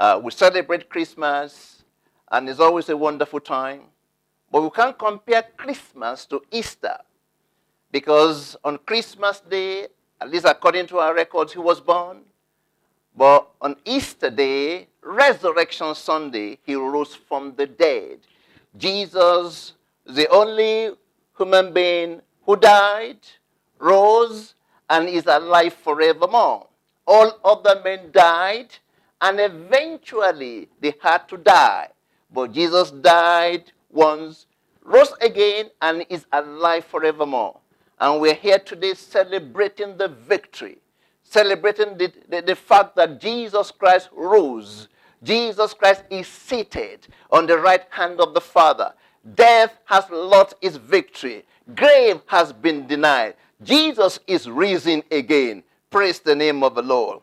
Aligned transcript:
Uh, 0.00 0.18
we 0.18 0.30
celebrate 0.30 0.88
Christmas, 0.88 1.84
and 2.32 2.48
it's 2.48 2.58
always 2.58 2.88
a 2.88 2.96
wonderful 2.96 3.38
time. 3.38 3.82
But 4.50 4.62
we 4.62 4.70
can't 4.70 4.98
compare 4.98 5.44
Christmas 5.58 6.24
to 6.26 6.40
Easter 6.50 6.96
because 7.92 8.56
on 8.64 8.78
Christmas 8.86 9.40
Day, 9.40 9.88
at 10.18 10.30
least 10.30 10.46
according 10.46 10.86
to 10.86 11.00
our 11.00 11.14
records, 11.14 11.52
he 11.52 11.58
was 11.58 11.82
born. 11.82 12.22
But 13.14 13.46
on 13.60 13.76
Easter 13.84 14.30
Day, 14.30 14.88
Resurrection 15.02 15.94
Sunday, 15.94 16.56
he 16.64 16.74
rose 16.76 17.14
from 17.14 17.52
the 17.54 17.66
dead. 17.66 18.20
Jesus, 18.78 19.74
the 20.06 20.26
only 20.30 20.96
human 21.36 21.74
being 21.74 22.22
who 22.46 22.56
died, 22.56 23.18
rose, 23.78 24.54
and 24.88 25.10
is 25.10 25.26
alive 25.26 25.74
forevermore. 25.74 26.68
All 27.06 27.38
other 27.44 27.82
men 27.84 28.10
died, 28.12 28.68
and 29.20 29.40
eventually 29.40 30.68
they 30.80 30.94
had 31.00 31.28
to 31.28 31.36
die. 31.36 31.88
But 32.32 32.52
Jesus 32.52 32.90
died 32.90 33.72
once, 33.90 34.46
rose 34.84 35.12
again, 35.20 35.70
and 35.82 36.06
is 36.08 36.26
alive 36.32 36.84
forevermore. 36.84 37.58
And 37.98 38.20
we're 38.20 38.34
here 38.34 38.58
today 38.58 38.94
celebrating 38.94 39.96
the 39.96 40.08
victory, 40.08 40.78
celebrating 41.22 41.98
the, 41.98 42.12
the, 42.28 42.40
the, 42.42 42.56
fact 42.56 42.96
that 42.96 43.20
Jesus 43.20 43.70
Christ 43.70 44.08
rose. 44.12 44.88
Jesus 45.22 45.74
Christ 45.74 46.04
is 46.08 46.26
seated 46.26 47.06
on 47.30 47.46
the 47.46 47.58
right 47.58 47.84
hand 47.90 48.20
of 48.20 48.32
the 48.32 48.40
Father. 48.40 48.94
Death 49.34 49.76
has 49.84 50.08
lost 50.10 50.54
its 50.62 50.76
victory. 50.76 51.44
Grave 51.74 52.22
has 52.26 52.54
been 52.54 52.86
denied. 52.86 53.34
Jesus 53.62 54.18
is 54.26 54.48
risen 54.48 55.02
again. 55.10 55.62
Praise 55.90 56.20
the 56.20 56.34
name 56.34 56.62
of 56.62 56.74
the 56.74 56.82
Lord. 56.82 57.20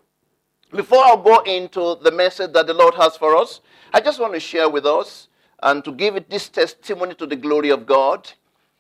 Before 0.72 1.00
I 1.00 1.16
go 1.16 1.40
into 1.44 1.96
the 2.04 2.12
message 2.12 2.52
that 2.52 2.68
the 2.68 2.74
Lord 2.74 2.94
has 2.96 3.16
for 3.16 3.38
us, 3.38 3.62
I 3.94 4.02
just 4.02 4.20
want 4.20 4.34
to 4.34 4.40
share 4.40 4.68
with 4.70 4.86
us 4.86 5.30
and 5.64 5.84
to 5.86 5.94
give 5.94 6.18
it 6.18 6.30
this 6.30 6.50
testimony 6.50 7.16
to 7.16 7.26
the 7.26 7.38
glory 7.38 7.70
of 7.70 7.86
God. 7.86 8.30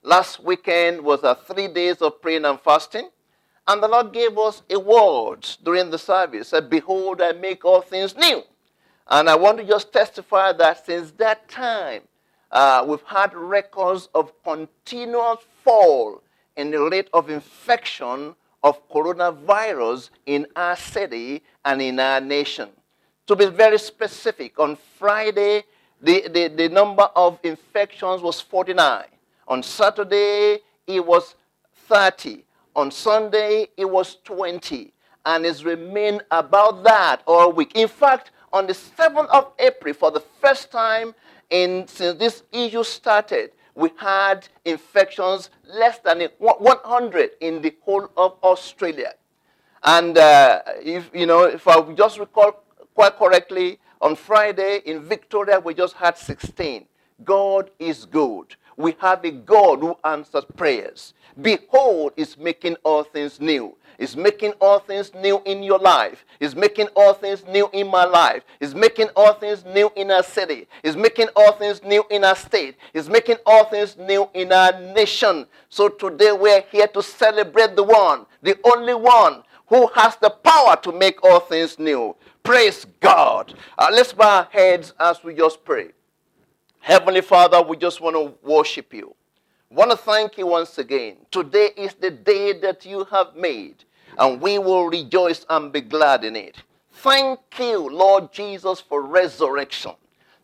Last 0.04 0.44
weekend 0.44 1.02
was 1.02 1.24
a 1.24 1.36
three 1.36 1.70
days 1.70 2.02
of 2.02 2.22
praying 2.22 2.44
and 2.44 2.60
fasting. 2.60 3.10
And 3.68 3.82
the 3.82 3.88
Lord 3.88 4.12
gave 4.12 4.38
us 4.38 4.64
a 4.70 4.78
word 4.78 5.48
during 5.64 5.90
the 5.90 5.98
service. 5.98 6.50
Said, 6.50 6.70
Behold, 6.70 7.22
I 7.22 7.32
make 7.32 7.64
all 7.64 7.82
things 7.82 8.18
new. 8.18 8.44
And 9.08 9.30
I 9.30 9.36
want 9.36 9.58
to 9.60 9.64
just 9.64 9.94
testify 9.94 10.52
that 10.54 10.86
since 10.86 11.12
that 11.12 11.48
time, 11.48 12.02
uh, 12.52 12.86
we've 12.86 13.02
had 13.04 13.34
records 13.34 14.10
of 14.14 14.34
continuous 14.44 15.40
fall 15.64 16.22
in 16.58 16.72
the 16.72 16.82
rate 16.82 17.10
of 17.14 17.30
infection 17.30 18.36
of 18.68 18.88
coronavirus 18.90 20.10
in 20.26 20.46
our 20.56 20.76
city 20.76 21.42
and 21.64 21.82
in 21.82 22.00
our 22.00 22.20
nation. 22.20 22.70
To 23.28 23.36
be 23.36 23.46
very 23.46 23.80
specific, 23.80 24.60
on 24.60 24.78
Friday, 25.00 25.64
the, 26.02 26.28
the, 26.28 26.48
the 26.50 26.70
number 26.70 27.10
of 27.16 27.40
infections 27.44 28.22
was 28.22 28.42
49. 28.42 29.06
On 29.48 29.64
Saturday, 29.64 30.60
it 30.86 31.06
was 31.06 31.36
30. 31.88 32.44
On 32.76 32.92
Sunday, 32.92 33.68
it 33.78 33.90
was 33.90 34.18
20. 34.26 34.94
And 35.26 35.46
it's 35.46 35.64
remained 35.64 36.24
about 36.32 36.84
that 36.84 37.22
all 37.26 37.52
week. 37.52 37.72
In 37.76 37.88
fact, 37.88 38.32
on 38.52 38.68
the 38.68 38.74
7th 38.74 39.28
of 39.28 39.52
April, 39.60 39.94
for 39.94 40.12
the 40.12 40.24
first 40.42 40.72
time 40.72 41.16
in, 41.50 41.88
since 41.88 42.20
this 42.20 42.44
issue 42.52 42.84
started, 42.84 43.52
we 43.78 43.92
had 43.98 44.50
infections 44.66 45.52
less 45.66 46.00
than 46.00 46.22
100 46.40 47.32
in 47.42 47.62
the 47.62 47.76
whole 47.84 48.10
of 48.18 48.38
Australia. 48.44 49.14
And 49.84 50.18
uh, 50.18 50.64
if 50.84 51.12
you 51.14 51.28
know, 51.28 51.44
if 51.44 51.68
I 51.68 51.80
just 51.94 52.20
recall 52.20 52.64
quite 52.96 53.18
correctly, 53.18 53.80
on 54.02 54.16
Friday 54.16 54.82
in 54.86 55.04
Victoria 55.04 55.60
we 55.62 55.76
just 55.76 55.96
had 55.96 56.18
16. 56.18 56.88
God 57.24 57.72
is 57.80 58.06
good 58.06 58.56
we 58.78 58.96
have 59.00 59.26
a 59.26 59.32
God 59.32 59.80
who 59.80 59.98
answers 60.06 60.46
prayers. 60.56 61.14
Behold, 61.42 62.14
is 62.18 62.38
making 62.38 62.78
all 62.84 63.04
things 63.04 63.42
new. 63.42 63.77
Is 63.98 64.16
making 64.16 64.52
all 64.62 64.80
things 64.80 65.14
new 65.16 65.42
in 65.46 65.64
your 65.64 65.80
life. 65.80 66.26
Is 66.40 66.56
making 66.56 66.88
all 66.96 67.14
things 67.14 67.44
new 67.46 67.70
in 67.74 67.88
my 67.88 68.06
life. 68.06 68.44
Is 68.60 68.76
making 68.76 69.08
all 69.16 69.34
things 69.34 69.66
new 69.66 69.92
in 69.96 70.12
our 70.12 70.24
city. 70.24 70.68
Is 70.84 70.96
making 70.96 71.28
all 71.36 71.54
things 71.54 71.82
new 71.84 72.04
in 72.12 72.24
our 72.24 72.36
state. 72.36 72.78
Is 72.94 73.10
making 73.10 73.38
all 73.46 73.66
things 73.66 73.98
new 73.98 74.30
in 74.34 74.52
our 74.52 74.80
nation. 74.94 75.48
So 75.70 75.90
today 75.90 76.32
we're 76.32 76.64
here 76.72 76.88
to 76.88 77.02
celebrate 77.02 77.76
the 77.76 77.84
one, 77.84 78.26
the 78.44 78.58
only 78.64 78.94
one 78.94 79.44
who 79.68 79.88
has 79.96 80.16
the 80.18 80.30
power 80.30 80.78
to 80.78 80.92
make 80.92 81.24
all 81.24 81.40
things 81.40 81.78
new. 81.80 82.16
Praise 82.44 82.86
God. 83.00 83.54
Uh, 83.78 83.90
let's 83.92 84.14
bow 84.14 84.38
our 84.38 84.48
heads 84.52 84.94
as 85.00 85.24
we 85.24 85.34
just 85.34 85.66
pray. 85.66 85.90
Heavenly 86.80 87.22
Father, 87.22 87.62
we 87.62 87.76
just 87.76 88.00
want 88.00 88.16
to 88.16 88.34
worship 88.48 88.94
you. 88.94 89.14
Want 89.70 89.92
to 89.92 89.98
thank 89.98 90.38
you 90.38 90.48
once 90.48 90.78
again. 90.78 91.18
Today 91.30 91.72
is 91.76 91.94
the 91.96 92.10
day 92.10 92.54
that 92.60 92.86
you 92.86 93.04
have 93.06 93.36
made, 93.36 93.84
and 94.18 94.40
we 94.40 94.58
will 94.60 94.88
rejoice 94.88 95.46
and 95.50 95.74
be 95.74 95.82
glad 95.82 96.24
in 96.24 96.38
it. 96.38 96.56
Thank 96.94 97.40
you, 97.60 97.90
Lord 97.90 98.32
Jesus, 98.32 98.80
for 98.80 99.02
resurrection. 99.02 99.92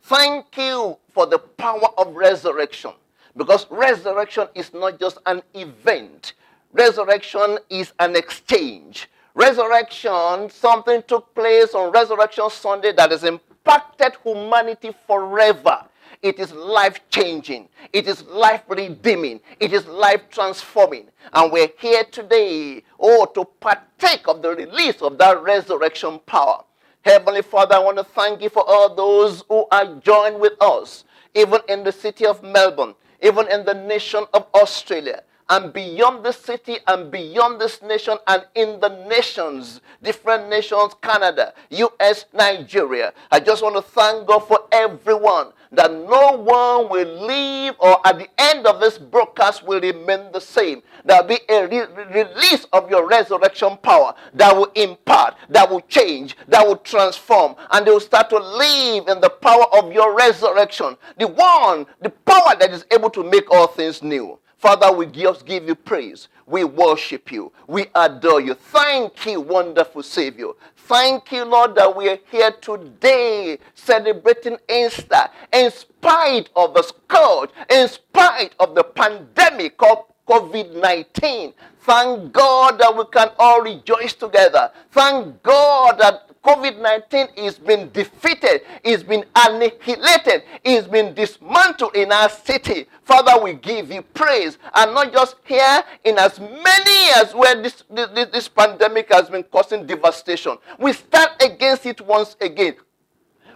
Thank 0.02 0.58
you 0.58 0.98
for 1.14 1.26
the 1.26 1.40
power 1.40 1.88
of 1.98 2.14
resurrection. 2.14 2.92
Because 3.38 3.66
resurrection 3.72 4.48
is 4.56 4.74
not 4.74 5.00
just 5.00 5.18
an 5.26 5.42
event, 5.54 6.34
resurrection 6.74 7.58
is 7.70 7.94
an 8.00 8.18
exchange. 8.18 9.10
Resurrection, 9.36 10.50
something 10.50 11.02
took 11.08 11.34
place 11.34 11.74
on 11.74 11.94
Resurrection 11.94 12.50
Sunday 12.50 12.92
that 12.92 13.10
has 13.12 13.24
impacted 13.24 14.18
humanity 14.24 14.94
forever. 15.08 15.86
It 16.24 16.40
is 16.40 16.54
life 16.54 17.02
changing. 17.10 17.68
It 17.92 18.08
is 18.08 18.24
life 18.24 18.64
redeeming. 18.70 19.42
It 19.60 19.74
is 19.74 19.86
life 19.86 20.22
transforming. 20.30 21.10
And 21.34 21.52
we're 21.52 21.68
here 21.78 22.06
today, 22.06 22.82
oh, 22.98 23.26
to 23.36 23.44
partake 23.60 24.28
of 24.30 24.42
the 24.42 24.56
release 24.56 25.02
of 25.02 25.18
that 25.18 25.44
resurrection 25.44 26.20
power. 26.26 26.64
Heavenly 27.04 27.42
Father, 27.42 27.76
I 27.76 27.80
want 27.80 27.98
to 27.98 28.06
thank 28.06 28.42
you 28.42 28.50
for 28.50 28.64
all 28.66 28.96
those 28.96 29.44
who 29.50 29.66
are 29.70 29.96
joined 29.96 30.40
with 30.40 30.54
us, 30.62 31.04
even 31.36 31.60
in 31.68 31.84
the 31.84 31.92
city 31.92 32.26
of 32.26 32.42
Melbourne, 32.42 32.96
even 33.22 33.52
in 33.52 33.66
the 33.66 33.74
nation 33.74 34.24
of 34.34 34.48
Australia 34.56 35.24
and 35.50 35.74
beyond 35.74 36.24
the 36.26 36.32
city 36.32 36.78
and 36.88 37.12
beyond 37.12 37.60
this 37.60 37.82
nation 37.82 38.18
and 38.28 38.46
in 38.56 38.80
the 38.80 38.90
nations, 39.08 39.82
different 40.02 40.50
nations, 40.50 40.94
Canada, 41.02 41.54
US, 41.70 42.26
Nigeria. 42.34 43.14
I 43.32 43.40
just 43.40 43.64
want 43.64 43.76
to 43.76 43.82
thank 43.82 44.28
God 44.28 44.40
for 44.40 44.60
everyone 44.72 45.52
that 45.72 45.92
no 45.92 46.38
one 46.38 46.90
will 46.90 47.26
leave 47.28 47.74
or 47.80 47.98
at 48.08 48.18
the 48.20 48.28
end 48.38 48.66
of 48.68 48.80
this 48.80 48.98
broadcast 48.98 49.66
will 49.66 49.82
remain 49.82 50.32
the 50.32 50.40
same. 50.40 50.82
There'll 51.04 51.24
be 51.28 51.40
a 51.50 51.68
re- 51.68 51.88
release 52.14 52.66
of 52.74 52.90
your 52.90 53.08
resurrection 53.08 53.78
power 53.82 54.14
that 54.36 54.56
will 54.56 54.72
impart, 54.76 55.36
that 55.50 55.70
will 55.70 55.82
change, 55.82 56.38
that 56.48 56.66
will 56.66 56.78
transform, 56.78 57.56
and 57.72 57.86
they 57.86 57.92
will 57.92 58.00
start 58.00 58.30
to 58.30 58.38
live 58.38 59.08
in 59.08 59.20
the 59.20 59.30
power 59.30 59.66
of 59.78 59.92
your 59.92 60.16
resurrection. 60.16 60.96
The 61.18 61.28
one, 61.28 61.86
the 62.02 62.10
power 62.10 62.56
that 62.60 62.72
is 62.72 62.86
able 62.92 63.10
to 63.12 63.24
make 63.24 63.50
all 63.52 63.68
things 63.68 64.04
new. 64.04 64.40
Father, 64.64 64.94
we 64.94 65.08
just 65.08 65.46
give 65.46 65.68
you 65.68 65.76
praise. 65.76 66.30
We 66.46 66.64
worship 66.64 67.34
you. 67.34 67.52
We 67.68 67.88
adore 67.96 68.40
you. 68.40 68.54
Thank 68.54 69.26
you, 69.26 69.42
wonderful 69.42 70.04
Savior. 70.04 70.52
Thank 70.78 71.34
you, 71.34 71.44
Lord, 71.44 71.76
that 71.76 71.94
we 71.94 72.08
are 72.08 72.18
here 72.32 72.50
today 72.62 73.60
celebrating 73.76 74.58
Easter 74.74 75.28
in 75.52 75.70
spite 75.70 76.50
of 76.56 76.74
the 76.76 76.82
scourge, 76.82 77.50
in 77.70 77.90
spite 77.90 78.56
of 78.58 78.74
the 78.74 78.86
pandemic 78.86 79.76
of 79.84 80.06
COVID 80.30 80.82
19. 80.82 81.54
Thank 81.82 82.32
God 82.32 82.80
that 82.80 82.96
we 82.96 83.04
can 83.12 83.32
all 83.38 83.62
rejoice 83.64 84.14
together. 84.14 84.72
Thank 84.92 85.44
God 85.44 85.98
that 86.00 86.30
COVID 86.44 86.82
19 86.82 87.28
is 87.38 87.58
being 87.58 87.88
defeated, 87.90 88.62
is 88.84 89.02
being 89.02 89.24
annihilated, 89.36 90.44
is 90.64 90.86
being 90.88 91.14
dismantled 91.14 91.96
in 91.96 92.12
our 92.12 92.30
city. 92.30 92.86
Father, 93.04 93.42
we 93.42 93.54
give 93.54 93.92
you 93.92 94.02
praise. 94.02 94.58
And 94.76 94.94
not 94.94 95.14
just 95.14 95.38
here, 95.46 95.84
in 96.04 96.18
as 96.18 96.40
many 96.40 97.12
as 97.16 97.34
where 97.34 97.62
this, 97.62 97.84
this, 97.90 98.28
this 98.32 98.48
pandemic 98.50 99.12
has 99.14 99.30
been 99.30 99.44
causing 99.44 99.86
devastation. 99.86 100.58
We 100.78 100.92
stand 100.94 101.32
against 101.40 101.86
it 101.86 102.02
once 102.02 102.36
again. 102.42 102.76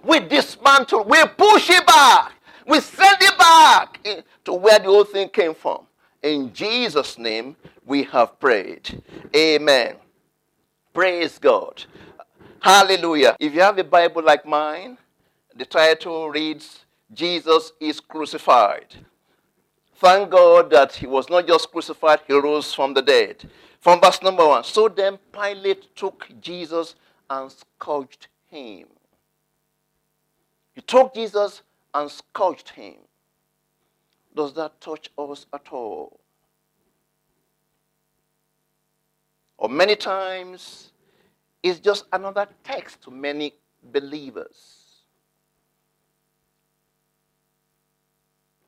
We 0.04 0.22
dismantle, 0.22 1.04
we 1.04 1.22
push 1.38 1.70
it 1.70 1.86
back, 1.86 2.34
we 2.66 2.80
send 2.80 3.18
it 3.20 3.38
back 3.38 4.00
to 4.46 4.54
where 4.54 4.80
the 4.80 4.86
whole 4.86 5.04
thing 5.04 5.28
came 5.28 5.54
from. 5.54 5.86
In 6.24 6.54
Jesus' 6.54 7.18
name, 7.18 7.58
we 7.86 8.04
have 8.04 8.40
prayed. 8.40 9.02
Amen. 9.36 9.96
Praise 10.94 11.38
God. 11.38 11.84
Hallelujah. 12.62 13.36
If 13.40 13.54
you 13.54 13.62
have 13.62 13.78
a 13.78 13.84
Bible 13.84 14.24
like 14.24 14.46
mine, 14.46 14.98
the 15.56 15.66
title 15.66 16.30
reads, 16.30 16.86
Jesus 17.14 17.72
is 17.80 18.00
crucified. 18.00 18.96
Thank 19.96 20.30
God 20.30 20.70
that 20.72 20.94
he 20.94 21.08
was 21.08 21.30
not 21.30 21.48
just 21.48 21.72
crucified, 21.72 22.20
he 22.28 22.34
rose 22.34 22.74
from 22.74 22.94
the 22.94 23.02
dead. 23.02 23.50
From 23.80 24.00
verse 24.02 24.22
number 24.22 24.46
one. 24.48 24.64
So 24.64 24.88
then 24.88 25.18
Pilate 25.32 25.96
took 25.96 26.28
Jesus 26.42 26.96
and 27.30 27.52
scourged 27.52 28.28
him. 28.50 28.88
He 30.74 30.82
took 30.82 31.14
Jesus 31.14 31.62
and 31.94 32.12
scourged 32.12 32.70
him. 32.70 32.96
Does 34.36 34.54
that 34.54 34.80
touch 34.80 35.10
us 35.18 35.48
at 35.54 35.68
all? 35.72 36.20
Or 39.58 39.70
many 39.70 39.96
times, 39.96 40.92
it's 41.64 41.80
just 41.80 42.06
another 42.14 42.48
text 42.64 43.02
to 43.04 43.12
many 43.12 43.54
believers. 43.92 44.88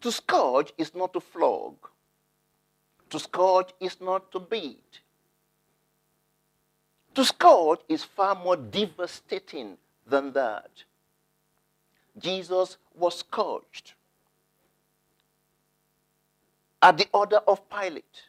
To 0.01 0.11
scourge 0.11 0.73
is 0.77 0.95
not 0.95 1.13
to 1.13 1.19
flog. 1.19 1.75
To 3.09 3.19
scourge 3.19 3.73
is 3.79 3.99
not 3.99 4.31
to 4.31 4.39
beat. 4.39 5.01
To 7.15 7.25
scourge 7.25 7.79
is 7.89 8.03
far 8.03 8.35
more 8.35 8.55
devastating 8.55 9.77
than 10.07 10.31
that. 10.33 10.69
Jesus 12.17 12.77
was 12.95 13.19
scourged 13.19 13.93
at 16.81 16.97
the 16.97 17.07
order 17.13 17.37
of 17.47 17.67
Pilate. 17.69 18.28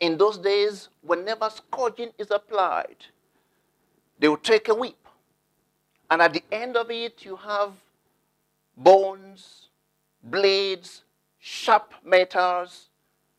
In 0.00 0.18
those 0.18 0.38
days, 0.38 0.88
whenever 1.02 1.48
scourging 1.50 2.10
is 2.18 2.30
applied, 2.30 2.96
they 4.18 4.28
will 4.28 4.36
take 4.36 4.68
a 4.68 4.74
whip, 4.74 4.96
and 6.10 6.20
at 6.20 6.32
the 6.32 6.42
end 6.52 6.76
of 6.76 6.90
it, 6.90 7.24
you 7.24 7.36
have 7.36 7.72
bones, 8.76 9.68
blades, 10.22 11.02
sharp 11.38 11.94
metals 12.04 12.88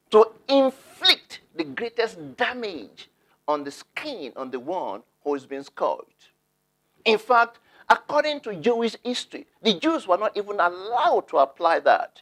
to 0.10 0.26
inflict 0.48 1.42
the 1.56 1.64
greatest 1.64 2.38
damage 2.38 3.10
on 3.48 3.64
the 3.64 3.72
skin 3.72 4.32
on 4.36 4.52
the 4.52 4.60
one 4.60 5.04
who 5.24 5.36
is 5.36 5.46
being 5.46 5.64
scourged. 5.64 6.30
In 7.06 7.18
fact, 7.18 7.60
according 7.90 8.40
to 8.42 8.56
Jewish 8.56 8.96
history, 9.04 9.46
the 9.62 9.74
Jews 9.74 10.08
were 10.08 10.18
not 10.18 10.36
even 10.36 10.60
allowed 10.60 11.28
to 11.30 11.38
apply 11.38 11.80
that. 11.82 12.22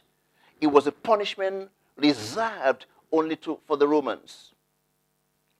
It 0.60 0.68
was 0.68 0.86
a 0.86 0.92
punishment 0.92 1.70
reserved 1.96 2.86
only 3.18 3.36
to, 3.36 3.58
for 3.66 3.76
the 3.76 3.86
Romans. 3.86 4.52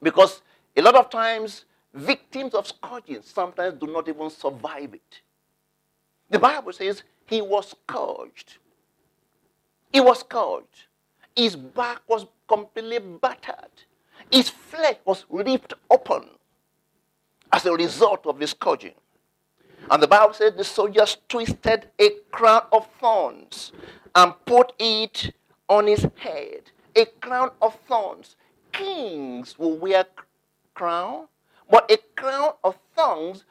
Because 0.03 0.43
a 0.77 0.83
lot 0.83 0.95
of 0.95 1.11
times, 1.11 1.65
victims 1.95 2.55
of 2.55 2.67
scourging 2.67 3.23
sometimes 3.23 3.79
do 3.81 3.87
not 3.87 4.09
even 4.09 4.31
survive 4.31 4.95
it. 4.95 5.21
The 6.31 6.39
Bible 6.39 6.73
says 6.73 7.03
he 7.27 7.41
was 7.41 7.71
scourged. 7.71 8.59
He 9.93 10.01
was 10.01 10.21
scourged. 10.21 10.87
His 11.35 11.57
back 11.57 12.01
was 12.09 12.27
completely 12.49 12.99
battered. 12.99 13.71
His 14.31 14.49
flesh 14.49 14.97
was 15.05 15.25
ripped 15.29 15.75
open 15.91 16.29
as 17.53 17.65
a 17.67 17.73
result 17.73 18.27
of 18.27 18.39
the 18.39 18.47
scourging. 18.47 18.95
And 19.91 20.03
the 20.03 20.09
Bible 20.09 20.35
says 20.35 20.55
the 20.57 20.65
soldiers 20.65 21.17
twisted 21.29 21.89
a 21.99 22.11
crown 22.33 22.63
of 22.73 22.89
thorns 23.01 23.73
and 24.15 24.35
put 24.45 24.73
it 24.79 25.35
on 25.69 25.87
his 25.87 26.07
head. 26.17 26.71
A 26.97 27.05
crown 27.21 27.51
of 27.61 27.79
thorns. 27.87 28.37
Kings 28.73 29.59
will 29.59 29.77
wear 29.77 30.07
crown, 30.73 31.29
but 31.71 31.91
a 31.91 31.99
crown 32.19 32.53
of 32.65 32.79
thorns, 32.97 33.45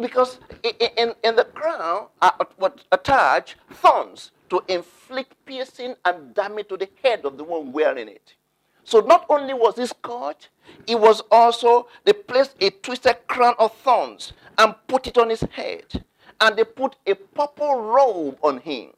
because 0.00 0.40
in, 0.62 1.14
in 1.22 1.36
the 1.36 1.44
crown 1.44 2.06
are 2.22 2.34
what 2.56 2.84
attach 2.90 3.58
thorns 3.70 4.30
to 4.48 4.62
inflict 4.68 5.34
piercing 5.44 5.96
and 6.06 6.34
damage 6.34 6.68
to 6.68 6.78
the 6.78 6.88
head 7.02 7.26
of 7.26 7.36
the 7.36 7.44
one 7.44 7.72
wearing 7.72 8.08
it. 8.08 8.34
So 8.84 9.00
not 9.00 9.26
only 9.28 9.52
was 9.52 9.74
this 9.74 9.90
scourged, 9.90 10.48
it 10.86 10.98
was 10.98 11.20
also 11.30 11.88
they 12.04 12.14
placed 12.14 12.56
a 12.62 12.70
twisted 12.70 13.18
crown 13.26 13.54
of 13.58 13.74
thorns 13.76 14.32
and 14.56 14.74
put 14.86 15.06
it 15.06 15.18
on 15.18 15.28
his 15.28 15.42
head. 15.42 16.04
And 16.40 16.56
they 16.56 16.64
put 16.64 16.96
a 17.06 17.14
purple 17.14 17.82
robe 17.82 18.38
on 18.42 18.60
him. 18.60 18.92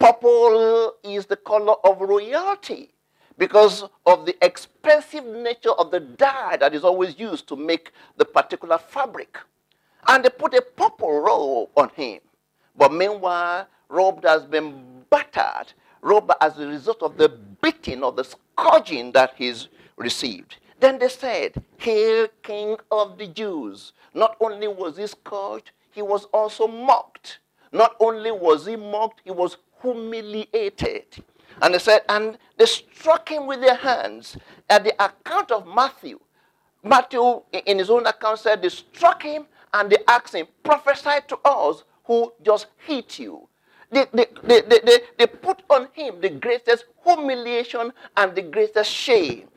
Purple 0.00 0.94
is 1.04 1.26
the 1.26 1.36
color 1.36 1.74
of 1.84 2.00
royalty 2.00 2.92
because 3.38 3.84
of 4.06 4.26
the 4.26 4.36
expensive 4.44 5.24
nature 5.24 5.72
of 5.72 5.90
the 5.90 6.00
dye 6.00 6.56
that 6.58 6.74
is 6.74 6.84
always 6.84 7.18
used 7.18 7.46
to 7.48 7.56
make 7.56 7.92
the 8.16 8.24
particular 8.24 8.78
fabric. 8.78 9.38
And 10.08 10.24
they 10.24 10.30
put 10.30 10.54
a 10.54 10.62
purple 10.62 11.20
robe 11.20 11.70
on 11.76 11.90
him. 11.90 12.20
But 12.76 12.92
meanwhile, 12.92 13.68
robe 13.88 14.24
has 14.24 14.44
been 14.44 15.04
battered, 15.10 15.72
robe 16.00 16.32
as 16.40 16.58
a 16.58 16.66
result 16.66 17.02
of 17.02 17.16
the 17.16 17.28
beating 17.60 18.02
or 18.02 18.12
the 18.12 18.24
scourging 18.24 19.12
that 19.12 19.34
he's 19.36 19.68
received. 19.96 20.56
Then 20.80 20.98
they 20.98 21.08
said, 21.08 21.62
Hail, 21.76 22.26
King 22.42 22.76
of 22.90 23.16
the 23.16 23.28
Jews. 23.28 23.92
Not 24.14 24.36
only 24.40 24.66
was 24.66 24.96
he 24.96 25.06
scourged, 25.06 25.70
he 25.92 26.02
was 26.02 26.24
also 26.32 26.66
mocked. 26.66 27.38
Not 27.70 27.94
only 28.00 28.32
was 28.32 28.66
he 28.66 28.76
mocked, 28.76 29.20
he 29.24 29.30
was 29.30 29.58
humiliated. 29.80 31.04
And 31.62 31.74
they 31.74 31.78
said, 31.78 32.02
and 32.08 32.36
they 32.58 32.66
struck 32.66 33.28
him 33.28 33.46
with 33.46 33.60
their 33.60 33.76
hands. 33.76 34.36
At 34.68 34.84
the 34.84 34.94
account 35.02 35.52
of 35.52 35.66
Matthew, 35.66 36.18
Matthew, 36.82 37.42
in 37.52 37.78
his 37.78 37.88
own 37.88 38.04
account, 38.06 38.40
said 38.40 38.60
they 38.60 38.68
struck 38.68 39.22
him 39.22 39.46
and 39.72 39.88
they 39.88 39.98
asked 40.08 40.34
him, 40.34 40.48
prophesy 40.64 41.20
to 41.28 41.38
us 41.44 41.84
who 42.04 42.32
just 42.44 42.66
hit 42.84 43.20
you. 43.20 43.48
They, 43.92 44.06
they, 44.12 44.26
they, 44.42 44.60
they, 44.62 44.98
they 45.18 45.26
put 45.26 45.62
on 45.70 45.86
him 45.92 46.20
the 46.20 46.30
greatest 46.30 46.86
humiliation 47.04 47.92
and 48.16 48.34
the 48.34 48.42
greatest 48.42 48.90
shame. 48.90 49.48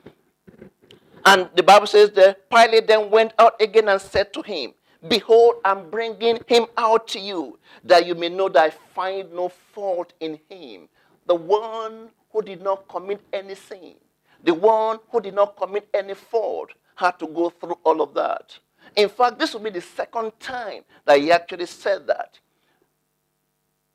And 1.25 1.49
the 1.55 1.63
Bible 1.63 1.87
says 1.87 2.11
that 2.11 2.47
Pilate 2.51 2.87
then 2.87 3.09
went 3.09 3.33
out 3.39 3.59
again 3.59 3.89
and 3.89 3.99
said 3.99 4.31
to 4.33 4.43
him, 4.43 4.73
Behold, 5.07 5.55
I'm 5.65 5.89
bringing 5.89 6.39
him 6.47 6.65
out 6.77 7.07
to 7.09 7.19
you, 7.19 7.57
that 7.83 8.05
you 8.05 8.13
may 8.13 8.29
know 8.29 8.49
that 8.49 8.63
I 8.63 8.69
find 8.69 9.31
no 9.33 9.49
fault 9.49 10.13
in 10.19 10.39
him. 10.49 10.87
The 11.25 11.35
one 11.35 12.09
who 12.31 12.41
did 12.41 12.61
not 12.61 12.87
commit 12.87 13.21
any 13.33 13.55
sin, 13.55 13.95
the 14.43 14.53
one 14.53 14.99
who 15.09 15.21
did 15.21 15.33
not 15.33 15.57
commit 15.57 15.87
any 15.93 16.13
fault, 16.13 16.71
had 16.95 17.17
to 17.19 17.27
go 17.27 17.49
through 17.49 17.77
all 17.83 18.01
of 18.01 18.13
that. 18.13 18.57
In 18.95 19.09
fact, 19.09 19.39
this 19.39 19.53
will 19.53 19.61
be 19.61 19.69
the 19.71 19.81
second 19.81 20.31
time 20.39 20.83
that 21.05 21.19
he 21.19 21.31
actually 21.31 21.65
said 21.65 22.07
that. 22.07 22.39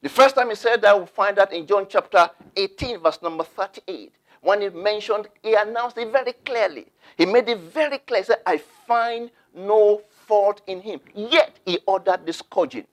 The 0.03 0.09
first 0.09 0.35
time 0.35 0.49
he 0.49 0.55
said 0.55 0.83
that, 0.83 0.97
we'll 0.97 1.07
find 1.07 1.37
that 1.37 1.53
in 1.53 1.67
John 1.67 1.87
chapter 1.89 2.31
18, 2.57 3.01
verse 3.01 3.21
number 3.23 3.45
38. 3.45 4.13
When 4.41 4.63
he 4.63 4.71
mentioned, 4.71 5.29
he 5.43 5.55
announced 5.55 5.99
it 5.99 6.11
very 6.11 6.33
clearly. 6.33 6.87
He 7.17 7.27
made 7.27 7.49
it 7.49 7.59
very 7.59 7.99
clear. 7.99 8.21
He 8.21 8.25
said, 8.27 8.39
I 8.47 8.59
find 8.59 9.31
no 9.55 10.01
fault 10.27 10.63
in 10.67 10.81
him. 10.81 11.01
Yet 11.15 11.59
he 11.67 11.79
ordered 11.87 12.25
the 12.25 12.33
scourging. 12.33 12.87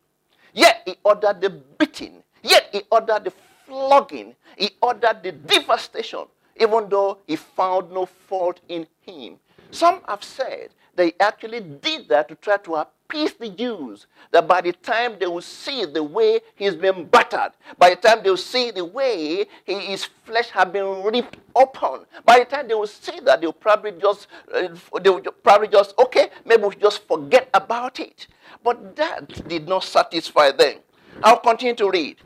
Yet 0.53 0.81
he 0.85 0.95
ordered 1.03 1.39
the 1.39 1.49
beating. 1.49 2.23
Yet 2.43 2.69
he 2.73 2.81
ordered 2.91 3.23
the 3.23 3.33
flogging. 3.67 4.35
He 4.57 4.71
ordered 4.81 5.21
the 5.21 5.33
devastation, 5.33 6.25
even 6.55 6.89
though 6.89 7.19
he 7.27 7.35
found 7.35 7.91
no 7.91 8.05
fault 8.05 8.59
in 8.67 8.87
him. 9.01 9.37
Some 9.71 10.01
have 10.07 10.23
said 10.23 10.69
they 10.95 11.13
actually 11.19 11.59
did 11.59 12.07
that 12.09 12.27
to 12.29 12.35
try 12.35 12.57
to 12.57 12.75
appease 12.75 13.33
the 13.33 13.49
Jews. 13.49 14.07
That 14.31 14.47
by 14.47 14.61
the 14.61 14.71
time 14.73 15.17
they 15.19 15.27
will 15.27 15.41
see 15.41 15.85
the 15.85 16.01
way 16.01 16.39
he's 16.55 16.75
been 16.75 17.05
battered, 17.05 17.51
by 17.77 17.91
the 17.91 17.95
time 17.97 18.23
they 18.23 18.29
will 18.29 18.37
see 18.37 18.71
the 18.71 18.85
way 18.85 19.45
his 19.65 20.05
flesh 20.25 20.49
has 20.49 20.65
been 20.69 21.03
ripped 21.03 21.37
open, 21.55 22.05
by 22.25 22.39
the 22.39 22.45
time 22.45 22.67
they 22.67 22.73
will 22.73 22.87
see 22.87 23.19
that, 23.21 23.41
they'll 23.41 23.53
probably 23.53 23.91
just, 23.91 24.27
uh, 24.53 24.69
they 25.01 25.09
will 25.09 25.21
probably 25.43 25.67
just, 25.67 25.93
okay, 25.99 26.29
maybe 26.45 26.63
we 26.63 26.75
just 26.75 27.07
forget 27.07 27.49
about 27.53 27.99
it. 27.99 28.27
But 28.63 28.95
that 28.95 29.47
did 29.47 29.67
not 29.67 29.83
satisfy 29.83 30.51
them. 30.51 30.79
I'll 31.23 31.39
continue 31.39 31.75
to 31.75 31.89
read. 31.89 32.17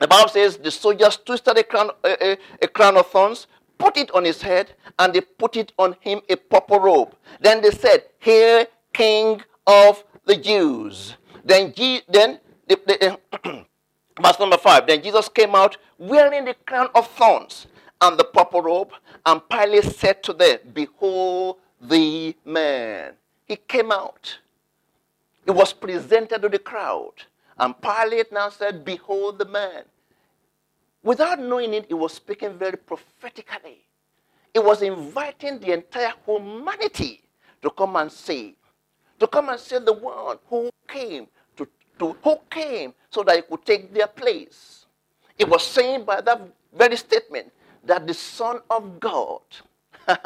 The 0.00 0.08
Bible 0.08 0.30
says 0.30 0.56
the 0.56 0.70
soldiers 0.70 1.18
twisted 1.18 1.58
a 1.58 1.62
crown, 1.62 1.90
a, 2.04 2.32
a, 2.32 2.38
a 2.62 2.68
crown 2.68 2.96
of 2.96 3.06
thorns, 3.08 3.46
put 3.78 3.98
it 3.98 4.10
on 4.12 4.24
his 4.24 4.40
head, 4.42 4.72
and 4.98 5.12
they 5.12 5.20
put 5.20 5.56
it 5.56 5.72
on 5.78 5.94
him 6.00 6.22
a 6.30 6.36
purple 6.36 6.80
robe. 6.80 7.14
Then 7.40 7.60
they 7.62 7.70
said, 7.70 8.04
Here, 8.18 8.66
King 8.94 9.42
of 9.66 10.02
the 10.24 10.36
Jews. 10.36 11.16
Then, 11.44 11.74
then 12.08 12.40
the, 12.66 12.80
the, 12.86 13.18
verse 14.22 14.38
number 14.40 14.58
five. 14.58 14.86
Then 14.86 15.02
Jesus 15.02 15.28
came 15.28 15.54
out 15.54 15.76
wearing 15.98 16.46
the 16.46 16.54
crown 16.66 16.88
of 16.94 17.06
thorns 17.08 17.66
and 18.00 18.18
the 18.18 18.24
purple 18.24 18.62
robe, 18.62 18.92
and 19.26 19.46
Pilate 19.50 19.84
said 19.84 20.22
to 20.24 20.32
them, 20.32 20.58
Behold 20.72 21.58
the 21.80 22.34
man. 22.46 23.12
He 23.44 23.56
came 23.56 23.92
out. 23.92 24.38
He 25.44 25.50
was 25.50 25.72
presented 25.74 26.40
to 26.42 26.48
the 26.48 26.58
crowd. 26.58 27.12
And 27.58 27.74
Pilate 27.82 28.32
now 28.32 28.48
said, 28.48 28.84
Behold 28.84 29.38
the 29.38 29.44
man. 29.44 29.82
Without 31.02 31.40
knowing 31.40 31.74
it, 31.74 31.86
he 31.88 31.94
was 31.94 32.14
speaking 32.14 32.58
very 32.58 32.76
prophetically. 32.78 33.86
He 34.54 34.60
was 34.60 34.82
inviting 34.82 35.58
the 35.60 35.72
entire 35.74 36.12
humanity 36.26 37.22
to 37.62 37.70
come 37.70 37.96
and 37.96 38.12
see, 38.12 38.56
to 39.20 39.26
come 39.28 39.50
and 39.50 39.60
see 39.60 39.78
the 39.78 39.92
one 39.94 40.38
who 40.48 40.70
came 40.88 41.28
to, 41.56 41.68
to 42.00 42.16
who 42.24 42.38
came 42.50 42.94
so 43.10 43.22
that 43.24 43.36
he 43.36 43.42
could 43.42 43.64
take 43.66 43.94
their 43.94 44.08
place. 44.08 44.86
It 45.38 45.48
was 45.48 45.64
saying 45.66 46.04
by 46.04 46.20
that 46.22 46.42
very 46.76 46.96
statement 46.96 47.52
that 47.84 48.06
the 48.06 48.14
Son 48.14 48.60
of 48.70 49.00
God 49.00 49.42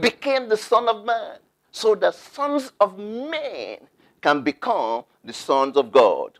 became 0.00 0.48
the 0.48 0.56
Son 0.58 0.88
of 0.88 1.04
Man, 1.04 1.38
so 1.72 1.94
that 1.96 2.14
sons 2.16 2.72
of 2.80 2.98
men 2.98 3.78
can 4.22 4.42
become 4.42 5.04
the 5.24 5.32
sons 5.34 5.76
of 5.76 5.92
God. 5.92 6.38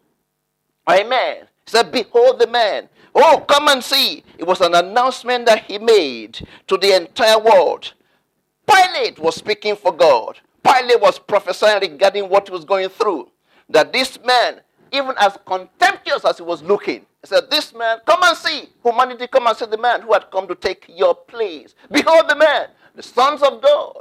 Amen. 0.90 1.47
He 1.68 1.72
said, 1.72 1.92
Behold 1.92 2.38
the 2.38 2.46
man. 2.46 2.88
Oh, 3.14 3.44
come 3.46 3.68
and 3.68 3.84
see. 3.84 4.24
It 4.38 4.46
was 4.46 4.62
an 4.62 4.74
announcement 4.74 5.44
that 5.46 5.64
he 5.64 5.76
made 5.78 6.48
to 6.66 6.78
the 6.78 6.96
entire 6.96 7.38
world. 7.38 7.92
Pilate 8.66 9.18
was 9.18 9.36
speaking 9.36 9.76
for 9.76 9.92
God. 9.92 10.40
Pilate 10.64 10.98
was 11.02 11.18
prophesying 11.18 11.82
regarding 11.82 12.30
what 12.30 12.48
he 12.48 12.52
was 12.54 12.64
going 12.64 12.88
through. 12.88 13.30
That 13.68 13.92
this 13.92 14.18
man, 14.24 14.62
even 14.92 15.14
as 15.20 15.36
contemptuous 15.46 16.24
as 16.24 16.38
he 16.38 16.42
was 16.42 16.62
looking, 16.62 17.04
said, 17.22 17.50
This 17.50 17.74
man, 17.74 17.98
come 18.06 18.20
and 18.22 18.38
see. 18.38 18.70
Humanity, 18.82 19.26
come 19.26 19.46
and 19.46 19.56
see 19.58 19.66
the 19.66 19.76
man 19.76 20.00
who 20.00 20.14
had 20.14 20.30
come 20.32 20.48
to 20.48 20.56
take 20.56 20.86
your 20.88 21.14
place. 21.14 21.74
Behold 21.92 22.30
the 22.30 22.36
man, 22.36 22.68
the 22.94 23.04
sons 23.04 23.42
of 23.42 23.60
God, 23.60 23.98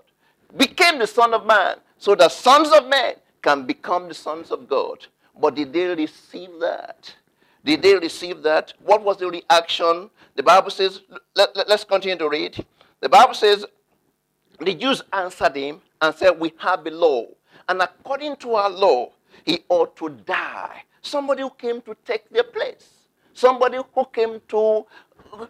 became 0.55 0.99
the 0.99 1.07
Son 1.07 1.33
of 1.33 1.45
Man, 1.45 1.79
so 1.97 2.15
that 2.15 2.31
sons 2.31 2.69
of 2.71 2.87
men 2.87 3.15
can 3.43 3.65
become 3.65 4.07
the 4.07 4.15
sons 4.15 4.51
of 4.51 4.69
God. 4.69 5.05
But 5.37 5.55
did 5.55 5.73
they 5.73 5.87
receive 5.95 6.51
that? 6.61 7.13
Did 7.67 7.81
they 7.81 7.95
receive 7.97 8.43
that? 8.43 8.71
What 8.81 9.03
was 9.03 9.17
the 9.17 9.27
reaction? 9.27 10.09
The 10.35 10.43
Bible 10.43 10.69
says, 10.69 11.01
let, 11.35 11.53
let, 11.53 11.67
let's 11.67 11.83
continue 11.83 12.17
to 12.17 12.29
read. 12.29 12.65
The 13.01 13.09
Bible 13.09 13.33
says, 13.33 13.65
the 14.57 14.73
Jews 14.73 15.01
answered 15.11 15.53
him 15.57 15.81
and 16.01 16.15
said, 16.15 16.39
We 16.39 16.53
have 16.59 16.87
a 16.87 16.91
law. 16.91 17.25
And 17.67 17.81
according 17.81 18.37
to 18.37 18.53
our 18.53 18.69
law, 18.69 19.11
he 19.45 19.65
ought 19.67 19.97
to 19.97 20.07
die. 20.07 20.83
Somebody 21.01 21.41
who 21.41 21.49
came 21.49 21.81
to 21.81 21.97
take 22.05 22.29
their 22.29 22.43
place. 22.43 22.87
Somebody 23.37 23.77
who 23.93 24.05
came 24.05 24.41
to 24.47 24.83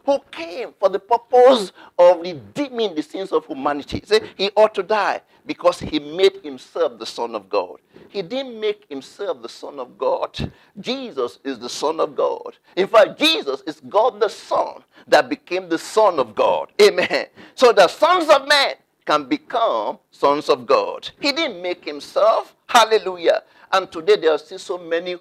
who 0.05 0.19
came 0.29 0.73
for 0.77 0.89
the 0.89 0.99
purpose 0.99 1.71
of 1.97 2.19
redeeming 2.19 2.93
the 2.95 3.01
sins 3.01 3.31
of 3.31 3.45
humanity. 3.45 4.01
Say 4.05 4.19
he 4.35 4.51
ought 4.57 4.75
to 4.75 4.83
die 4.83 5.21
because 5.45 5.79
he 5.79 5.97
made 5.97 6.41
himself 6.43 6.99
the 6.99 7.05
Son 7.05 7.33
of 7.33 7.47
God. 7.47 7.77
He 8.09 8.21
didn't 8.21 8.59
make 8.59 8.85
himself 8.89 9.41
the 9.41 9.47
Son 9.47 9.79
of 9.79 9.97
God. 9.97 10.51
Jesus 10.81 11.39
is 11.45 11.59
the 11.59 11.69
Son 11.69 12.01
of 12.01 12.13
God. 12.13 12.57
In 12.75 12.87
fact, 12.87 13.17
Jesus 13.17 13.63
is 13.65 13.79
God 13.87 14.19
the 14.19 14.27
Son 14.27 14.83
that 15.07 15.29
became 15.29 15.69
the 15.69 15.77
Son 15.77 16.19
of 16.19 16.35
God. 16.35 16.69
Amen. 16.81 17.27
So 17.55 17.71
the 17.71 17.87
sons 17.87 18.27
of 18.29 18.49
men 18.49 18.75
can 19.05 19.23
become 19.29 19.99
sons 20.11 20.49
of 20.49 20.65
God. 20.65 21.09
He 21.21 21.31
didn't 21.31 21.61
make 21.61 21.85
himself. 21.85 22.53
Hallelujah. 22.67 23.43
And 23.71 23.89
today 23.89 24.17
there 24.17 24.31
are 24.33 24.37
still 24.39 24.59
so 24.59 24.77
many 24.77 25.15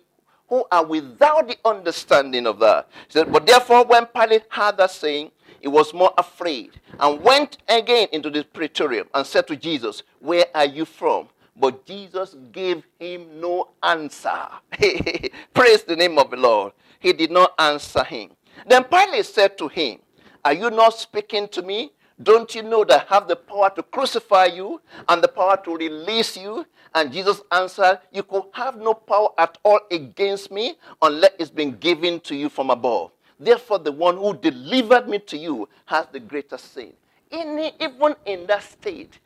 who 0.49 0.65
are 0.73 0.85
without 0.85 1.49
the 1.49 1.57
understanding 1.65 2.47
of 2.47 2.59
that. 2.61 2.89
He 3.09 3.13
said, 3.13 3.33
But 3.33 3.47
therefore, 3.47 3.85
when 3.85 4.07
Pilate 4.07 4.45
heard 4.51 4.77
that 4.79 4.91
saying, 4.93 5.33
he 5.61 5.69
was 5.69 5.95
more 5.95 6.13
afraid 6.19 6.73
and 7.01 7.23
went 7.23 7.59
again 7.69 8.09
into 8.13 8.31
the 8.31 8.45
praetorium 8.45 9.09
and 9.15 9.27
said 9.27 9.47
to 9.49 9.57
Jesus, 9.57 10.03
Where 10.21 10.47
are 10.55 10.67
you 10.67 10.85
from? 10.85 11.29
But 11.57 11.85
Jesus 11.87 12.37
gave 12.53 12.85
him 13.01 13.41
no 13.41 13.71
answer. 13.83 14.39
Praise 15.55 15.83
the 15.85 15.97
name 15.97 16.19
of 16.19 16.31
the 16.31 16.37
Lord. 16.37 16.73
He 17.01 17.13
did 17.13 17.31
not 17.33 17.55
answer 17.59 18.05
him. 18.05 18.31
Then 18.69 18.85
Pilate 18.85 19.27
said 19.27 19.59
to 19.59 19.69
him, 19.69 20.01
Are 20.45 20.53
you 20.55 20.71
not 20.71 20.95
speaking 20.99 21.49
to 21.49 21.63
me? 21.63 21.93
Don't 22.23 22.55
you 22.55 22.63
know 22.63 22.85
that 22.85 23.07
I 23.11 23.15
have 23.15 23.29
the 23.29 23.37
power 23.37 23.71
to 23.77 23.83
crucify 23.83 24.47
you 24.47 24.81
and 25.09 25.23
the 25.23 25.29
power 25.29 25.59
to 25.65 25.77
release 25.77 26.37
you? 26.37 26.67
And 26.95 27.13
Jesus 27.13 27.43
answered, 27.53 28.01
You 28.13 28.23
could 28.23 28.45
have 28.53 28.77
no 28.79 28.95
power 28.95 29.31
at 29.39 29.59
all 29.65 29.81
against 29.91 30.51
me 30.51 30.77
unless 31.03 31.33
it's 31.39 31.51
been 31.51 31.73
given 31.77 32.21
to 32.21 32.37
you 32.37 32.49
from 32.49 32.71
above. 32.71 33.13
Therefore, 33.39 33.79
the 33.79 33.93
one 33.93 34.17
who 34.17 34.37
delivered 34.37 35.09
me 35.09 35.19
to 35.21 35.37
you 35.37 35.69
has 35.87 36.07
the 36.13 36.21
greater 36.21 36.59
sin. 36.59 36.93
In, 37.31 37.59
even 37.81 38.15
in 38.27 38.47
that 38.47 38.63
state, 38.63 39.19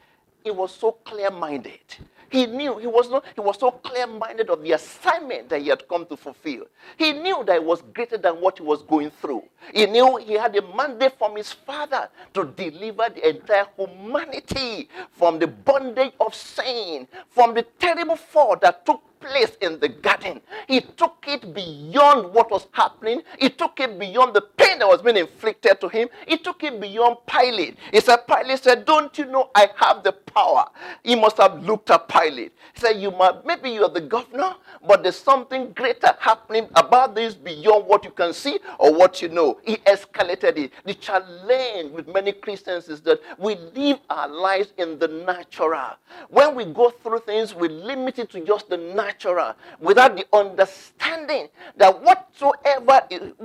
he 0.45 0.51
was 0.51 0.75
so 0.75 0.93
clear 0.93 1.31
minded. 1.31 1.81
He 2.31 2.47
knew 2.47 2.79
he 2.79 2.87
was 2.87 3.11
not, 3.11 3.25
he 3.35 3.41
was 3.41 3.59
so 3.59 3.73
clear-minded 3.73 4.51
of 4.51 4.63
the 4.63 4.73
assignment 4.73 5.49
that 5.49 5.61
he 5.61 5.69
had 5.69 5.87
come 5.89 6.07
to 6.07 6.17
fulfill. 6.17 6.65
He 6.97 7.13
knew 7.13 7.43
that 7.45 7.57
it 7.57 7.65
was 7.65 7.83
greater 7.93 8.17
than 8.17 8.41
what 8.41 8.59
he 8.59 8.65
was 8.65 8.83
going 8.85 9.11
through. 9.11 9.43
He 9.75 9.87
knew 9.87 10.17
he 10.17 10.35
had 10.35 10.57
a 10.57 10.63
mandate 10.75 11.19
from 11.19 11.37
his 11.37 11.53
father 11.53 12.09
to 12.35 12.45
deliver 12.45 13.09
the 13.15 13.29
entire 13.29 13.67
humanity 13.77 14.89
from 15.13 15.41
the 15.41 15.49
bondage 15.49 16.13
of 16.21 16.35
sin, 16.35 17.09
from 17.29 17.53
the 17.53 17.65
terrible 17.79 18.17
fall 18.17 18.57
that 18.63 18.87
took 18.87 19.03
place 19.21 19.57
in 19.61 19.79
the 19.79 19.89
garden. 19.89 20.41
He 20.67 20.81
took 20.81 21.25
it 21.29 21.55
beyond 21.55 22.33
what 22.33 22.51
was 22.51 22.67
happening. 22.73 23.23
He 23.39 23.51
took 23.51 23.79
it 23.81 23.99
beyond 23.99 24.35
the 24.35 24.43
pain 24.43 24.79
that 24.79 24.89
was 24.89 25.03
being 25.03 25.17
inflicted 25.17 25.81
to 25.81 25.89
him. 25.89 26.09
He 26.27 26.39
took 26.39 26.63
it 26.65 26.81
beyond 26.81 27.19
Pilate. 27.27 27.77
He 27.93 28.01
said, 28.01 28.27
Pilate 28.27 28.63
said, 28.63 28.85
Don't 28.85 29.17
you 29.19 29.27
know 29.27 29.51
I 29.55 29.69
have 29.77 30.03
the 30.03 30.13
power? 30.13 30.67
He 31.05 31.15
must 31.15 31.37
have 31.37 31.63
looked 31.63 31.91
at 31.91 32.09
Pilate. 32.09 32.53
He 32.75 32.81
said, 32.81 32.93
You 33.01 33.11
might 33.11 33.45
maybe 33.45 33.71
you're 33.71 33.89
the 33.89 34.01
governor, 34.01 34.55
but 34.87 35.03
there's 35.03 35.19
something 35.19 35.73
greater 35.73 36.15
happening 36.19 36.69
about 36.75 37.15
this 37.15 37.35
beyond 37.35 37.87
what 37.87 38.05
you 38.05 38.11
can 38.11 38.33
see 38.33 38.59
or 38.79 38.93
what 38.95 39.21
you 39.23 39.29
know. 39.29 39.61
He 39.65 39.77
escalated 39.79 40.57
it. 40.57 40.73
The 40.85 40.95
challenge 40.95 41.93
with 41.93 42.09
many 42.09 42.33
Christians 42.33 42.89
is 42.89 43.01
that 43.03 43.21
we 43.39 43.57
live 43.75 43.99
our 44.09 44.29
lives 44.29 44.73
in 44.79 44.99
the 44.99 45.09
natural. 45.09 45.97
When 46.29 46.55
we 46.55 46.65
go 46.65 46.91
through 46.91 47.21
things, 47.21 47.55
we 47.55 47.69
limit 47.69 48.19
it 48.19 48.31
to 48.31 48.41
just 48.41 48.69
the 48.69 48.77
natural 48.77 49.10
natural 49.11 49.55
without 49.81 50.17
the 50.17 50.27
understanding 50.33 51.49
that 51.77 52.03
whatsoever 52.03 53.01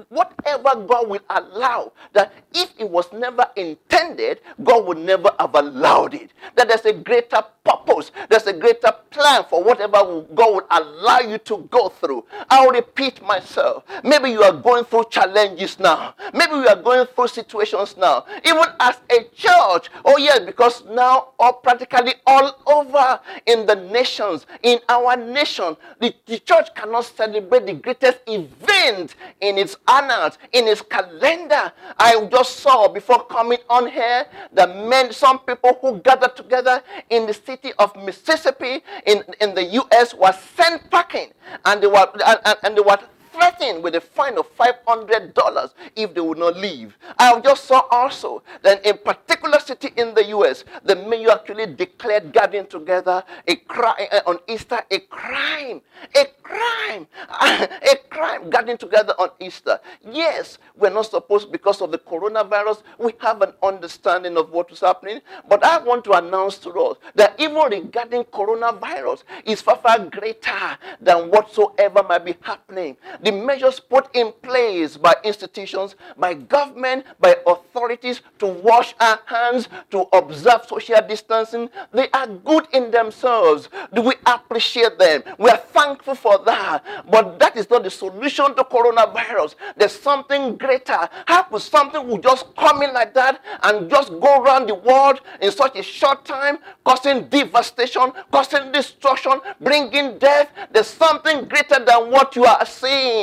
whatever 0.10 0.86
God 0.88 1.10
will 1.10 1.20
allow, 1.30 1.92
that 2.14 2.34
if 2.54 2.72
it 2.78 2.90
was 2.90 3.12
never 3.14 3.46
intended, 3.56 4.42
God 4.64 4.86
would 4.86 4.98
never 4.98 5.32
have 5.40 5.56
allowed 5.56 6.14
it. 6.14 6.32
That 6.56 6.68
there's 6.68 6.86
a 6.86 6.94
greater 6.94 7.42
purpose, 7.64 8.12
there's 8.30 8.46
a 8.48 8.54
greater 8.54 8.92
plan 9.10 9.46
for 9.50 9.64
whatever 9.64 10.22
God 10.36 10.56
would 10.56 10.66
allow 10.70 11.20
you 11.20 11.38
to 11.40 11.68
go 11.72 11.90
through. 11.90 12.26
I'll 12.50 12.70
repeat 12.70 13.22
myself. 13.24 13.84
Maybe 14.04 14.30
you 14.32 14.44
are 14.44 14.54
going 14.54 14.86
through 14.86 15.06
challenges 15.10 15.80
now. 15.80 16.14
Maybe 16.34 16.54
you 16.54 16.68
are 16.68 16.82
going 16.82 17.08
through 17.08 17.30
situations 17.30 17.96
now. 17.98 18.26
Even 18.46 18.66
as 18.80 18.98
a 19.10 19.24
church. 19.34 19.90
Oh, 20.04 20.18
yes, 20.18 20.40
because 20.46 20.84
now 20.86 21.30
all 21.40 21.54
practically 21.54 22.14
all 22.28 22.62
over 22.68 23.20
in 23.46 23.66
the 23.66 23.76
nations, 23.76 24.46
in 24.64 24.80
our 24.90 25.16
nation 25.16 25.55
the, 25.58 26.14
the 26.26 26.40
church 26.40 26.74
cannot 26.76 27.06
celebrate 27.06 27.66
the 27.66 27.74
greatest 27.74 28.20
event 28.28 29.16
in 29.42 29.58
its 29.58 29.78
annals, 29.88 30.38
in 30.52 30.68
its 30.68 30.82
calendar. 30.82 31.72
I 31.98 32.26
just 32.32 32.58
saw 32.58 32.88
before 32.88 33.26
coming 33.26 33.60
on 33.70 33.88
here 33.88 34.26
that 34.54 34.76
men, 34.88 35.12
some 35.12 35.40
people 35.40 35.78
who 35.82 36.00
gathered 36.00 36.36
together 36.36 36.82
in 37.10 37.26
the 37.28 37.34
city 37.34 37.74
of 37.80 37.96
Mississippi 37.96 38.84
in, 39.06 39.24
in 39.42 39.56
the 39.56 39.64
U.S. 39.64 40.14
were 40.14 40.34
sent 40.56 40.90
packing, 40.92 41.32
and 41.66 41.82
they 41.82 41.88
were 41.88 42.08
and, 42.26 42.58
and 42.64 42.78
they 42.78 42.82
were 42.82 42.98
threatened 43.36 43.84
with 43.84 43.96
a 43.96 44.02
fine 44.02 44.38
of 44.38 44.46
$500 44.58 45.74
if 45.96 46.14
they 46.14 46.22
would 46.22 46.38
not 46.38 46.56
leave. 46.56 46.98
I 47.20 47.40
just 47.42 47.66
saw 47.66 47.84
also 47.92 48.44
that 48.62 48.86
in 48.86 48.98
particular 48.98 49.60
city 49.60 49.92
in 49.98 50.14
the 50.14 50.26
US, 50.28 50.64
the 50.84 50.96
mayor 50.96 51.32
actually 51.32 51.68
declared 51.68 52.32
gathering 52.32 52.68
together 52.68 53.24
a 53.48 53.56
crime 53.56 54.08
uh, 54.12 54.22
on 54.26 54.40
Easter 54.48 54.80
a 54.90 55.00
crime. 55.00 55.82
A 56.16 56.26
crime. 56.44 57.08
a 57.42 57.96
crime 58.10 58.50
gathering 58.50 58.78
together 58.78 59.14
on 59.20 59.30
Easter. 59.40 59.80
Yes, 60.10 60.58
we're 60.78 60.90
not 60.90 61.08
supposed, 61.08 61.52
because 61.52 61.82
of 61.82 61.92
the 61.92 61.98
coronavirus, 61.98 62.84
we 63.00 63.14
have 63.20 63.42
an 63.42 63.54
understanding 63.64 64.38
of 64.38 64.52
what 64.52 64.72
is 64.72 64.80
happening. 64.80 65.22
But 65.50 65.64
I 65.64 65.80
want 65.80 66.04
to 66.06 66.14
announce 66.14 66.58
to 66.60 66.70
us 66.72 66.98
that 67.16 67.36
even 67.40 67.56
regarding 67.70 68.24
coronavirus 68.26 69.24
is 69.46 69.62
far, 69.62 69.78
far 69.78 70.00
greater 70.06 70.78
than 71.02 71.30
whatsoever 71.30 72.04
might 72.04 72.26
be 72.26 72.36
happening 72.42 72.98
the 73.26 73.32
measures 73.32 73.80
put 73.80 74.08
in 74.16 74.32
place 74.44 74.98
by 74.98 75.16
institutions, 75.24 75.96
by 76.16 76.36
government, 76.36 77.06
by 77.20 77.36
authorities 77.48 78.22
to 78.38 78.46
wash 78.46 78.94
our 79.00 79.20
hands, 79.26 79.68
to 79.90 80.02
observe 80.14 80.62
social 80.68 81.02
distancing, 81.08 81.68
they 81.92 82.08
are 82.12 82.28
good 82.28 82.68
in 82.72 82.92
themselves. 82.92 83.68
Do 83.94 84.04
we 84.04 84.14
appreciate 84.28 85.00
them? 85.00 85.24
We 85.40 85.50
are 85.50 85.58
thankful 85.58 86.14
for 86.14 86.38
that. 86.46 86.84
But 87.10 87.40
that 87.40 87.58
is 87.58 87.68
not 87.68 87.84
the 87.84 87.90
solution 87.90 88.56
to 88.56 88.64
coronavirus. 88.64 89.56
There's 89.76 90.00
something 90.00 90.56
greater. 90.58 91.10
How 91.26 91.44
could 91.44 91.64
something 91.64 92.08
will 92.08 92.20
just 92.20 92.56
come 92.56 92.84
in 92.84 92.94
like 92.94 93.16
that 93.16 93.42
and 93.64 93.90
just 93.90 94.10
go 94.20 94.44
around 94.44 94.68
the 94.68 94.76
world 94.76 95.22
in 95.42 95.52
such 95.52 95.76
a 95.76 95.82
short 95.82 96.26
time, 96.26 96.60
causing 96.84 97.28
devastation, 97.28 98.12
causing 98.32 98.72
destruction, 98.72 99.42
bringing 99.60 100.20
death? 100.20 100.52
There's 100.72 100.88
something 100.88 101.46
greater 101.46 101.84
than 101.84 102.12
what 102.12 102.36
you 102.36 102.46
are 102.46 102.66
seeing. 102.68 103.15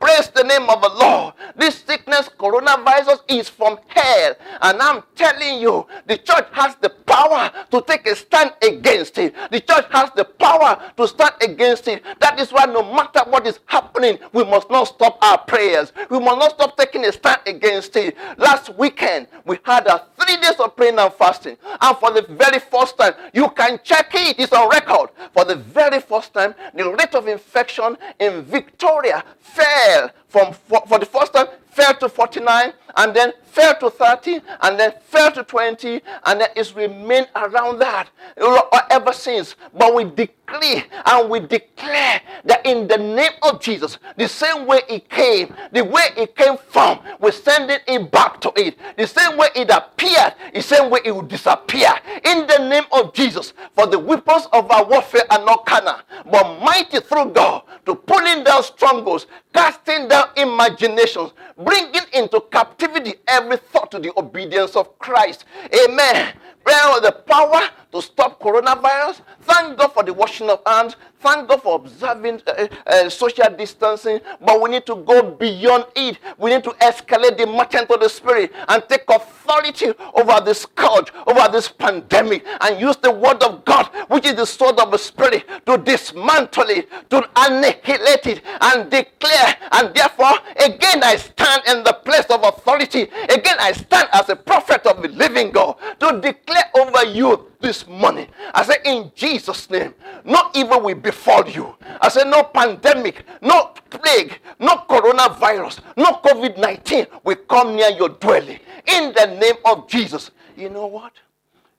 Praise 0.00 0.28
the 0.34 0.44
name 0.44 0.68
of 0.68 0.82
the 0.82 0.88
Lord. 0.88 1.34
This 1.56 1.76
sickness, 1.76 2.28
coronavirus, 2.38 3.20
is 3.28 3.48
from 3.48 3.78
hell. 3.88 4.34
And 4.62 4.80
I'm 4.80 5.02
telling 5.14 5.60
you, 5.60 5.86
the 6.06 6.16
church 6.18 6.46
has 6.52 6.76
the 6.76 6.90
power 6.90 7.50
to 7.70 7.82
take 7.82 8.06
a 8.06 8.14
stand 8.16 8.52
against 8.62 9.18
it. 9.18 9.34
The 9.50 9.60
church 9.60 9.86
has 9.90 10.10
the 10.16 10.24
power 10.24 10.92
to 10.96 11.08
stand 11.08 11.34
against 11.40 11.88
it. 11.88 12.02
That 12.20 12.38
is 12.40 12.52
why 12.52 12.66
no 12.66 12.82
matter 12.82 13.22
what 13.28 13.46
is 13.46 13.60
happening, 13.66 14.18
we 14.32 14.44
must 14.44 14.70
not 14.70 14.84
stop 14.88 15.18
our 15.22 15.38
prayers. 15.38 15.92
We 16.10 16.18
must 16.20 16.38
not 16.38 16.50
stop 16.52 16.76
taking 16.76 17.04
a 17.04 17.12
stand 17.12 17.40
against 17.46 17.96
it. 17.96 18.16
Last 18.38 18.76
weekend, 18.76 19.26
we 19.44 19.58
had 19.64 19.86
a 19.86 20.06
three 20.32 20.40
days 20.42 20.58
of 20.60 20.76
praying 20.76 20.98
and 20.98 21.12
fasting. 21.14 21.56
And 21.80 21.96
for 21.98 22.10
the 22.12 22.22
very 22.22 22.58
first 22.58 22.96
time, 22.98 23.14
you 23.32 23.48
can 23.50 23.78
check 23.82 24.10
it, 24.14 24.38
it's 24.38 24.52
on 24.52 24.68
record. 24.68 25.10
for 25.32 25.44
the 25.44 25.56
very 25.56 26.00
first 26.00 26.32
time, 26.34 26.54
the 26.74 26.90
rate 26.90 27.14
of 27.14 27.28
infection 27.28 27.96
in 28.18 28.42
Victoria 28.42 29.24
fell 29.40 30.10
from 30.32 30.54
for, 30.54 30.82
for 30.88 30.98
the 30.98 31.06
first 31.06 31.34
time 31.34 31.46
fell 31.72 31.94
to 31.94 32.08
49 32.08 32.72
and 32.96 33.16
then 33.16 33.32
fell 33.44 33.74
to 33.78 33.90
30 33.90 34.40
and 34.62 34.78
then 34.78 34.92
fell 35.02 35.32
to 35.32 35.42
20 35.42 36.00
and 36.26 36.40
then 36.40 36.48
it's 36.54 36.74
remained 36.74 37.28
around 37.34 37.78
that 37.78 38.10
uh, 38.40 38.80
ever 38.90 39.12
since. 39.12 39.56
But 39.76 39.94
we 39.94 40.04
decree 40.04 40.84
and 41.06 41.30
we 41.30 41.40
declare 41.40 42.20
that 42.44 42.64
in 42.66 42.86
the 42.88 42.98
name 42.98 43.32
of 43.42 43.60
Jesus, 43.60 43.98
the 44.16 44.28
same 44.28 44.66
way 44.66 44.80
it 44.88 45.08
came, 45.08 45.54
the 45.72 45.84
way 45.84 46.02
it 46.16 46.36
came 46.36 46.56
from, 46.58 47.00
we're 47.20 47.30
sending 47.32 47.78
it 47.86 48.10
back 48.10 48.40
to 48.42 48.52
it. 48.56 48.76
The 48.96 49.06
same 49.06 49.36
way 49.38 49.48
it 49.54 49.70
appeared, 49.70 50.34
the 50.54 50.62
same 50.62 50.90
way 50.90 51.00
it 51.04 51.12
will 51.12 51.22
disappear. 51.22 51.90
In 52.24 52.46
the 52.46 52.68
name 52.68 52.84
of 52.92 53.14
Jesus, 53.14 53.54
for 53.74 53.86
the 53.86 53.98
weapons 53.98 54.46
of 54.52 54.70
our 54.70 54.84
warfare 54.84 55.24
are 55.30 55.44
not 55.44 55.64
carnal, 55.66 56.00
but 56.30 56.60
mighty 56.60 57.00
through 57.00 57.30
God 57.30 57.62
to 57.86 57.94
pulling 57.94 58.44
down 58.44 58.62
strongholds, 58.62 59.26
casting 59.54 60.08
down 60.08 60.21
imaginations, 60.36 61.32
bringing 61.56 62.02
into 62.12 62.40
captivity 62.50 63.14
every 63.28 63.56
thought 63.56 63.90
to 63.90 63.98
the 63.98 64.12
obedience 64.18 64.76
of 64.76 64.98
Christ. 64.98 65.44
Amen. 65.84 66.34
Well, 66.64 67.00
the 67.00 67.12
power 67.12 67.68
to 67.92 68.02
stop 68.02 68.40
coronavirus. 68.40 69.20
Thank 69.42 69.78
God 69.78 69.88
for 69.88 70.02
the 70.02 70.14
washing 70.14 70.48
of 70.48 70.60
hands. 70.66 70.96
Thank 71.22 71.48
God 71.48 71.62
for 71.62 71.76
observing 71.76 72.42
uh, 72.46 72.66
uh, 72.86 73.08
social 73.08 73.48
distancing. 73.56 74.20
But 74.40 74.60
we 74.60 74.70
need 74.70 74.86
to 74.86 74.96
go 74.96 75.22
beyond 75.30 75.86
it. 75.96 76.18
We 76.38 76.50
need 76.50 76.64
to 76.64 76.70
escalate 76.70 77.38
the 77.38 77.46
merchant 77.46 77.90
of 77.90 78.00
the 78.00 78.08
spirit 78.08 78.52
and 78.68 78.82
take 78.88 79.04
authority 79.08 79.92
over 80.14 80.40
this 80.44 80.62
scourge, 80.62 81.08
over 81.26 81.48
this 81.52 81.68
pandemic, 81.68 82.44
and 82.60 82.80
use 82.80 82.96
the 82.96 83.10
word 83.10 83.42
of 83.42 83.64
God, 83.64 83.86
which 84.08 84.26
is 84.26 84.34
the 84.34 84.46
sword 84.46 84.78
of 84.80 84.90
the 84.90 84.98
spirit, 84.98 85.44
to 85.66 85.78
dismantle 85.78 86.68
it, 86.70 86.88
to 87.10 87.28
annihilate 87.36 88.26
it, 88.26 88.42
and 88.60 88.90
declare. 88.90 89.56
And 89.72 89.94
therefore, 89.94 90.32
again, 90.56 91.02
I 91.02 91.16
stand 91.16 91.62
in 91.68 91.84
the 91.84 91.94
place 92.04 92.26
of 92.30 92.42
authority. 92.42 93.02
Again, 93.02 93.56
I 93.60 93.72
stand 93.72 94.08
as 94.12 94.28
a 94.28 94.36
prophet 94.36 94.86
of 94.86 95.02
the 95.02 95.08
living 95.08 95.50
God 95.52 95.76
to 96.00 96.20
declare 96.20 96.70
over 96.74 97.04
you 97.06 97.46
this 97.60 97.86
morning. 97.86 98.26
I 98.54 98.64
say, 98.64 98.76
in 98.84 99.12
Jesus' 99.14 99.70
name, 99.70 99.94
no 100.24 100.50
evil 100.54 100.80
will 100.82 100.96
befall 101.12 101.46
you. 101.48 101.76
I 102.00 102.08
say, 102.08 102.24
no 102.24 102.42
pandemic, 102.44 103.24
no 103.42 103.66
plague, 103.90 104.40
no 104.58 104.76
coronavirus, 104.88 105.80
no 105.96 106.12
COVID 106.24 106.56
19 106.58 107.06
will 107.22 107.36
come 107.36 107.76
near 107.76 107.90
your 107.90 108.08
dwelling. 108.08 108.58
In 108.86 109.12
the 109.12 109.26
name 109.38 109.58
of 109.66 109.86
Jesus. 109.86 110.30
You 110.56 110.70
know 110.70 110.86
what? 110.86 111.12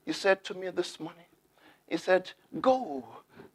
He 0.05 0.13
said 0.13 0.43
to 0.45 0.53
me 0.53 0.69
this 0.69 0.99
morning, 0.99 1.25
He 1.89 1.97
said, 1.97 2.31
Go 2.61 3.03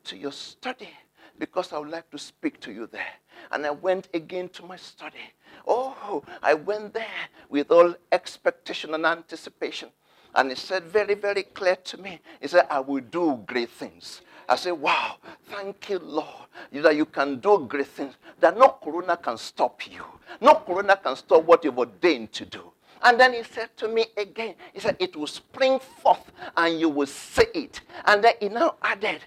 to 0.04 0.16
your 0.16 0.32
study 0.32 0.90
because 1.38 1.72
I 1.72 1.78
would 1.78 1.90
like 1.90 2.10
to 2.10 2.18
speak 2.18 2.58
to 2.60 2.72
you 2.72 2.88
there. 2.88 3.14
And 3.52 3.64
I 3.64 3.70
went 3.70 4.08
again 4.14 4.48
to 4.50 4.64
my 4.64 4.76
study. 4.76 5.24
Oh, 5.66 6.24
I 6.42 6.54
went 6.54 6.92
there 6.92 7.22
with 7.48 7.70
all 7.70 7.94
expectation 8.10 8.94
and 8.94 9.06
anticipation. 9.06 9.90
And 10.34 10.50
he 10.50 10.56
said 10.56 10.84
very, 10.84 11.14
very 11.14 11.42
clear 11.42 11.76
to 11.76 11.98
me. 11.98 12.20
He 12.40 12.48
said, 12.48 12.66
I 12.70 12.80
will 12.80 13.00
do 13.00 13.42
great 13.46 13.70
things. 13.70 14.22
I 14.48 14.56
said, 14.56 14.72
wow, 14.72 15.16
thank 15.50 15.90
you, 15.90 15.98
Lord, 15.98 16.46
that 16.72 16.96
you 16.96 17.04
can 17.04 17.38
do 17.38 17.66
great 17.68 17.88
things. 17.88 18.14
That 18.40 18.56
no 18.56 18.78
corona 18.82 19.16
can 19.16 19.36
stop 19.36 19.86
you. 19.86 20.02
No 20.40 20.54
corona 20.54 20.96
can 20.96 21.16
stop 21.16 21.44
what 21.44 21.64
you've 21.64 21.78
ordained 21.78 22.32
to 22.32 22.46
do. 22.46 22.72
And 23.02 23.20
then 23.20 23.34
he 23.34 23.42
said 23.42 23.76
to 23.76 23.88
me 23.88 24.06
again, 24.16 24.54
he 24.72 24.80
said, 24.80 24.96
it 24.98 25.14
will 25.14 25.26
spring 25.26 25.78
forth 25.78 26.32
and 26.56 26.80
you 26.80 26.88
will 26.88 27.06
see 27.06 27.44
it. 27.54 27.80
And 28.06 28.24
then 28.24 28.32
he 28.40 28.48
now 28.48 28.76
added, 28.82 29.20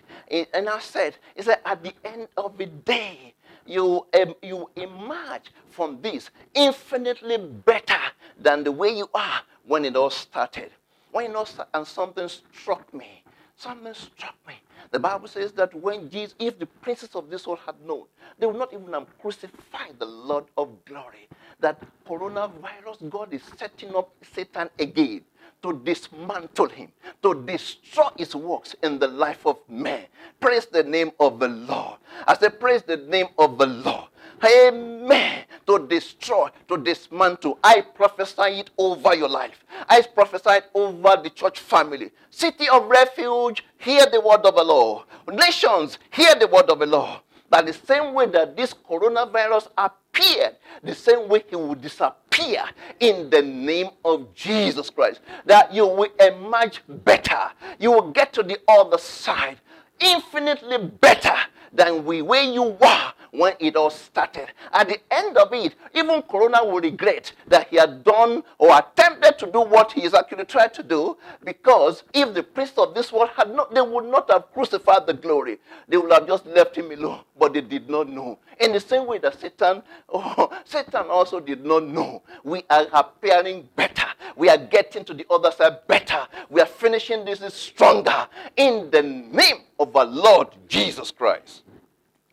and 0.54 0.68
I 0.68 0.80
said, 0.80 1.16
he 1.36 1.42
said, 1.44 1.60
at 1.66 1.84
the 1.84 1.94
end 2.04 2.28
of 2.36 2.58
the 2.58 2.66
day, 2.66 3.34
you, 3.66 4.06
um, 4.20 4.36
you 4.42 4.70
emerge 4.76 5.52
from 5.70 6.02
this 6.02 6.32
infinitely 6.54 7.38
better 7.38 8.00
than 8.40 8.64
the 8.64 8.72
way 8.72 8.90
you 8.90 9.10
are 9.14 9.42
when 9.66 9.86
it 9.86 9.96
all 9.96 10.10
started. 10.10 10.72
When 11.12 11.26
you 11.26 11.34
know, 11.34 11.46
and 11.74 11.86
something 11.86 12.28
struck 12.28 12.94
me. 12.94 13.21
Something 13.62 13.94
struck 13.94 14.34
me. 14.48 14.56
The 14.90 14.98
Bible 14.98 15.28
says 15.28 15.52
that 15.52 15.72
when 15.76 16.10
Jesus, 16.10 16.34
if 16.40 16.58
the 16.58 16.66
princes 16.66 17.10
of 17.14 17.30
this 17.30 17.46
world 17.46 17.60
had 17.64 17.76
known, 17.86 18.06
they 18.40 18.48
would 18.48 18.56
not 18.56 18.74
even 18.74 18.92
have 18.94 19.06
crucified 19.20 20.00
the 20.00 20.06
Lord 20.08 20.46
of 20.58 20.84
glory. 20.86 21.30
That 21.60 21.80
coronavirus, 22.08 23.08
God 23.12 23.32
is 23.32 23.44
setting 23.60 23.96
up 23.96 24.10
Satan 24.34 24.68
again 24.80 25.22
to 25.62 25.80
dismantle 25.84 26.70
him, 26.70 26.92
to 27.22 27.36
destroy 27.46 28.10
his 28.18 28.36
works 28.36 28.76
in 28.82 28.98
the 28.98 29.08
life 29.08 29.46
of 29.46 29.60
man. 29.70 30.06
Praise 30.40 30.66
the 30.66 30.82
name 30.82 31.12
of 31.20 31.40
the 31.40 31.50
Lord. 31.50 32.00
I 32.28 32.36
say, 32.36 32.50
praise 32.50 32.82
the 32.82 32.98
name 32.98 33.28
of 33.38 33.60
the 33.60 33.68
Lord. 33.68 34.08
Amen. 34.44 35.31
To 35.68 35.88
destroy, 35.88 36.50
to 36.68 36.78
dismantle. 36.78 37.60
I 37.64 37.82
prophesy 37.82 38.60
it 38.60 38.72
over 38.78 39.16
your 39.16 39.30
life. 39.30 39.64
I 39.88 40.02
prophesy 40.02 40.50
it 40.50 40.66
over 40.74 41.22
the 41.22 41.30
church 41.30 41.60
family. 41.60 42.12
City 42.30 42.68
of 42.70 42.88
refuge, 42.88 43.64
hear 43.78 44.06
the 44.08 44.20
word 44.22 44.42
of 44.46 44.56
the 44.56 44.64
Lord. 44.64 45.06
Nations, 45.32 46.00
hear 46.12 46.36
the 46.36 46.48
word 46.48 46.70
of 46.70 46.80
the 46.80 46.86
Lord. 46.86 47.22
That 47.52 47.66
the 47.66 47.74
same 47.74 48.14
way 48.14 48.28
that 48.28 48.56
this 48.58 48.74
coronavirus 48.74 49.68
appeared, 49.78 50.56
the 50.84 50.96
same 50.96 51.28
way 51.30 51.44
he 51.50 51.56
will 51.56 51.76
disappear 51.76 52.64
in 53.00 53.30
the 53.30 53.42
name 53.42 53.90
of 54.06 54.34
Jesus 54.34 54.90
Christ. 54.90 55.20
That 55.46 55.74
you 55.74 55.86
will 55.86 56.10
emerge 56.20 56.82
better. 56.88 57.52
You 57.80 57.92
will 57.92 58.12
get 58.12 58.34
to 58.34 58.44
the 58.44 58.60
other 58.68 58.98
side 58.98 59.58
infinitely 60.00 60.78
better 60.80 61.36
than 61.74 62.06
we 62.06 62.22
where 62.22 62.44
you 62.44 62.64
were 62.64 63.14
when 63.32 63.54
it 63.60 63.76
all 63.76 63.90
started. 63.90 64.48
At 64.72 64.90
the 64.90 65.00
end 65.10 65.38
of 65.38 65.54
it, 65.54 65.76
even 65.94 66.22
Corona 66.24 66.64
will 66.64 66.82
regret 66.82 67.32
that 67.48 67.68
he 67.70 67.78
had 67.78 68.04
done 68.04 68.44
or 68.58 68.78
attempted 68.78 69.40
to 69.40 69.52
do 69.52 69.62
what 69.62 69.92
he 69.92 70.04
is 70.04 70.14
actually 70.14 70.46
trying 70.46 70.72
to 70.72 70.84
do 70.84 71.18
because 71.44 72.04
if 72.14 72.34
the 72.34 72.44
priests 72.44 72.78
of 72.78 72.94
this 72.94 73.12
world 73.12 73.30
had 73.36 73.54
not, 73.54 73.74
they 73.74 73.82
would 73.82 74.06
not 74.06 74.30
have 74.30 74.52
crucified 74.54 75.08
the 75.08 75.14
glory. 75.14 75.60
They 75.88 75.98
would 75.98 76.12
have 76.12 76.28
just 76.28 76.46
left 76.46 76.76
him 76.76 76.92
alone, 76.92 77.22
but 77.40 77.54
they 77.54 77.62
did 77.62 77.90
not 77.90 78.10
know. 78.10 78.40
In 78.60 78.74
the 78.74 78.80
same 78.80 79.08
way 79.08 79.18
that 79.20 79.40
Satan, 79.40 79.82
oh, 80.10 80.52
Satan 80.66 81.08
also 81.10 81.40
did 81.40 81.66
not 81.66 81.86
know. 81.88 82.22
We 82.44 82.64
are 82.70 82.88
appearing 82.94 83.68
better. 83.76 84.06
We 84.36 84.50
are 84.50 84.58
getting 84.58 85.04
to 85.06 85.14
the 85.14 85.26
other 85.30 85.52
side 85.52 85.88
better. 85.88 86.28
We 86.50 86.62
are 86.62 86.66
finishing 86.68 87.26
this 87.26 87.42
stronger 87.54 88.28
in 88.58 88.90
the 88.92 89.02
name 89.02 89.62
of 89.80 89.96
our 89.96 90.06
Lord 90.06 90.50
Jesus 90.68 91.12
Christ. 91.12 91.64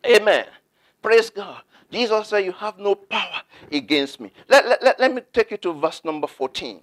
Amen. 0.05 0.45
Praise 1.01 1.29
God. 1.29 1.61
Jesus 1.91 2.27
said, 2.29 2.45
You 2.45 2.51
have 2.53 2.77
no 2.77 2.95
power 2.95 3.41
against 3.71 4.19
me. 4.19 4.31
Let, 4.47 4.67
let, 4.67 4.83
let, 4.83 4.99
let 4.99 5.13
me 5.13 5.21
take 5.33 5.51
you 5.51 5.57
to 5.57 5.73
verse 5.73 6.01
number 6.03 6.27
14. 6.27 6.81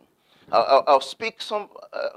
I'll, 0.52 0.62
I'll, 0.62 0.84
I'll 0.88 1.00
speak 1.00 1.40
some, 1.42 1.68
uh, 1.92 2.10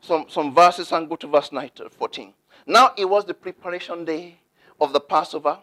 some, 0.00 0.26
some 0.28 0.54
verses 0.54 0.92
and 0.92 1.08
go 1.08 1.16
to 1.16 1.26
verse 1.26 1.52
19, 1.52 1.88
14. 1.90 2.34
Now 2.66 2.92
it 2.96 3.06
was 3.06 3.24
the 3.24 3.34
preparation 3.34 4.04
day 4.04 4.38
of 4.80 4.92
the 4.92 5.00
Passover, 5.00 5.58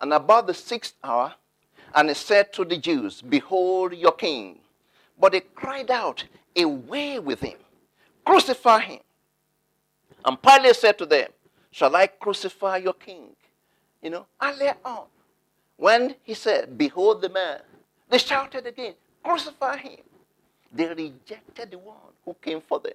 and 0.00 0.12
about 0.12 0.46
the 0.48 0.54
sixth 0.54 0.94
hour, 1.04 1.34
and 1.94 2.08
he 2.08 2.14
said 2.14 2.52
to 2.54 2.64
the 2.64 2.78
Jews, 2.78 3.22
Behold 3.22 3.94
your 3.94 4.12
king. 4.12 4.58
But 5.20 5.32
they 5.32 5.40
cried 5.40 5.90
out, 5.90 6.24
Away 6.56 7.18
with 7.20 7.40
him, 7.40 7.58
crucify 8.24 8.80
him. 8.80 9.00
And 10.24 10.40
Pilate 10.42 10.76
said 10.76 10.98
to 10.98 11.06
them, 11.06 11.30
Shall 11.70 11.94
I 11.96 12.06
crucify 12.08 12.78
your 12.78 12.94
king? 12.94 13.36
You 14.02 14.10
know, 14.10 14.26
earlier 14.42 14.76
on, 14.84 15.04
when 15.76 16.16
he 16.24 16.34
said, 16.34 16.76
Behold 16.76 17.22
the 17.22 17.28
man, 17.28 17.60
they 18.10 18.18
shouted 18.18 18.66
again, 18.66 18.94
Crucify 19.22 19.76
him. 19.78 20.00
They 20.72 20.88
rejected 20.88 21.70
the 21.70 21.78
one 21.78 21.96
who 22.24 22.34
came 22.34 22.60
for 22.60 22.80
them. 22.80 22.94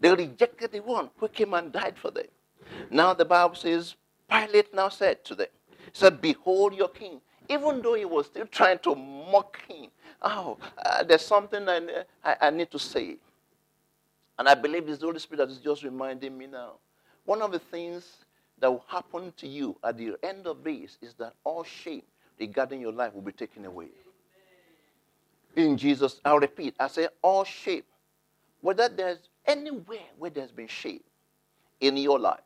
They 0.00 0.12
rejected 0.12 0.72
the 0.72 0.80
one 0.80 1.10
who 1.18 1.28
came 1.28 1.54
and 1.54 1.72
died 1.72 1.96
for 1.96 2.10
them. 2.10 2.26
Now 2.90 3.14
the 3.14 3.24
Bible 3.24 3.54
says, 3.54 3.94
Pilate 4.28 4.74
now 4.74 4.88
said 4.88 5.24
to 5.26 5.34
them, 5.34 5.46
He 5.70 5.90
said, 5.92 6.20
Behold 6.20 6.74
your 6.74 6.88
king. 6.88 7.20
Even 7.48 7.82
though 7.82 7.94
he 7.94 8.06
was 8.06 8.26
still 8.26 8.46
trying 8.46 8.78
to 8.80 8.94
mock 8.94 9.60
him. 9.68 9.90
Oh, 10.22 10.56
uh, 10.84 11.02
there's 11.04 11.24
something 11.24 11.68
I, 11.68 12.04
I, 12.24 12.36
I 12.40 12.50
need 12.50 12.70
to 12.70 12.78
say. 12.78 13.18
And 14.38 14.48
I 14.48 14.54
believe 14.54 14.88
it's 14.88 14.98
the 14.98 15.06
Holy 15.06 15.18
Spirit 15.18 15.46
that 15.46 15.52
is 15.52 15.58
just 15.58 15.82
reminding 15.84 16.36
me 16.36 16.46
now. 16.46 16.72
One 17.24 17.42
of 17.42 17.52
the 17.52 17.58
things 17.58 18.23
that 18.64 18.70
will 18.70 18.84
happen 18.88 19.30
to 19.36 19.46
you 19.46 19.76
at 19.84 19.98
the 19.98 20.16
end 20.22 20.46
of 20.46 20.64
this 20.64 20.96
is 21.02 21.12
that 21.18 21.34
all 21.44 21.64
shame 21.64 22.00
regarding 22.40 22.80
your 22.80 22.92
life 22.92 23.12
will 23.12 23.20
be 23.20 23.30
taken 23.30 23.66
away. 23.66 23.88
In 25.54 25.76
Jesus, 25.76 26.18
I'll 26.24 26.38
repeat, 26.38 26.74
I 26.80 26.88
say 26.88 27.08
all 27.20 27.44
shame. 27.44 27.82
Whether 28.62 28.88
there's 28.88 29.18
anywhere 29.44 30.08
where 30.16 30.30
there's 30.30 30.50
been 30.50 30.68
shame 30.68 31.02
in 31.80 31.98
your 31.98 32.18
life, 32.18 32.40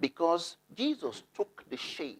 because 0.00 0.56
Jesus 0.74 1.22
took 1.36 1.62
the 1.70 1.76
shame, 1.76 2.18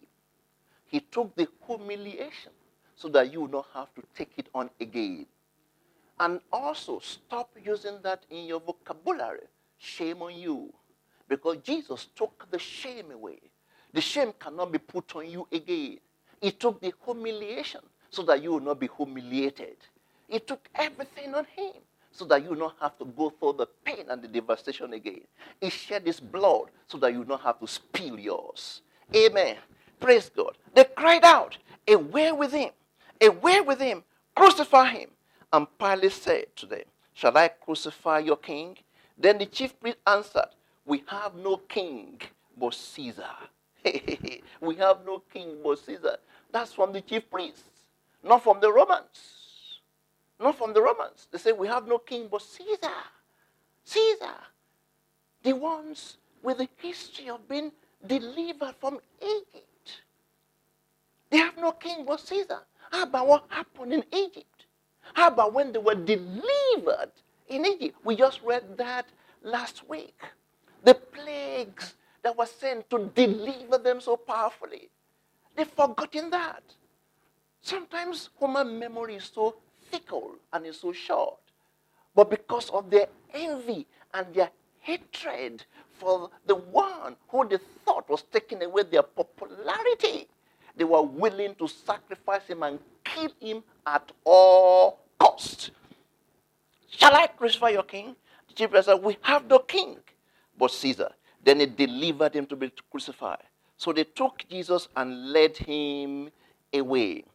He 0.85 1.01
took 1.01 1.35
the 1.35 1.49
humiliation 1.67 2.53
so 2.95 3.09
that 3.09 3.33
you 3.33 3.41
will 3.41 3.49
not 3.49 3.67
have 3.73 3.93
to 3.95 4.03
take 4.15 4.31
it 4.37 4.47
on 4.55 4.69
again. 4.79 5.25
And 6.21 6.39
also 6.53 6.99
stop 6.99 7.49
using 7.65 7.99
that 8.03 8.23
in 8.29 8.45
your 8.45 8.61
vocabulary. 8.61 9.47
Shame 9.77 10.21
on 10.21 10.33
you. 10.33 10.73
Because 11.27 11.57
Jesus 11.57 12.07
took 12.15 12.47
the 12.51 12.59
shame 12.59 13.11
away. 13.11 13.39
The 13.93 14.01
shame 14.01 14.33
cannot 14.39 14.71
be 14.71 14.79
put 14.79 15.15
on 15.15 15.29
you 15.29 15.47
again. 15.51 15.99
He 16.41 16.51
took 16.51 16.81
the 16.81 16.93
humiliation 17.05 17.81
so 18.09 18.23
that 18.23 18.43
you 18.43 18.51
will 18.51 18.59
not 18.59 18.79
be 18.79 18.89
humiliated. 18.95 19.77
He 20.27 20.39
took 20.39 20.67
everything 20.75 21.33
on 21.35 21.45
him 21.55 21.73
so 22.11 22.25
that 22.25 22.43
you 22.43 22.49
will 22.49 22.57
not 22.57 22.75
have 22.81 22.97
to 22.99 23.05
go 23.05 23.29
through 23.31 23.53
the 23.53 23.67
pain 23.85 24.05
and 24.09 24.21
the 24.21 24.27
devastation 24.27 24.93
again. 24.93 25.21
He 25.61 25.69
shed 25.69 26.05
his 26.05 26.19
blood 26.19 26.65
so 26.87 26.97
that 26.99 27.11
you 27.11 27.19
will 27.19 27.27
not 27.27 27.41
have 27.41 27.59
to 27.59 27.67
spill 27.67 28.19
yours. 28.19 28.81
Amen. 29.15 29.57
Praise 29.99 30.29
God. 30.29 30.57
They 30.75 30.83
cried 30.83 31.23
out, 31.23 31.57
Away 31.87 32.31
with 32.31 32.51
him! 32.51 32.71
Away 33.21 33.61
with 33.61 33.79
him! 33.79 34.03
Crucify 34.35 34.89
him! 34.89 35.09
And 35.51 35.67
Pilate 35.77 36.11
said 36.11 36.45
to 36.57 36.65
them, 36.65 36.83
Shall 37.13 37.37
I 37.37 37.47
crucify 37.49 38.19
your 38.19 38.37
king? 38.37 38.77
Then 39.17 39.37
the 39.37 39.45
chief 39.45 39.79
priest 39.79 39.97
answered, 40.07 40.49
We 40.85 41.03
have 41.07 41.35
no 41.35 41.57
king 41.57 42.21
but 42.57 42.73
Caesar. 42.73 43.35
we 44.61 44.75
have 44.75 45.05
no 45.05 45.23
king 45.33 45.57
but 45.63 45.79
Caesar. 45.79 46.17
That's 46.51 46.73
from 46.73 46.93
the 46.93 47.01
chief 47.01 47.29
priests, 47.29 47.63
not 48.23 48.43
from 48.43 48.59
the 48.59 48.71
Romans. 48.71 49.43
Not 50.39 50.57
from 50.57 50.73
the 50.73 50.81
Romans. 50.81 51.27
They 51.31 51.37
say, 51.37 51.51
We 51.53 51.67
have 51.67 51.87
no 51.87 51.97
king 51.99 52.27
but 52.29 52.41
Caesar. 52.41 53.01
Caesar. 53.85 54.35
The 55.43 55.53
ones 55.53 56.17
with 56.41 56.57
the 56.57 56.67
history 56.77 57.29
of 57.29 57.47
being 57.47 57.71
delivered 58.05 58.75
from 58.79 58.99
Egypt. 59.21 60.01
They 61.29 61.37
have 61.37 61.57
no 61.57 61.71
king 61.71 62.05
but 62.05 62.19
Caesar. 62.21 62.59
How 62.91 63.03
about 63.03 63.27
what 63.27 63.45
happened 63.49 63.93
in 63.93 64.03
Egypt? 64.13 64.65
How 65.13 65.27
about 65.27 65.53
when 65.53 65.71
they 65.71 65.79
were 65.79 65.95
delivered 65.95 67.11
in 67.47 67.65
Egypt? 67.65 67.97
We 68.03 68.15
just 68.15 68.41
read 68.43 68.77
that 68.77 69.07
last 69.43 69.87
week. 69.89 70.19
The 70.83 70.95
plagues 70.95 71.95
that 72.23 72.37
were 72.37 72.45
sent 72.45 72.89
to 72.89 73.11
deliver 73.15 73.77
them 73.77 74.01
so 74.01 74.17
powerfully. 74.17 74.89
They've 75.55 75.67
forgotten 75.67 76.29
that. 76.31 76.63
Sometimes 77.61 78.29
human 78.39 78.77
memory 78.79 79.15
is 79.15 79.31
so 79.33 79.55
fickle 79.89 80.35
and 80.51 80.65
is 80.65 80.79
so 80.79 80.91
short. 80.91 81.39
But 82.15 82.29
because 82.29 82.69
of 82.69 82.89
their 82.89 83.07
envy 83.33 83.87
and 84.13 84.33
their 84.33 84.51
hatred 84.79 85.65
for 85.99 86.29
the 86.45 86.55
one 86.55 87.15
who 87.29 87.47
they 87.47 87.57
thought 87.85 88.09
was 88.09 88.23
taking 88.23 88.61
away 88.61 88.83
their 88.83 89.03
popularity, 89.03 90.27
they 90.75 90.83
were 90.83 91.01
willing 91.01 91.55
to 91.55 91.67
sacrifice 91.67 92.45
him 92.47 92.63
and 92.63 92.79
kill 93.03 93.29
him 93.39 93.63
at 93.85 94.11
all 94.25 94.99
cost. 95.19 95.71
Shall 96.89 97.15
I 97.15 97.27
crucify 97.27 97.69
your 97.69 97.83
king? 97.83 98.15
The 98.49 98.53
chief 98.53 98.83
said, 98.83 98.95
We 98.95 99.17
have 99.21 99.47
no 99.47 99.59
king 99.59 99.97
but 100.63 100.71
Caesar. 100.71 101.11
Then 101.43 101.59
he 101.59 101.65
delivered 101.65 102.33
him 102.33 102.45
to 102.45 102.55
be 102.55 102.71
crucified. 102.89 103.43
So 103.75 103.91
they 103.91 104.05
took 104.05 104.45
Jesus 104.49 104.87
and 104.95 105.33
led 105.33 105.57
him 105.57 106.29
away. 106.73 107.25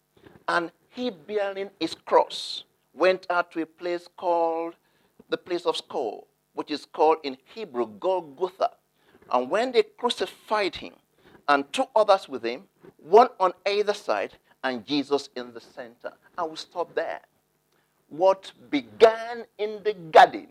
And 0.49 0.73
he, 0.89 1.11
bearing 1.11 1.69
his 1.79 1.95
cross, 1.95 2.65
went 2.95 3.27
out 3.29 3.53
to 3.53 3.61
a 3.61 3.67
place 3.67 4.09
called 4.17 4.77
the 5.29 5.37
place 5.37 5.67
of 5.67 5.77
skull, 5.77 6.27
which 6.55 6.71
is 6.71 6.87
called 6.87 7.19
in 7.23 7.37
Hebrew 7.55 7.87
Golgotha. 8.01 8.71
And 9.31 9.51
when 9.51 9.73
they 9.73 9.83
crucified 9.83 10.77
him 10.77 10.95
and 11.47 11.71
two 11.71 11.85
others 11.95 12.31
with 12.31 12.43
him, 12.43 12.63
one 12.97 13.29
on 13.39 13.53
either 13.67 13.93
side, 13.93 14.33
and 14.65 14.87
Jesus 14.87 15.29
in 15.37 15.53
the 15.53 15.61
center. 15.61 16.13
I 16.37 16.45
will 16.45 16.57
stop 16.57 16.95
there. 16.95 17.21
What 18.09 18.53
began 18.71 19.45
in 19.59 19.83
the 19.85 19.93
garden 19.93 20.49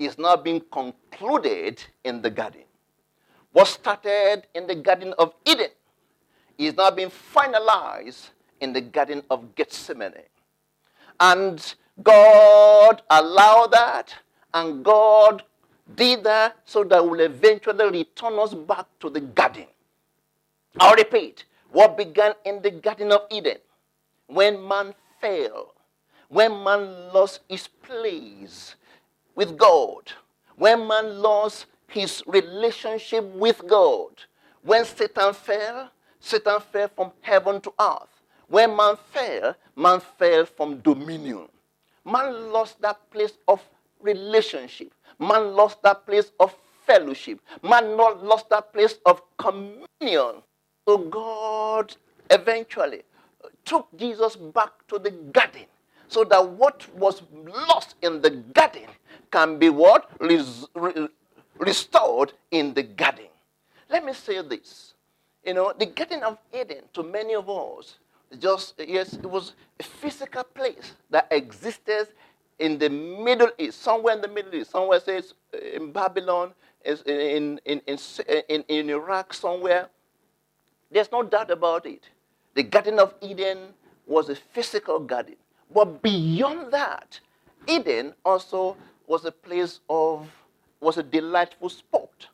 is 0.00 0.18
now 0.18 0.34
being 0.34 0.62
concluded 0.72 1.84
in 2.04 2.22
the 2.22 2.30
garden. 2.30 2.62
What 3.52 3.66
started 3.68 4.46
in 4.54 4.66
the 4.66 4.74
Garden 4.74 5.12
of 5.18 5.34
Eden 5.44 5.70
is 6.56 6.74
now 6.74 6.90
being 6.90 7.10
finalized 7.10 8.30
in 8.60 8.72
the 8.72 8.80
Garden 8.80 9.22
of 9.30 9.54
Gethsemane. 9.54 10.24
And 11.18 11.74
God 12.02 13.02
allowed 13.10 13.72
that, 13.72 14.14
and 14.54 14.82
God 14.82 15.42
did 15.96 16.24
that 16.24 16.56
so 16.64 16.82
that 16.84 17.06
will 17.06 17.20
eventually 17.20 17.90
return 17.90 18.38
us 18.38 18.54
back 18.54 18.86
to 19.00 19.10
the 19.10 19.20
garden. 19.20 19.66
I'll 20.78 20.94
repeat 20.94 21.44
what 21.72 21.98
began 21.98 22.32
in 22.46 22.62
the 22.62 22.70
Garden 22.70 23.12
of 23.12 23.22
Eden 23.30 23.58
when 24.28 24.66
man 24.66 24.94
fell, 25.20 25.74
when 26.28 26.62
man 26.62 27.12
lost 27.12 27.40
his 27.48 27.68
place 27.68 28.76
with 29.40 29.56
God, 29.56 30.12
when 30.56 30.86
man 30.86 31.22
lost 31.22 31.64
his 31.88 32.22
relationship 32.26 33.24
with 33.24 33.66
God, 33.66 34.10
when 34.62 34.84
Satan 34.84 35.32
fell, 35.32 35.88
Satan 36.20 36.60
fell 36.60 36.88
from 36.88 37.10
heaven 37.22 37.58
to 37.62 37.72
earth. 37.80 38.20
When 38.48 38.76
man 38.76 38.96
fell, 39.14 39.56
man 39.76 40.00
fell 40.18 40.44
from 40.44 40.80
dominion. 40.80 41.48
Man 42.04 42.52
lost 42.52 42.82
that 42.82 42.98
place 43.10 43.38
of 43.48 43.62
relationship. 44.02 44.92
Man 45.18 45.54
lost 45.54 45.82
that 45.84 46.04
place 46.04 46.32
of 46.38 46.54
fellowship. 46.84 47.40
Man 47.62 47.96
not 47.96 48.22
lost 48.22 48.50
that 48.50 48.74
place 48.74 48.96
of 49.06 49.22
communion. 49.38 50.42
So 50.86 50.98
God 50.98 51.96
eventually 52.28 53.04
took 53.64 53.88
Jesus 53.96 54.36
back 54.36 54.86
to 54.88 54.98
the 54.98 55.12
garden 55.32 55.64
so 56.10 56.24
that 56.24 56.48
what 56.50 56.86
was 56.94 57.22
lost 57.68 57.94
in 58.02 58.20
the 58.20 58.30
garden 58.30 58.86
can 59.30 59.58
be 59.58 59.70
what? 59.70 60.10
Res- 60.20 60.66
re- 60.74 61.08
restored 61.58 62.32
in 62.50 62.74
the 62.74 62.82
garden. 62.82 63.26
Let 63.88 64.04
me 64.04 64.12
say 64.12 64.42
this. 64.42 64.94
You 65.44 65.54
know, 65.54 65.72
the 65.78 65.86
Garden 65.86 66.22
of 66.22 66.38
Eden 66.52 66.82
to 66.92 67.02
many 67.02 67.34
of 67.34 67.48
us, 67.48 67.96
just, 68.38 68.74
yes, 68.78 69.14
it 69.14 69.26
was 69.26 69.54
a 69.78 69.82
physical 69.82 70.44
place 70.44 70.92
that 71.10 71.28
existed 71.30 72.08
in 72.58 72.78
the 72.78 72.90
Middle 72.90 73.50
East, 73.58 73.82
somewhere 73.82 74.14
in 74.14 74.20
the 74.20 74.28
Middle 74.28 74.54
East, 74.54 74.70
somewhere 74.70 75.00
says 75.00 75.34
in 75.74 75.92
Babylon, 75.92 76.52
in, 76.84 77.58
in, 77.64 77.80
in, 77.86 77.98
in, 78.48 78.64
in 78.68 78.90
Iraq, 78.90 79.32
somewhere. 79.32 79.88
There's 80.90 81.10
no 81.10 81.22
doubt 81.22 81.50
about 81.50 81.86
it. 81.86 82.02
The 82.54 82.62
Garden 82.62 82.98
of 82.98 83.14
Eden 83.22 83.58
was 84.06 84.28
a 84.28 84.34
physical 84.34 84.98
garden. 85.00 85.36
But 85.72 86.02
beyond 86.02 86.72
that, 86.72 87.20
Eden 87.66 88.14
also 88.24 88.76
was 89.06 89.24
a 89.24 89.32
place 89.32 89.80
of, 89.88 90.28
was 90.80 90.98
a 90.98 91.02
delightful 91.02 91.68
spot. 91.68 92.28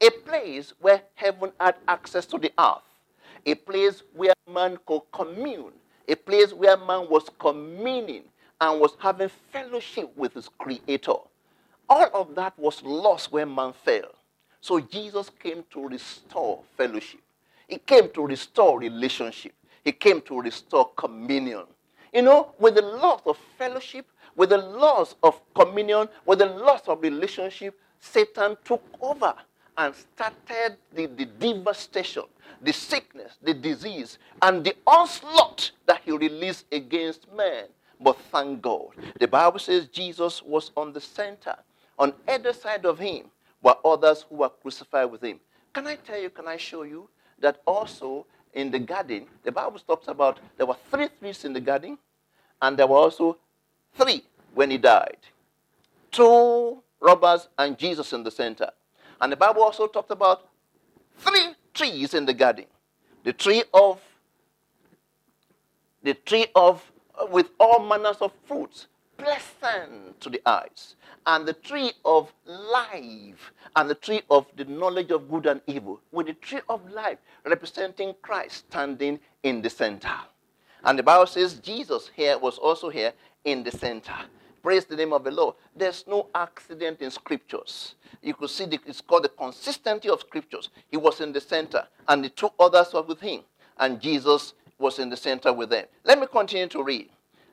A 0.00 0.10
place 0.10 0.72
where 0.80 1.02
heaven 1.14 1.52
had 1.60 1.76
access 1.88 2.26
to 2.26 2.38
the 2.38 2.52
earth. 2.58 2.82
A 3.46 3.54
place 3.54 4.02
where 4.14 4.34
man 4.50 4.78
could 4.86 5.02
commune. 5.12 5.72
A 6.08 6.14
place 6.14 6.52
where 6.52 6.76
man 6.76 7.08
was 7.10 7.28
communing 7.38 8.24
and 8.60 8.80
was 8.80 8.96
having 8.98 9.30
fellowship 9.52 10.16
with 10.16 10.34
his 10.34 10.48
creator. 10.58 11.14
All 11.88 12.08
of 12.14 12.34
that 12.36 12.58
was 12.58 12.82
lost 12.82 13.32
when 13.32 13.54
man 13.54 13.72
fell. 13.84 14.14
So 14.60 14.78
Jesus 14.80 15.30
came 15.42 15.64
to 15.70 15.88
restore 15.88 16.62
fellowship. 16.76 17.20
He 17.68 17.78
came 17.78 18.10
to 18.10 18.26
restore 18.26 18.78
relationship. 18.78 19.52
He 19.84 19.92
came 19.92 20.20
to 20.22 20.40
restore 20.40 20.90
communion. 20.96 21.64
You 22.12 22.22
know, 22.22 22.54
with 22.58 22.74
the 22.74 22.82
loss 22.82 23.22
of 23.26 23.38
fellowship, 23.56 24.06
with 24.36 24.50
the 24.50 24.58
loss 24.58 25.14
of 25.22 25.40
communion, 25.54 26.08
with 26.26 26.40
the 26.40 26.46
loss 26.46 26.82
of 26.88 27.02
relationship, 27.02 27.78
Satan 28.00 28.56
took 28.64 28.82
over 29.00 29.34
and 29.76 29.94
started 29.94 30.76
the, 30.92 31.06
the 31.06 31.24
devastation, 31.24 32.24
the 32.60 32.72
sickness, 32.72 33.38
the 33.42 33.54
disease, 33.54 34.18
and 34.42 34.64
the 34.64 34.74
onslaught 34.86 35.70
that 35.86 36.00
he 36.04 36.12
released 36.12 36.66
against 36.72 37.32
man. 37.32 37.64
But 38.00 38.16
thank 38.32 38.62
God. 38.62 38.88
The 39.18 39.28
Bible 39.28 39.58
says 39.58 39.86
Jesus 39.88 40.42
was 40.42 40.70
on 40.76 40.92
the 40.92 41.00
center. 41.00 41.56
On 41.98 42.12
either 42.28 42.52
side 42.52 42.86
of 42.86 42.98
him 42.98 43.26
were 43.62 43.76
others 43.84 44.24
who 44.28 44.36
were 44.36 44.48
crucified 44.48 45.10
with 45.10 45.22
him. 45.22 45.38
Can 45.72 45.86
I 45.86 45.96
tell 45.96 46.18
you, 46.18 46.30
can 46.30 46.48
I 46.48 46.56
show 46.56 46.82
you 46.82 47.08
that 47.40 47.60
also 47.66 48.26
in 48.54 48.70
the 48.70 48.78
garden, 48.78 49.26
the 49.42 49.52
Bible 49.52 49.78
talks 49.78 50.08
about 50.08 50.38
there 50.56 50.66
were 50.66 50.76
three 50.90 51.08
trees 51.20 51.44
in 51.44 51.52
the 51.52 51.60
garden, 51.60 51.98
and 52.60 52.76
there 52.76 52.86
were 52.86 52.96
also 52.96 53.38
three 53.94 54.22
when 54.54 54.70
he 54.70 54.78
died. 54.78 55.18
Two 56.10 56.82
robbers 57.00 57.48
and 57.58 57.78
Jesus 57.78 58.12
in 58.12 58.22
the 58.22 58.30
center. 58.30 58.70
And 59.20 59.32
the 59.32 59.36
Bible 59.36 59.62
also 59.62 59.86
talked 59.86 60.10
about 60.10 60.48
three 61.18 61.54
trees 61.74 62.14
in 62.14 62.26
the 62.26 62.34
garden. 62.34 62.66
The 63.24 63.32
tree 63.32 63.62
of 63.72 64.00
the 66.02 66.14
tree 66.14 66.46
of 66.54 66.82
with 67.30 67.50
all 67.60 67.80
manners 67.86 68.16
of 68.20 68.32
fruits, 68.46 68.86
pleasant 69.22 70.20
to 70.20 70.30
the 70.30 70.40
eyes, 70.46 70.96
and 71.26 71.46
the 71.46 71.52
tree 71.52 71.92
of 72.04 72.32
life, 72.46 73.52
and 73.76 73.88
the 73.90 73.94
tree 73.94 74.22
of 74.30 74.46
the 74.56 74.64
knowledge 74.64 75.10
of 75.10 75.30
good 75.30 75.46
and 75.46 75.60
evil, 75.66 76.00
with 76.12 76.26
the 76.26 76.34
tree 76.34 76.60
of 76.68 76.88
life 76.90 77.18
representing 77.44 78.14
Christ 78.22 78.64
standing 78.70 79.20
in 79.42 79.62
the 79.62 79.70
center. 79.70 80.14
And 80.84 80.98
the 80.98 81.02
Bible 81.02 81.26
says 81.26 81.54
Jesus 81.54 82.10
here 82.14 82.38
was 82.38 82.58
also 82.58 82.88
here 82.88 83.12
in 83.44 83.62
the 83.62 83.70
center. 83.70 84.14
Praise 84.62 84.84
the 84.84 84.96
name 84.96 85.12
of 85.12 85.24
the 85.24 85.30
Lord. 85.30 85.54
There's 85.74 86.04
no 86.06 86.28
accident 86.34 87.00
in 87.00 87.10
scriptures. 87.10 87.94
You 88.22 88.34
could 88.34 88.50
see 88.50 88.66
the, 88.66 88.78
it's 88.86 89.00
called 89.00 89.24
the 89.24 89.30
consistency 89.30 90.10
of 90.10 90.20
scriptures. 90.20 90.68
He 90.90 90.96
was 90.96 91.20
in 91.20 91.32
the 91.32 91.40
center, 91.40 91.86
and 92.08 92.24
the 92.24 92.28
two 92.28 92.50
others 92.58 92.92
were 92.92 93.02
with 93.02 93.20
him, 93.20 93.40
and 93.78 94.00
Jesus 94.00 94.54
was 94.78 94.98
in 94.98 95.08
the 95.08 95.16
center 95.16 95.52
with 95.52 95.70
them. 95.70 95.86
Let 96.04 96.18
me 96.18 96.26
continue 96.26 96.68
to 96.68 96.82
read. 96.82 97.08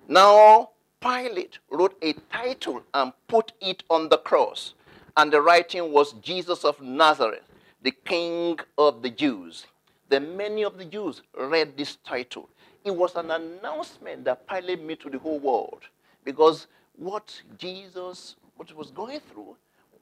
Now, 0.07 0.69
Pilate 0.99 1.59
wrote 1.69 1.97
a 2.01 2.13
title 2.31 2.83
and 2.93 3.13
put 3.27 3.53
it 3.61 3.83
on 3.89 4.09
the 4.09 4.17
cross, 4.17 4.73
and 5.15 5.31
the 5.31 5.41
writing 5.41 5.91
was 5.91 6.13
Jesus 6.13 6.65
of 6.65 6.81
Nazareth, 6.81 7.43
the 7.81 7.91
King 7.91 8.59
of 8.77 9.01
the 9.01 9.09
Jews. 9.09 9.65
Then 10.09 10.35
many 10.35 10.63
of 10.63 10.77
the 10.77 10.85
Jews 10.85 11.21
read 11.37 11.77
this 11.77 11.97
title. 12.05 12.49
It 12.83 12.95
was 12.95 13.15
an 13.15 13.31
announcement 13.31 14.25
that 14.25 14.47
Pilate 14.47 14.81
made 14.81 14.99
to 15.01 15.09
the 15.09 15.19
whole 15.19 15.39
world 15.39 15.81
because 16.23 16.67
what 16.95 17.41
Jesus 17.57 18.35
what 18.57 18.67
he 18.67 18.73
was 18.73 18.91
going 18.91 19.19
through, 19.31 19.55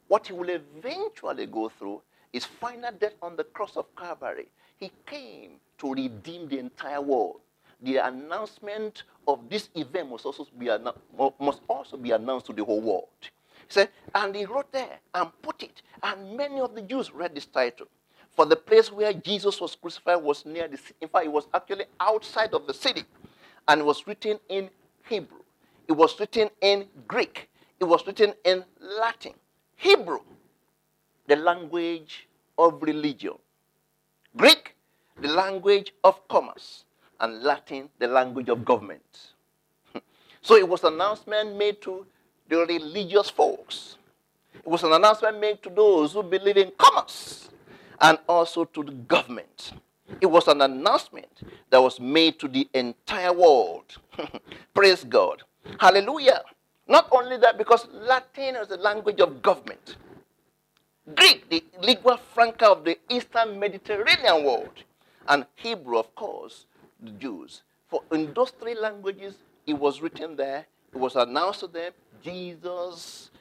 what 0.07 0.27
he 0.27 0.33
will 0.33 0.49
eventually 0.49 1.45
go 1.45 1.69
through, 1.69 2.01
is 2.33 2.45
final 2.45 2.91
death 2.99 3.13
on 3.21 3.35
the 3.35 3.43
cross 3.43 3.75
of 3.75 3.85
Calvary. 3.95 4.47
He 4.77 4.91
came 5.05 5.51
to 5.77 5.93
redeem 5.93 6.47
the 6.47 6.59
entire 6.59 7.01
world. 7.01 7.41
The 7.81 7.97
announcement 7.97 9.03
of 9.27 9.49
this 9.49 9.69
event 9.75 10.09
must 10.09 10.25
also 10.25 10.47
be, 10.57 10.69
must 11.39 11.61
also 11.67 11.97
be 11.97 12.11
announced 12.11 12.45
to 12.47 12.53
the 12.53 12.63
whole 12.63 12.81
world. 12.81 13.07
He 13.21 13.29
said, 13.73 13.89
and 14.13 14.35
he 14.35 14.45
wrote 14.45 14.71
there 14.71 14.99
and 15.13 15.29
put 15.41 15.63
it, 15.63 15.81
and 16.03 16.37
many 16.37 16.59
of 16.59 16.75
the 16.75 16.81
Jews 16.81 17.11
read 17.11 17.35
this 17.35 17.45
title. 17.45 17.87
For 18.35 18.45
the 18.45 18.55
place 18.55 18.91
where 18.91 19.13
Jesus 19.13 19.61
was 19.61 19.75
crucified 19.75 20.21
was 20.21 20.45
near 20.45 20.67
the 20.67 20.77
city. 20.77 20.95
In 21.01 21.07
fact, 21.07 21.25
it 21.25 21.31
was 21.31 21.47
actually 21.53 21.85
outside 21.99 22.53
of 22.53 22.67
the 22.67 22.73
city, 22.73 23.03
and 23.67 23.81
it 23.81 23.83
was 23.85 24.05
written 24.07 24.39
in 24.49 24.69
Hebrew. 25.07 25.39
It 25.87 25.93
was 25.93 26.19
written 26.19 26.49
in 26.61 26.87
Greek. 27.07 27.49
It 27.79 27.85
was 27.85 28.05
written 28.07 28.33
in 28.43 28.63
Latin. 28.79 29.33
Hebrew, 29.75 30.19
the 31.27 31.35
language 31.35 32.27
of 32.57 32.81
religion. 32.81 33.33
Greek, 34.37 34.75
the 35.21 35.27
language 35.29 35.93
of 36.03 36.27
commerce. 36.27 36.84
And 37.19 37.43
Latin, 37.43 37.89
the 37.99 38.07
language 38.07 38.49
of 38.49 38.65
government. 38.65 39.33
so 40.41 40.55
it 40.55 40.67
was 40.67 40.83
an 40.83 40.93
announcement 40.93 41.55
made 41.57 41.81
to 41.83 42.05
the 42.49 42.57
religious 42.57 43.29
folks. 43.29 43.97
It 44.55 44.67
was 44.67 44.83
an 44.83 44.93
announcement 44.93 45.39
made 45.39 45.61
to 45.63 45.69
those 45.69 46.13
who 46.13 46.23
believe 46.23 46.57
in 46.57 46.71
commerce 46.77 47.49
and 48.01 48.17
also 48.27 48.65
to 48.65 48.83
the 48.83 48.91
government. 48.91 49.73
It 50.21 50.27
was 50.27 50.47
an 50.47 50.61
announcement 50.61 51.41
that 51.69 51.81
was 51.81 51.99
made 51.99 52.39
to 52.39 52.47
the 52.47 52.67
entire 52.73 53.33
world. 53.33 53.97
Praise 54.73 55.03
God. 55.03 55.43
Hallelujah. 55.79 56.41
Not 56.87 57.07
only 57.11 57.37
that, 57.37 57.57
because 57.57 57.87
Latin 57.91 58.55
is 58.55 58.67
the 58.67 58.77
language 58.77 59.19
of 59.19 59.41
government. 59.41 59.97
Greek, 61.15 61.49
the 61.49 61.63
lingua 61.81 62.19
franca 62.33 62.67
of 62.67 62.83
the 62.83 62.97
Eastern 63.09 63.59
Mediterranean 63.59 64.43
world. 64.43 64.83
And 65.27 65.45
Hebrew, 65.55 65.97
of 65.97 66.13
course, 66.15 66.65
the 67.05 67.11
Jews. 67.11 67.63
For 67.87 68.01
in 68.11 68.33
those 68.33 68.51
three 68.51 68.75
languages, 68.75 69.35
it 69.65 69.73
was 69.73 70.01
written 70.01 70.35
there, 70.35 70.65
it 70.93 70.97
was 70.97 71.15
announced 71.15 71.61
to 71.61 71.67
them, 71.67 71.91
Jesus, 72.23 73.31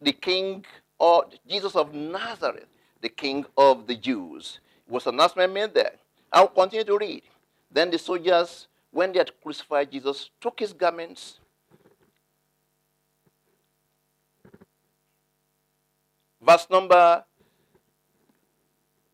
the 0.00 0.12
King, 0.12 0.64
or 0.98 1.26
Jesus 1.48 1.74
of 1.76 1.94
Nazareth, 1.94 2.66
the 3.00 3.08
King 3.08 3.46
of 3.56 3.86
the 3.86 3.96
Jews. 3.96 4.60
It 4.86 4.92
was 4.92 5.06
an 5.06 5.14
announcement 5.14 5.52
made 5.52 5.74
there. 5.74 5.92
I'll 6.32 6.48
continue 6.48 6.84
to 6.84 6.98
read. 6.98 7.22
Then 7.70 7.90
the 7.90 7.98
soldiers, 7.98 8.68
when 8.90 9.12
they 9.12 9.18
had 9.18 9.32
crucified 9.42 9.90
Jesus, 9.90 10.30
took 10.40 10.60
his 10.60 10.72
garments 10.72 11.40
verse 16.40 16.66
number. 16.70 17.24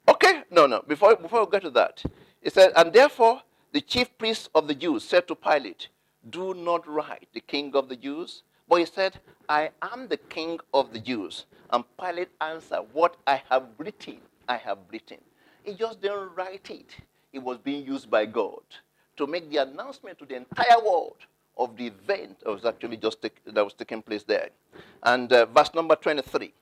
Okay, 0.08 0.42
no, 0.50 0.66
no. 0.66 0.82
Before, 0.86 1.16
before 1.16 1.44
we 1.44 1.50
get 1.50 1.62
to 1.62 1.70
that, 1.70 2.02
it 2.40 2.52
said, 2.52 2.72
And 2.76 2.92
therefore 2.92 3.42
the 3.76 3.82
chief 3.82 4.16
priests 4.16 4.48
of 4.54 4.68
the 4.68 4.74
Jews 4.74 5.04
said 5.04 5.28
to 5.28 5.34
Pilate, 5.34 5.88
Do 6.30 6.54
not 6.54 6.88
write 6.88 7.28
the 7.34 7.40
king 7.40 7.76
of 7.76 7.90
the 7.90 7.96
Jews. 7.96 8.42
But 8.66 8.76
he 8.76 8.86
said, 8.86 9.20
I 9.50 9.68
am 9.82 10.08
the 10.08 10.16
king 10.16 10.58
of 10.72 10.94
the 10.94 10.98
Jews. 10.98 11.44
And 11.68 11.84
Pilate 12.00 12.30
answered, 12.40 12.84
What 12.94 13.18
I 13.26 13.42
have 13.50 13.64
written, 13.76 14.16
I 14.48 14.56
have 14.56 14.78
written. 14.90 15.18
He 15.62 15.74
just 15.74 16.00
didn't 16.00 16.34
write 16.34 16.70
it. 16.70 16.96
It 17.34 17.40
was 17.40 17.58
being 17.58 17.84
used 17.86 18.10
by 18.10 18.24
God 18.24 18.62
to 19.18 19.26
make 19.26 19.50
the 19.50 19.58
announcement 19.58 20.18
to 20.20 20.24
the 20.24 20.36
entire 20.36 20.80
world 20.82 21.18
of 21.58 21.76
the 21.76 21.88
event 21.88 22.40
that 22.44 22.50
was 22.50 22.64
actually 22.64 22.96
just 22.96 23.20
take, 23.20 23.44
that 23.44 23.62
was 23.62 23.74
taking 23.74 24.00
place 24.00 24.22
there. 24.22 24.48
And 25.02 25.30
uh, 25.30 25.44
verse 25.44 25.74
number 25.74 25.96
23. 25.96 26.54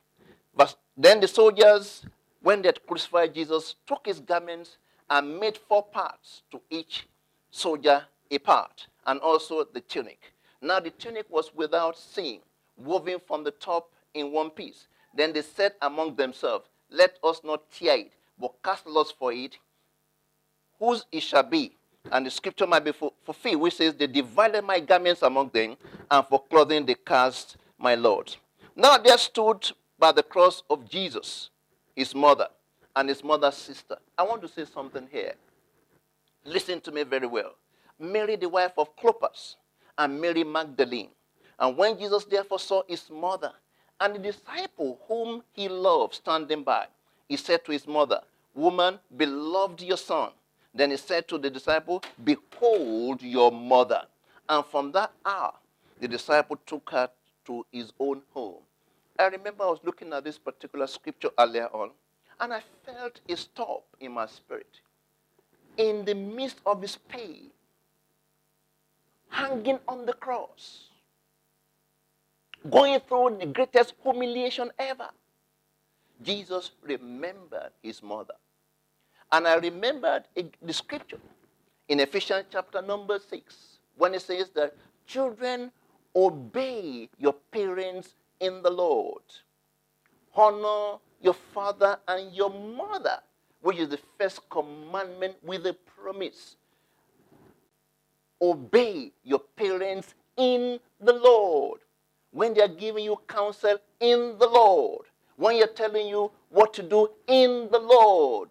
But 0.56 0.74
then 0.96 1.20
the 1.20 1.28
soldiers, 1.28 2.04
when 2.42 2.60
they 2.60 2.70
had 2.70 2.84
crucified 2.84 3.36
Jesus, 3.36 3.76
took 3.86 4.04
his 4.04 4.18
garments 4.18 4.78
and 5.10 5.38
made 5.38 5.56
four 5.56 5.82
parts 5.82 6.42
to 6.50 6.60
each 6.70 7.06
soldier 7.50 8.04
a 8.30 8.38
part, 8.38 8.86
and 9.06 9.20
also 9.20 9.64
the 9.72 9.80
tunic. 9.80 10.32
Now 10.60 10.80
the 10.80 10.90
tunic 10.90 11.26
was 11.28 11.54
without 11.54 11.96
seam, 11.98 12.40
woven 12.76 13.20
from 13.26 13.44
the 13.44 13.50
top 13.50 13.92
in 14.14 14.32
one 14.32 14.50
piece. 14.50 14.86
Then 15.14 15.32
they 15.32 15.42
said 15.42 15.72
among 15.82 16.16
themselves, 16.16 16.66
Let 16.90 17.18
us 17.22 17.42
not 17.44 17.70
tear 17.70 17.98
it, 17.98 18.12
but 18.38 18.54
cast 18.62 18.86
lots 18.86 19.10
for 19.12 19.32
it, 19.32 19.58
whose 20.78 21.04
it 21.12 21.20
shall 21.22 21.42
be. 21.42 21.76
And 22.10 22.26
the 22.26 22.30
scripture 22.30 22.66
might 22.66 22.84
be 22.84 22.92
fulfilled, 22.92 23.60
which 23.60 23.76
says, 23.76 23.94
They 23.94 24.06
divided 24.06 24.64
my 24.64 24.80
garments 24.80 25.22
among 25.22 25.50
them, 25.50 25.76
and 26.10 26.26
for 26.26 26.42
clothing 26.42 26.84
they 26.86 26.94
cast 26.94 27.56
my 27.78 27.94
Lord. 27.94 28.34
Now 28.76 28.98
there 28.98 29.18
stood 29.18 29.70
by 29.98 30.12
the 30.12 30.22
cross 30.22 30.62
of 30.68 30.88
Jesus, 30.88 31.50
his 31.94 32.14
mother, 32.14 32.48
and 32.96 33.08
his 33.08 33.24
mother's 33.24 33.56
sister. 33.56 33.96
I 34.16 34.22
want 34.22 34.42
to 34.42 34.48
say 34.48 34.64
something 34.64 35.08
here. 35.10 35.34
Listen 36.44 36.80
to 36.82 36.92
me 36.92 37.02
very 37.02 37.26
well. 37.26 37.54
Mary, 37.98 38.36
the 38.36 38.48
wife 38.48 38.72
of 38.76 38.94
Clopas, 38.96 39.56
and 39.96 40.20
Mary 40.20 40.44
Magdalene. 40.44 41.10
And 41.58 41.76
when 41.76 41.98
Jesus 41.98 42.24
therefore 42.24 42.58
saw 42.58 42.82
his 42.88 43.08
mother 43.10 43.52
and 44.00 44.14
the 44.16 44.18
disciple 44.18 45.00
whom 45.06 45.42
he 45.52 45.68
loved 45.68 46.14
standing 46.14 46.62
by, 46.62 46.86
he 47.28 47.36
said 47.36 47.64
to 47.64 47.72
his 47.72 47.86
mother, 47.86 48.20
Woman, 48.54 48.98
beloved 49.16 49.80
your 49.82 49.96
son. 49.96 50.30
Then 50.74 50.90
he 50.90 50.96
said 50.96 51.28
to 51.28 51.38
the 51.38 51.50
disciple, 51.50 52.02
Behold 52.22 53.22
your 53.22 53.52
mother. 53.52 54.02
And 54.48 54.64
from 54.66 54.92
that 54.92 55.12
hour, 55.24 55.54
the 56.00 56.08
disciple 56.08 56.56
took 56.66 56.90
her 56.90 57.08
to 57.46 57.64
his 57.72 57.92
own 57.98 58.22
home. 58.32 58.62
I 59.18 59.26
remember 59.26 59.64
I 59.64 59.68
was 59.68 59.80
looking 59.84 60.12
at 60.12 60.24
this 60.24 60.38
particular 60.38 60.86
scripture 60.88 61.30
earlier 61.38 61.68
on, 61.68 61.90
and 62.40 62.52
I 62.52 62.62
felt 62.84 63.20
a 63.28 63.36
stop 63.36 63.84
in 64.00 64.12
my 64.12 64.26
spirit. 64.26 64.80
In 65.76 66.04
the 66.04 66.14
midst 66.14 66.60
of 66.66 66.82
his 66.82 66.96
pain, 66.96 67.50
hanging 69.28 69.78
on 69.88 70.06
the 70.06 70.12
cross, 70.12 70.88
going 72.70 73.00
through 73.00 73.38
the 73.40 73.46
greatest 73.46 73.94
humiliation 74.02 74.70
ever, 74.78 75.08
Jesus 76.22 76.70
remembered 76.82 77.70
his 77.82 78.02
mother. 78.02 78.34
And 79.32 79.48
I 79.48 79.56
remembered 79.56 80.24
the 80.62 80.72
scripture 80.72 81.18
in 81.88 82.00
Ephesians 82.00 82.46
chapter 82.50 82.80
number 82.80 83.18
6 83.18 83.78
when 83.96 84.14
it 84.14 84.22
says 84.22 84.50
that 84.50 84.76
children 85.06 85.72
obey 86.14 87.08
your 87.18 87.34
parents 87.50 88.14
in 88.40 88.62
the 88.62 88.70
Lord. 88.70 89.22
Honor 90.34 90.98
your 91.24 91.34
father 91.34 91.98
and 92.06 92.32
your 92.34 92.50
mother, 92.50 93.18
which 93.62 93.78
is 93.78 93.88
the 93.88 93.98
first 94.18 94.48
commandment 94.50 95.34
with 95.42 95.66
a 95.66 95.72
promise. 95.72 96.56
Obey 98.40 99.10
your 99.24 99.38
parents 99.38 100.14
in 100.36 100.78
the 101.00 101.14
Lord. 101.14 101.80
When 102.30 102.52
they 102.52 102.60
are 102.60 102.68
giving 102.68 103.04
you 103.04 103.16
counsel 103.26 103.78
in 104.00 104.36
the 104.38 104.46
Lord, 104.46 105.06
when 105.36 105.56
you're 105.56 105.66
telling 105.68 106.08
you 106.08 106.30
what 106.50 106.74
to 106.74 106.82
do 106.82 107.08
in 107.26 107.68
the 107.72 107.78
Lord, 107.78 108.50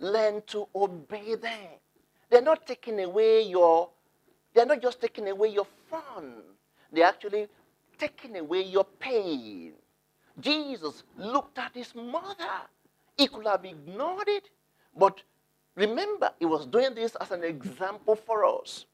learn 0.00 0.42
to 0.48 0.66
obey 0.74 1.34
them. 1.34 1.68
They're 2.30 2.40
not 2.40 2.66
taking 2.66 3.00
away 3.00 3.42
your, 3.42 3.90
they're 4.54 4.66
not 4.66 4.80
just 4.80 5.00
taking 5.00 5.28
away 5.28 5.48
your 5.48 5.66
fun. 5.90 6.34
They're 6.92 7.04
actually 7.04 7.48
taking 7.98 8.36
away 8.38 8.62
your 8.62 8.84
pain. 8.84 9.74
Jesus 10.40 11.04
looked 11.18 11.58
at 11.58 11.72
his 11.74 11.94
mother. 11.94 12.50
He 13.16 13.28
could 13.28 13.46
have 13.46 13.64
ignored 13.64 14.28
it, 14.28 14.50
but 14.98 15.22
remember, 15.76 16.30
he 16.38 16.46
was 16.46 16.66
doing 16.66 16.94
this 16.94 17.16
as 17.20 17.30
an 17.32 17.44
example 17.44 18.16
for 18.16 18.44
us. 18.44 18.86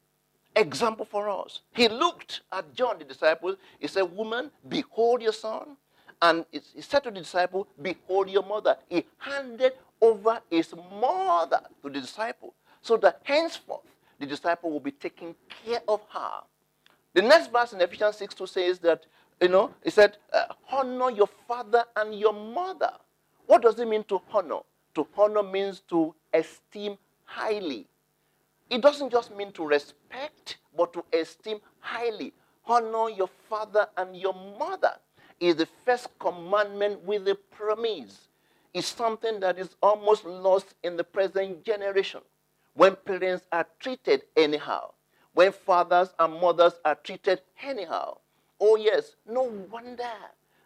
Example 0.57 1.07
for 1.07 1.29
us. 1.31 1.63
He 1.73 1.89
looked 1.89 2.43
at 2.53 2.75
John, 2.75 2.99
the 2.99 3.05
disciple. 3.05 3.57
He 3.79 3.89
said, 3.89 4.03
Woman, 4.03 4.51
behold 4.69 5.23
your 5.23 5.33
son. 5.33 5.77
And 6.23 6.45
he 6.53 6.61
said 6.83 7.05
to 7.05 7.11
the 7.13 7.21
disciple, 7.21 7.69
Behold 7.83 8.31
your 8.31 8.45
mother. 8.45 8.77
He 8.89 9.07
handed 9.19 9.75
over 10.03 10.41
his 10.51 10.75
mother 11.01 11.61
to 11.83 11.91
the 11.91 12.01
disciple 12.01 12.55
so 12.83 12.97
that 12.99 13.21
henceforth 13.25 13.83
the 14.21 14.27
disciple 14.27 14.71
will 14.71 14.81
be 14.81 14.93
taking 14.93 15.35
care 15.65 15.81
of 15.89 16.03
her 16.13 16.43
The 17.15 17.23
next 17.23 17.53
verse 17.53 17.73
in 17.73 17.81
Ephesians 17.81 18.17
6 18.17 18.35
2 18.35 18.47
says 18.47 18.79
that, 18.81 19.07
you 19.41 19.49
know, 19.49 19.73
he 19.83 19.91
said, 19.91 20.19
uh, 20.33 20.45
honor 20.71 21.11
your 21.11 21.27
father 21.27 21.85
and 21.97 22.15
your 22.19 22.33
mother. 22.33 22.93
What 23.47 23.63
does 23.63 23.79
it 23.79 23.89
mean 23.89 24.05
to 24.05 24.21
honor? 24.33 24.61
To 24.95 25.07
honor 25.17 25.43
means 25.43 25.81
to 25.89 26.15
esteem 26.33 26.99
highly. 27.25 27.87
It 28.69 28.83
doesn't 28.83 29.11
just 29.11 29.35
mean 29.35 29.53
to 29.53 29.65
respect, 29.67 30.59
but 30.77 30.93
to 30.93 31.05
esteem 31.13 31.59
highly. 31.81 32.33
Honor 32.67 33.09
your 33.11 33.29
father 33.49 33.89
and 33.97 34.17
your 34.17 34.35
mother 34.59 34.93
is 35.41 35.57
the 35.57 35.67
first 35.85 36.09
commandment 36.19 37.03
with 37.03 37.27
a 37.27 37.35
promise. 37.35 38.29
It's 38.75 38.87
something 38.87 39.41
that 39.41 39.59
is 39.59 39.75
almost 39.83 40.25
lost 40.25 40.75
in 40.85 40.97
the 40.97 41.03
present 41.05 41.65
generation. 41.65 42.21
When 42.75 42.95
parents 42.95 43.47
are 43.51 43.67
treated 43.81 44.23
anyhow, 44.37 44.93
when 45.35 45.51
fathers 45.51 46.11
and 46.19 46.35
mothers 46.41 46.75
are 46.85 46.95
treated 46.95 47.41
anyhow. 47.63 48.19
Oh, 48.61 48.77
yes, 48.77 49.17
no 49.27 49.45
wonder 49.71 50.05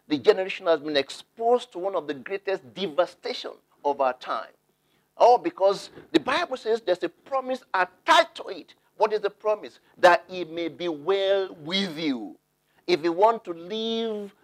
the 0.07 0.17
generation 0.17 0.67
has 0.67 0.81
been 0.81 0.97
exposed 0.97 1.71
to 1.71 1.79
one 1.79 1.95
of 1.95 2.07
the 2.07 2.13
greatest 2.13 2.73
devastation 2.73 3.51
of 3.83 4.01
our 4.01 4.13
time. 4.13 4.51
Oh, 5.17 5.37
because 5.37 5.91
the 6.11 6.19
Bible 6.19 6.57
says 6.57 6.81
there's 6.81 7.03
a 7.03 7.09
promise 7.09 7.63
attached 7.73 8.35
to 8.35 8.47
it. 8.49 8.73
What 8.97 9.13
is 9.13 9.21
the 9.21 9.29
promise? 9.29 9.79
That 9.97 10.25
it 10.29 10.51
may 10.51 10.67
be 10.67 10.89
well 10.89 11.55
with 11.63 11.97
you. 11.97 12.37
If 12.85 13.03
you 13.03 13.13
want 13.13 13.43
to 13.45 13.53
live, 13.53 14.35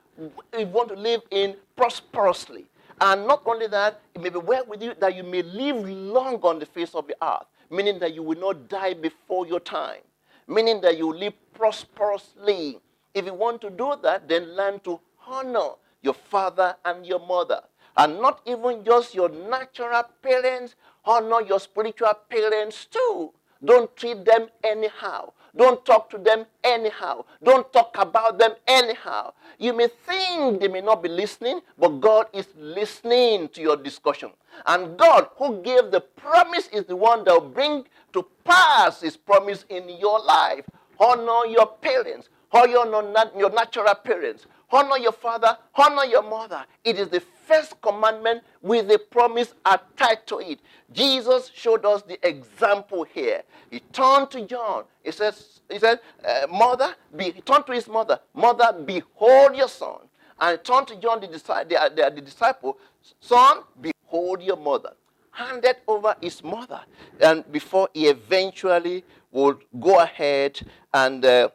if 0.53 0.59
you 0.59 0.67
want 0.67 0.89
to 0.89 0.95
live 0.95 1.21
in 1.29 1.55
prosperously. 1.75 2.65
And 2.99 3.27
not 3.27 3.43
only 3.45 3.67
that, 3.67 4.01
it 4.13 4.21
may 4.21 4.29
be 4.29 4.39
well 4.39 4.65
with 4.65 4.81
you 4.81 4.93
that 4.99 5.15
you 5.15 5.23
may 5.23 5.41
live 5.41 5.87
long 5.87 6.35
on 6.43 6.59
the 6.59 6.65
face 6.65 6.93
of 6.95 7.07
the 7.07 7.15
earth, 7.21 7.47
meaning 7.69 7.99
that 7.99 8.13
you 8.13 8.23
will 8.23 8.39
not 8.39 8.69
die 8.69 8.93
before 8.93 9.47
your 9.47 9.59
time, 9.59 10.01
meaning 10.47 10.81
that 10.81 10.97
you 10.97 11.11
live 11.13 11.33
prosperously. 11.53 12.79
If 13.13 13.25
you 13.25 13.33
want 13.33 13.61
to 13.61 13.69
do 13.69 13.95
that, 14.03 14.27
then 14.27 14.55
learn 14.55 14.79
to 14.81 14.99
honor 15.27 15.71
your 16.01 16.13
father 16.13 16.75
and 16.85 17.05
your 17.05 17.19
mother. 17.19 17.61
And 17.97 18.21
not 18.21 18.41
even 18.45 18.83
just 18.83 19.13
your 19.13 19.29
natural 19.29 20.03
parents, 20.21 20.75
honor 21.05 21.41
your 21.41 21.59
spiritual 21.59 22.13
parents 22.29 22.85
too. 22.85 23.33
Don't 23.63 23.95
treat 23.95 24.25
them 24.25 24.47
anyhow. 24.63 25.33
Don't 25.55 25.85
talk 25.85 26.09
to 26.11 26.17
them 26.17 26.45
anyhow. 26.63 27.25
Don't 27.43 27.71
talk 27.73 27.95
about 27.99 28.39
them 28.39 28.53
anyhow. 28.67 29.33
You 29.59 29.73
may 29.73 29.87
think 29.87 30.61
they 30.61 30.69
may 30.69 30.81
not 30.81 31.03
be 31.03 31.09
listening, 31.09 31.61
but 31.77 31.99
God 31.99 32.27
is 32.33 32.47
listening 32.57 33.49
to 33.49 33.61
your 33.61 33.75
discussion. 33.75 34.31
And 34.65 34.97
God, 34.97 35.27
who 35.35 35.61
gave 35.61 35.91
the 35.91 36.01
promise, 36.01 36.67
is 36.69 36.85
the 36.85 36.95
one 36.95 37.23
that 37.25 37.33
will 37.33 37.49
bring 37.49 37.85
to 38.13 38.25
pass 38.45 39.01
his 39.01 39.17
promise 39.17 39.65
in 39.69 39.89
your 39.89 40.19
life. 40.21 40.65
Honor 40.99 41.45
your 41.47 41.67
parents. 41.67 42.29
Honor 42.53 43.29
your 43.37 43.51
natural 43.51 43.95
parents. 43.95 44.45
Honor 44.71 44.97
your 44.97 45.11
father. 45.11 45.57
Honor 45.75 46.05
your 46.05 46.23
mother. 46.23 46.65
It 46.83 46.97
is 46.97 47.09
the 47.09 47.19
first 47.19 47.79
commandment 47.81 48.43
with 48.61 48.89
a 48.91 48.97
promise 48.99 49.53
attached 49.65 50.27
to 50.27 50.39
it. 50.39 50.59
Jesus 50.91 51.51
showed 51.53 51.85
us 51.85 52.01
the 52.03 52.25
example 52.27 53.03
here. 53.03 53.43
He 53.69 53.79
turned 53.91 54.31
to 54.31 54.45
John. 54.45 54.83
He 55.03 55.11
says, 55.11 55.61
he 55.69 55.79
said, 55.79 55.99
uh, 56.25 56.47
mother, 56.49 56.95
be, 57.15 57.31
he 57.31 57.41
turned 57.41 57.65
to 57.67 57.73
his 57.73 57.87
mother, 57.87 58.19
mother, 58.33 58.73
behold 58.85 59.55
your 59.55 59.67
son. 59.67 59.99
And 60.39 60.57
he 60.57 60.63
turned 60.63 60.87
to 60.87 60.95
John, 60.95 61.19
the, 61.21 61.27
the, 61.27 61.91
the, 61.95 62.11
the 62.15 62.21
disciple, 62.21 62.77
son, 63.19 63.59
behold 63.79 64.41
your 64.41 64.57
mother. 64.57 64.93
Handed 65.31 65.77
over 65.87 66.15
his 66.21 66.43
mother. 66.43 66.81
And 67.21 67.49
before 67.51 67.89
he 67.93 68.07
eventually 68.07 69.05
would 69.31 69.59
go 69.79 69.99
ahead 69.99 70.59
and, 70.93 71.23
uh, 71.23 71.49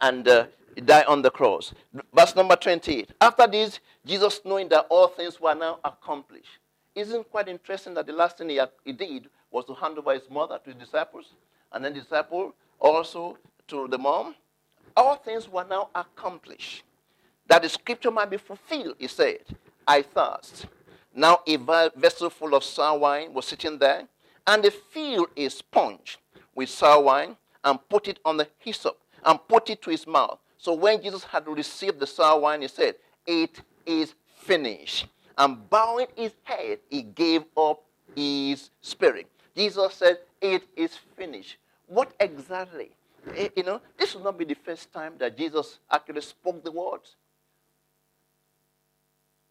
and 0.00 0.26
uh, 0.28 0.46
die 0.84 1.04
on 1.06 1.22
the 1.22 1.30
cross. 1.30 1.72
Verse 2.14 2.34
number 2.34 2.56
28. 2.56 3.10
After 3.20 3.46
this, 3.46 3.80
Jesus, 4.04 4.40
knowing 4.44 4.68
that 4.70 4.86
all 4.88 5.08
things 5.08 5.40
were 5.40 5.54
now 5.54 5.78
accomplished. 5.84 6.58
Isn't 6.94 7.30
quite 7.30 7.48
interesting 7.48 7.94
that 7.94 8.06
the 8.06 8.12
last 8.12 8.38
thing 8.38 8.48
he, 8.48 8.60
he 8.84 8.92
did 8.92 9.28
was 9.50 9.64
to 9.66 9.74
hand 9.74 9.98
over 9.98 10.12
his 10.12 10.28
mother 10.30 10.58
to 10.64 10.70
his 10.70 10.78
disciples, 10.78 11.34
and 11.72 11.84
then 11.84 11.94
the 11.94 12.00
disciple 12.00 12.54
also 12.78 13.38
to 13.68 13.86
the 13.88 13.98
mom? 13.98 14.34
All 14.96 15.16
things 15.16 15.48
were 15.48 15.64
now 15.68 15.88
accomplished. 15.94 16.82
That 17.46 17.62
the 17.62 17.68
scripture 17.68 18.10
might 18.10 18.30
be 18.30 18.36
fulfilled, 18.36 18.96
he 18.98 19.06
said, 19.08 19.40
I 19.86 20.02
thirst. 20.02 20.66
Now 21.14 21.40
a 21.46 21.56
vessel 21.96 22.30
full 22.30 22.54
of 22.54 22.64
sour 22.64 22.98
wine 22.98 23.34
was 23.34 23.46
sitting 23.46 23.78
there, 23.78 24.06
and 24.46 24.62
they 24.62 24.70
filled 24.70 25.28
a 25.36 25.48
sponge 25.48 26.18
with 26.54 26.68
sour 26.68 27.02
wine 27.02 27.36
and 27.64 27.78
put 27.88 28.08
it 28.08 28.18
on 28.24 28.36
the 28.36 28.48
hyssop 28.58 28.98
and 29.24 29.38
put 29.48 29.70
it 29.70 29.82
to 29.82 29.90
his 29.90 30.06
mouth. 30.06 30.38
So 30.58 30.74
when 30.74 31.02
Jesus 31.02 31.24
had 31.24 31.46
received 31.46 32.00
the 32.00 32.06
sour 32.06 32.40
wine, 32.40 32.62
he 32.62 32.68
said, 32.68 32.96
It 33.26 33.60
is 33.86 34.14
finished. 34.40 35.06
And 35.38 35.68
bowing 35.70 36.08
his 36.16 36.32
head, 36.44 36.80
he 36.90 37.02
gave 37.02 37.44
up 37.56 37.82
his 38.14 38.70
spirit. 38.80 39.26
Jesus 39.56 39.94
said, 39.94 40.18
It 40.40 40.64
is 40.76 40.96
finished. 41.16 41.56
What 41.86 42.12
exactly? 42.20 42.90
Eh, 43.36 43.48
you 43.56 43.62
know, 43.62 43.80
this 43.98 44.14
will 44.14 44.22
not 44.22 44.38
be 44.38 44.44
the 44.44 44.54
first 44.54 44.92
time 44.92 45.14
that 45.18 45.36
Jesus 45.36 45.78
actually 45.90 46.20
spoke 46.22 46.62
the 46.62 46.72
words. 46.72 47.16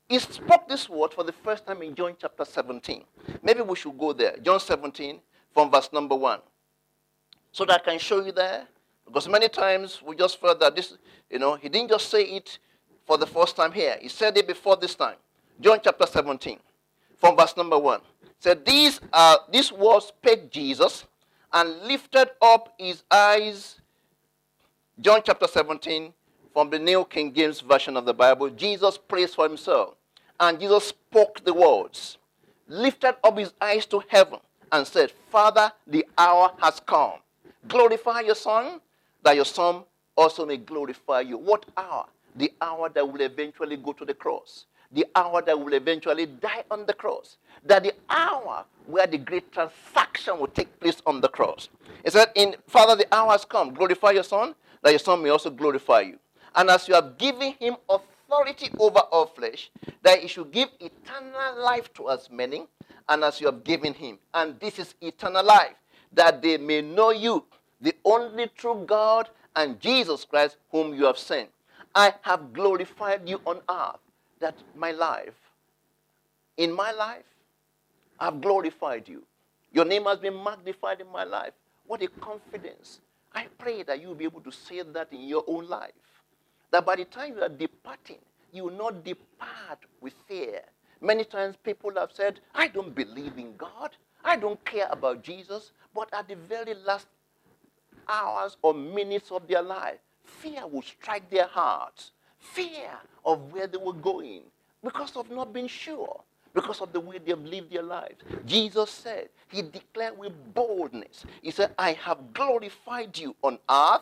He 0.08 0.18
spoke 0.18 0.68
this 0.68 0.90
word 0.90 1.14
for 1.14 1.24
the 1.24 1.32
first 1.32 1.68
time 1.68 1.84
in 1.84 1.94
John 1.94 2.16
chapter 2.20 2.44
17. 2.44 3.04
Maybe 3.44 3.62
we 3.62 3.76
should 3.76 3.98
go 3.98 4.12
there. 4.12 4.38
John 4.38 4.60
17 4.60 5.20
from 5.54 5.70
verse 5.70 5.90
number 5.94 6.16
1. 6.16 6.40
So 7.52 7.66
that 7.66 7.82
I 7.82 7.92
can 7.92 8.00
show 8.00 8.26
you 8.26 8.32
there 8.32 8.68
because 9.10 9.28
many 9.28 9.50
times 9.50 10.02
we 10.06 10.16
just 10.16 10.40
felt 10.40 10.60
that 10.60 10.76
this, 10.76 10.98
you 11.32 11.40
know, 11.40 11.56
he 11.56 11.68
didn't 11.68 11.90
just 11.90 12.10
say 12.10 12.22
it 12.22 12.60
for 13.08 13.18
the 13.18 13.26
first 13.26 13.56
time 13.56 13.72
here. 13.72 13.98
He 14.00 14.08
said 14.08 14.38
it 14.38 14.48
before 14.48 14.78
this 14.78 14.94
time. 14.94 15.16
John 15.60 15.80
chapter 15.84 16.06
17, 16.06 16.60
from 17.18 17.36
verse 17.36 17.58
number 17.58 17.78
1. 17.78 18.02
Said, 18.40 18.64
These 18.64 19.02
are 19.12 19.40
these 19.52 19.72
words 19.72 20.06
spake 20.06 20.52
Jesus 20.52 21.06
and 21.52 21.82
lifted 21.82 22.30
up 22.40 22.74
his 22.78 23.04
eyes. 23.10 23.82
John 25.02 25.22
chapter 25.26 25.48
17, 25.48 26.14
from 26.54 26.70
the 26.70 26.78
New 26.78 27.04
King 27.06 27.34
James 27.34 27.62
Version 27.62 27.98
of 27.98 28.06
the 28.06 28.14
Bible. 28.14 28.50
Jesus 28.52 28.98
prays 28.98 29.34
for 29.34 29.48
himself. 29.48 29.96
And 30.40 30.60
Jesus 30.60 30.90
spoke 30.90 31.44
the 31.44 31.54
words, 31.54 32.18
lifted 32.68 33.16
up 33.24 33.38
his 33.38 33.54
eyes 33.60 33.86
to 33.88 34.04
heaven, 34.08 34.40
and 34.72 34.86
said, 34.86 35.12
Father, 35.30 35.72
the 35.88 36.06
hour 36.18 36.52
has 36.62 36.80
come. 36.86 37.14
Glorify 37.68 38.22
your 38.22 38.36
Son, 38.36 38.80
that 39.24 39.36
your 39.36 39.46
Son 39.46 39.84
also 40.16 40.46
may 40.46 40.58
glorify 40.58 41.22
you. 41.22 41.38
What 41.38 41.66
hour? 41.78 42.06
The 42.36 42.52
hour 42.62 42.90
that 42.90 43.08
will 43.08 43.22
eventually 43.22 43.78
go 43.78 43.94
to 43.94 44.06
the 44.06 44.14
cross. 44.14 44.66
The 44.92 45.06
hour 45.16 45.42
that 45.42 45.60
will 45.60 45.74
eventually 45.74 46.26
die 46.26 46.64
on 46.72 46.86
the 46.86 46.94
cross. 46.94 47.38
That 47.66 47.84
the 47.84 47.94
hour 48.10 48.66
where 48.88 49.08
the 49.08 49.18
great 49.18 49.52
transaction 49.52 50.40
will 50.40 50.48
take 50.48 50.80
place 50.80 51.02
on 51.06 51.22
the 51.22 51.28
cross. 51.28 51.70
It 52.04 52.14
said, 52.14 52.32
in 52.36 52.56
Father, 52.68 52.96
the 52.96 53.14
hour 53.14 53.32
has 53.32 53.46
come. 53.46 53.74
Glorify 53.74 54.12
your 54.12 54.24
Son, 54.24 54.56
that 54.82 54.90
your 54.90 55.00
Son 55.00 55.22
may 55.22 55.30
also 55.30 55.50
glorify 55.50 56.02
you. 56.02 56.20
And 56.56 56.70
as 56.70 56.88
you 56.88 56.96
have 56.96 57.18
given 57.18 57.54
him 57.54 57.76
authority 57.88 58.70
over 58.80 59.00
all 59.12 59.28
flesh, 59.28 59.70
that 60.02 60.20
he 60.20 60.28
should 60.28 60.52
give 60.52 60.70
eternal 60.80 61.64
life 61.64 61.94
to 61.94 62.10
as 62.10 62.30
many, 62.32 62.66
and 63.08 63.24
as 63.24 63.40
you 63.40 63.48
have 63.48 63.64
given 63.64 63.94
him. 63.94 64.18
And 64.34 64.60
this 64.60 64.80
is 64.80 64.96
eternal 65.02 65.44
life, 65.44 65.76
that 66.14 66.42
they 66.42 66.58
may 66.58 66.82
know 66.82 67.12
you, 67.12 67.46
the 67.82 67.96
only 68.06 68.48
true 68.56 68.84
God, 68.86 69.30
and 69.56 69.80
Jesus 69.80 70.26
Christ, 70.26 70.58
whom 70.72 70.94
you 70.94 71.06
have 71.06 71.18
sent. 71.18 71.50
I 71.96 72.14
have 72.22 72.54
glorified 72.54 73.28
you 73.28 73.42
on 73.46 73.62
earth. 73.70 74.00
That 74.40 74.56
my 74.76 74.92
life, 74.92 75.34
in 76.58 76.72
my 76.72 76.92
life, 76.92 77.26
I've 78.20 78.40
glorified 78.42 79.08
you. 79.10 79.24
Your 79.74 79.86
name 79.86 80.06
has 80.06 80.20
been 80.20 80.42
magnified 80.42 81.02
in 81.02 81.12
my 81.12 81.24
life. 81.24 81.54
What 81.88 82.02
a 82.02 82.08
confidence. 82.08 83.00
I 83.34 83.48
pray 83.58 83.84
that 83.84 84.02
you'll 84.02 84.16
be 84.16 84.26
able 84.26 84.42
to 84.42 84.52
say 84.52 84.82
that 84.82 85.12
in 85.12 85.22
your 85.22 85.44
own 85.48 85.68
life. 85.68 85.92
That 86.72 86.86
by 86.86 86.96
the 86.96 87.06
time 87.06 87.36
you 87.36 87.44
are 87.44 87.50
departing, 87.50 88.20
you 88.52 88.66
will 88.66 88.78
not 88.78 89.04
depart 89.04 89.80
with 90.02 90.14
fear. 90.28 90.62
Many 91.02 91.24
times 91.24 91.56
people 91.64 91.92
have 91.98 92.12
said, 92.14 92.40
I 92.56 92.68
don't 92.68 92.94
believe 92.96 93.38
in 93.38 93.56
God. 93.58 93.92
I 94.24 94.36
don't 94.36 94.64
care 94.66 94.88
about 94.92 95.24
Jesus. 95.24 95.72
But 95.94 96.10
at 96.14 96.28
the 96.28 96.36
very 96.36 96.74
last 96.74 97.08
hours 98.10 98.58
or 98.62 98.74
minutes 98.74 99.32
of 99.32 99.48
their 99.48 99.62
life, 99.62 100.00
fear 100.24 100.66
will 100.68 100.82
strike 100.82 101.30
their 101.30 101.48
hearts. 101.48 102.12
Fear 102.40 102.92
of 103.26 103.52
where 103.54 103.68
they 103.68 103.78
were 103.78 103.94
going 103.94 104.44
because 104.84 105.16
of 105.16 105.30
not 105.30 105.54
being 105.54 105.68
sure, 105.68 106.22
because 106.54 106.82
of 106.82 106.94
the 106.94 107.00
way 107.00 107.18
they 107.18 107.32
have 107.32 107.42
lived 107.44 107.72
their 107.72 107.84
lives. 107.84 108.16
Jesus 108.46 108.90
said, 108.90 109.30
He 109.50 109.62
declared 109.62 110.18
with 110.18 110.34
boldness, 110.54 111.26
He 111.42 111.52
said, 111.52 111.74
I 111.78 111.94
have 111.94 112.34
glorified 112.34 113.18
you 113.18 113.36
on 113.44 113.60
earth, 113.70 114.02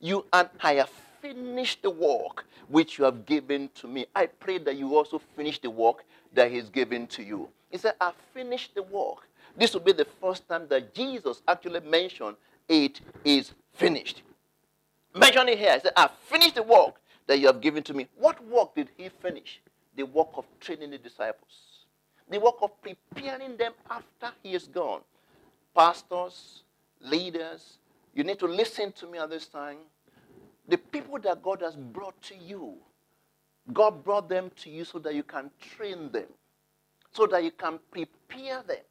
you 0.00 0.24
and 0.32 0.48
I 0.60 0.74
have 0.74 0.90
finished 1.20 1.82
the 1.82 1.90
work 1.90 2.46
which 2.68 2.98
you 2.98 3.04
have 3.04 3.26
given 3.26 3.70
to 3.74 3.88
me. 3.88 4.06
I 4.14 4.26
pray 4.26 4.58
that 4.58 4.76
you 4.76 4.96
also 4.96 5.20
finish 5.36 5.58
the 5.60 5.70
work 5.70 6.04
that 6.34 6.50
He's 6.50 6.68
given 6.68 7.06
to 7.08 7.22
you. 7.22 7.48
He 7.70 7.78
said, 7.78 7.94
I 8.00 8.12
finished 8.34 8.74
the 8.74 8.82
work. 8.82 9.28
This 9.56 9.74
will 9.74 9.80
be 9.80 9.92
the 9.92 10.06
first 10.20 10.48
time 10.48 10.66
that 10.68 10.94
Jesus 10.94 11.42
actually 11.48 11.80
mentioned 11.80 12.36
it 12.68 13.00
is 13.24 13.52
finished. 13.72 14.22
Mention 15.14 15.48
it 15.48 15.58
here, 15.58 15.74
he 15.74 15.80
said, 15.80 15.92
I've 15.96 16.12
finished 16.26 16.54
the 16.54 16.62
work 16.62 17.00
that 17.26 17.38
you 17.38 17.46
have 17.46 17.60
given 17.60 17.82
to 17.84 17.94
me. 17.94 18.08
What 18.16 18.44
work 18.46 18.74
did 18.74 18.88
he 18.96 19.08
finish? 19.08 19.60
The 19.96 20.04
work 20.04 20.28
of 20.36 20.44
training 20.60 20.90
the 20.90 20.98
disciples, 20.98 21.86
the 22.30 22.38
work 22.38 22.56
of 22.62 22.70
preparing 22.82 23.56
them 23.56 23.72
after 23.90 24.30
he 24.42 24.54
is 24.54 24.66
gone. 24.66 25.00
Pastors, 25.74 26.62
leaders, 27.00 27.78
you 28.14 28.24
need 28.24 28.38
to 28.38 28.46
listen 28.46 28.92
to 28.92 29.06
me 29.06 29.18
at 29.18 29.30
this 29.30 29.46
time. 29.46 29.78
The 30.68 30.78
people 30.78 31.18
that 31.20 31.42
God 31.42 31.62
has 31.62 31.74
brought 31.74 32.20
to 32.22 32.34
you, 32.36 32.74
God 33.72 34.04
brought 34.04 34.28
them 34.28 34.50
to 34.62 34.70
you 34.70 34.84
so 34.84 34.98
that 35.00 35.14
you 35.14 35.22
can 35.22 35.50
train 35.60 36.10
them, 36.12 36.26
so 37.12 37.26
that 37.26 37.42
you 37.42 37.50
can 37.50 37.78
prepare 37.90 38.62
them 38.62 38.84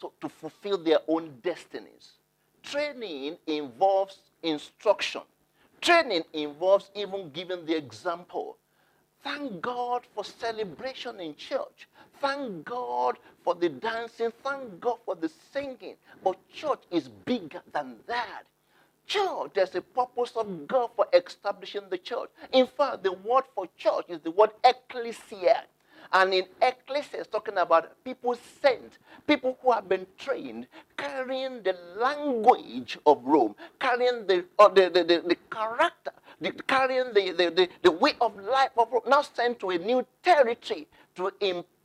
to, 0.00 0.12
to 0.20 0.28
fulfill 0.28 0.78
their 0.78 0.98
own 1.08 1.38
destinies. 1.42 2.12
Training 2.64 3.38
involves 3.48 4.18
instruction. 4.42 5.22
Training 5.82 6.24
involves 6.34 6.90
even 6.96 7.30
giving 7.32 7.66
the 7.66 7.76
example. 7.76 8.58
Thank 9.24 9.62
God 9.62 10.02
for 10.14 10.24
celebration 10.24 11.20
in 11.20 11.36
church. 11.36 11.88
Thank 12.20 12.64
God 12.66 13.18
for 13.44 13.54
the 13.54 13.70
dancing. 13.70 14.32
Thank 14.44 14.80
God 14.80 14.98
for 15.04 15.16
the 15.16 15.30
singing. 15.52 15.96
But 16.24 16.36
church 16.52 16.80
is 16.90 17.08
bigger 17.08 17.62
than 17.72 17.96
that. 18.08 18.44
Church, 19.06 19.52
there's 19.54 19.74
a 19.76 19.82
purpose 19.82 20.32
of 20.36 20.68
God 20.68 20.90
for 20.96 21.06
establishing 21.14 21.82
the 21.90 21.98
church. 21.98 22.30
In 22.52 22.66
fact, 22.66 23.04
the 23.04 23.12
word 23.12 23.44
for 23.54 23.68
church 23.78 24.06
is 24.08 24.20
the 24.20 24.32
word 24.32 24.50
ecclesia. 24.64 25.64
And 26.12 26.34
in 26.34 26.44
ecclesia, 26.60 27.24
talking 27.24 27.58
about 27.58 28.02
people 28.04 28.36
sent, 28.60 28.98
people 29.26 29.58
who 29.62 29.72
have 29.72 29.88
been 29.88 30.06
trained, 30.18 30.66
carrying 30.96 31.62
the 31.62 31.76
language 31.96 32.98
of 33.06 33.22
Rome, 33.24 33.54
carrying 33.80 34.26
the, 34.26 34.44
uh, 34.58 34.68
the, 34.68 34.90
the, 34.90 35.04
the, 35.04 35.22
the, 35.26 35.36
character, 35.50 36.12
the, 36.40 36.52
carrying 36.52 37.12
the, 37.14 37.32
the, 37.32 37.50
the, 37.50 37.68
the 37.82 37.90
way 37.90 38.12
of 38.20 38.36
life 38.38 38.70
of 38.76 38.92
Rome, 38.92 39.02
now 39.06 39.22
sent 39.22 39.60
to 39.60 39.70
a 39.70 39.78
new 39.78 40.06
territory 40.22 40.86
to 41.16 41.32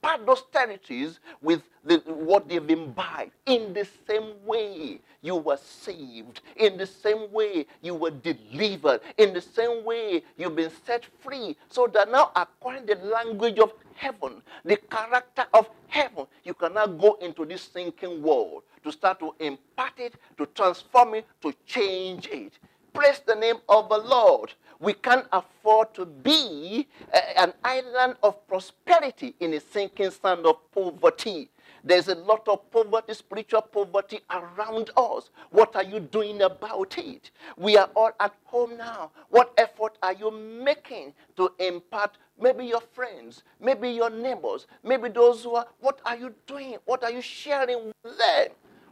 impart 0.01 0.25
those 0.25 0.43
territories 0.51 1.19
with 1.41 1.61
the, 1.83 1.97
what 2.05 2.47
they've 2.47 2.69
imbibed. 2.69 3.31
In 3.45 3.73
the 3.73 3.87
same 4.07 4.33
way, 4.45 4.99
you 5.21 5.35
were 5.35 5.57
saved. 5.57 6.41
In 6.55 6.77
the 6.77 6.85
same 6.85 7.31
way, 7.31 7.65
you 7.81 7.95
were 7.95 8.11
delivered. 8.11 9.01
In 9.17 9.33
the 9.33 9.41
same 9.41 9.83
way, 9.83 10.23
you've 10.37 10.55
been 10.55 10.71
set 10.85 11.05
free. 11.19 11.55
So 11.69 11.87
that 11.87 12.11
now, 12.11 12.31
acquiring 12.35 12.85
the 12.85 12.95
language 12.95 13.59
of 13.59 13.73
heaven, 13.95 14.41
the 14.63 14.77
character 14.77 15.45
of 15.53 15.69
heaven, 15.87 16.25
you 16.43 16.53
can 16.53 16.73
now 16.73 16.87
go 16.87 17.17
into 17.21 17.45
this 17.45 17.63
sinking 17.63 18.21
world 18.21 18.63
to 18.83 18.91
start 18.91 19.19
to 19.19 19.35
impart 19.39 19.93
it, 19.97 20.13
to 20.37 20.45
transform 20.47 21.15
it, 21.15 21.25
to 21.41 21.53
change 21.65 22.27
it. 22.27 22.53
Praise 22.93 23.21
the 23.25 23.35
name 23.35 23.57
of 23.67 23.89
the 23.89 23.97
Lord. 23.97 24.53
We 24.79 24.93
can't 24.93 25.25
afford 25.31 25.93
to 25.95 26.05
be 26.05 26.87
eh, 27.13 27.33
an 27.37 27.53
island 27.63 28.15
of 28.23 28.47
prosperity 28.47 29.35
in 29.39 29.53
a 29.53 29.59
sinking 29.59 30.11
sand 30.11 30.45
of 30.45 30.57
poverty. 30.71 31.49
There's 31.83 32.07
a 32.07 32.15
lot 32.15 32.47
of 32.47 32.69
poverty, 32.71 33.13
spiritual 33.13 33.61
poverty 33.61 34.19
around 34.31 34.89
us. 34.97 35.29
What 35.51 35.75
are 35.75 35.83
you 35.83 35.99
doing 35.99 36.41
about 36.41 36.97
it? 36.97 37.31
We 37.57 37.77
are 37.77 37.89
all 37.95 38.11
at 38.19 38.33
home 38.45 38.77
now. 38.77 39.11
What 39.29 39.53
effort 39.57 39.97
are 40.01 40.13
you 40.13 40.31
making 40.31 41.13
to 41.37 41.51
impart 41.59 42.17
maybe 42.41 42.65
your 42.65 42.81
friends, 42.81 43.43
maybe 43.59 43.89
your 43.91 44.09
neighbors, 44.09 44.67
maybe 44.83 45.09
those 45.09 45.43
who 45.43 45.55
are, 45.55 45.67
what 45.79 45.99
are 46.05 46.17
you 46.17 46.33
doing? 46.47 46.77
What 46.85 47.03
are 47.03 47.11
you 47.11 47.21
sharing 47.21 47.93
with 48.03 48.17
them? 48.17 48.47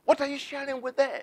What 0.06 0.22
are 0.22 0.28
you 0.28 0.38
sharing 0.38 0.82
with 0.82 0.98
them? 0.98 1.22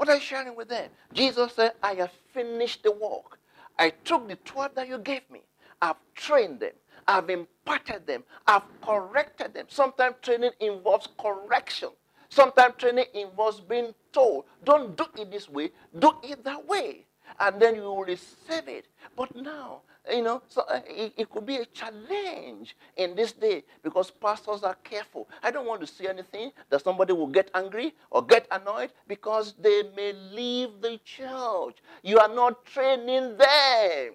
What 0.00 0.08
are 0.08 0.14
you 0.14 0.20
sharing 0.22 0.56
with 0.56 0.70
them? 0.70 0.88
Jesus 1.12 1.52
said, 1.52 1.72
I 1.82 1.92
have 1.96 2.10
finished 2.32 2.84
the 2.84 2.90
work. 2.90 3.38
I 3.78 3.90
took 3.90 4.28
the 4.28 4.36
12 4.36 4.74
that 4.76 4.88
you 4.88 4.96
gave 4.96 5.28
me. 5.30 5.42
I've 5.82 5.98
trained 6.14 6.60
them. 6.60 6.72
I've 7.06 7.28
imparted 7.28 8.06
them. 8.06 8.24
I've 8.46 8.62
corrected 8.80 9.52
them. 9.52 9.66
Sometimes 9.68 10.14
training 10.22 10.52
involves 10.58 11.06
correction. 11.20 11.90
Sometimes 12.30 12.76
training 12.78 13.04
involves 13.12 13.60
being 13.60 13.92
told, 14.10 14.46
don't 14.64 14.96
do 14.96 15.04
it 15.18 15.30
this 15.30 15.50
way, 15.50 15.70
do 15.98 16.12
it 16.22 16.44
that 16.44 16.66
way. 16.66 17.04
And 17.38 17.60
then 17.60 17.74
you 17.74 17.82
will 17.82 18.04
receive 18.04 18.68
it. 18.68 18.86
But 19.14 19.36
now, 19.36 19.82
you 20.08 20.22
know, 20.22 20.42
so 20.48 20.62
uh, 20.62 20.80
it, 20.86 21.12
it, 21.16 21.30
could 21.30 21.44
be 21.44 21.56
a 21.56 21.64
challenge 21.66 22.76
in 22.96 23.14
this 23.14 23.32
day 23.32 23.64
because 23.82 24.10
pastors 24.10 24.62
are 24.62 24.76
careful. 24.82 25.28
I 25.42 25.50
don't 25.50 25.66
want 25.66 25.80
to 25.82 25.86
see 25.86 26.08
anything 26.08 26.52
that 26.70 26.82
somebody 26.82 27.12
will 27.12 27.26
get 27.26 27.50
angry 27.54 27.94
or 28.10 28.24
get 28.24 28.46
annoyed 28.50 28.92
because 29.06 29.54
they 29.60 29.82
may 29.96 30.12
leave 30.32 30.70
the 30.80 30.98
church. 31.04 31.82
You 32.02 32.18
are 32.18 32.34
not 32.34 32.64
training 32.64 33.36
them. 33.36 34.14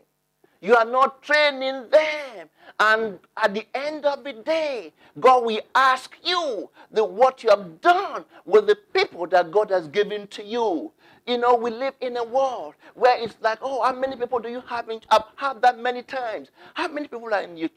You 0.62 0.76
are 0.76 0.86
not 0.86 1.22
training 1.22 1.90
them. 1.92 2.50
And 2.80 3.20
at 3.38 3.54
the 3.54 3.68
end 3.76 4.06
of 4.06 4.24
the 4.24 4.34
day, 4.34 4.94
God 5.20 5.46
will 5.46 5.62
ask 5.76 6.18
you 6.24 6.70
the, 6.92 7.04
what 7.04 7.44
you 7.44 7.52
have 7.52 7.82
done 7.82 8.26
with 8.46 8.66
the 8.66 8.76
people 8.94 9.28
that 9.28 9.52
God 9.52 9.70
has 9.70 9.88
given 9.88 10.28
to 10.28 10.44
you. 10.44 10.92
You 11.28 11.40
know, 11.40 11.56
we 11.56 11.72
live 11.72 11.96
in 12.02 12.18
a 12.18 12.24
world 12.24 12.76
where 12.94 13.18
it's 13.20 13.36
like, 13.42 13.58
oh, 13.64 13.82
how 13.82 13.94
many 13.94 14.16
people 14.16 14.38
do 14.38 14.48
you 14.48 14.62
have? 14.68 14.90
In, 14.90 15.00
I've 15.10 15.24
had 15.38 15.60
that 15.64 15.80
many 15.80 16.04
times. 16.04 16.50
How 16.76 16.88
many 16.88 17.08
people 17.08 17.34
are 17.34 17.42
in 17.42 17.58
your, 17.58 17.70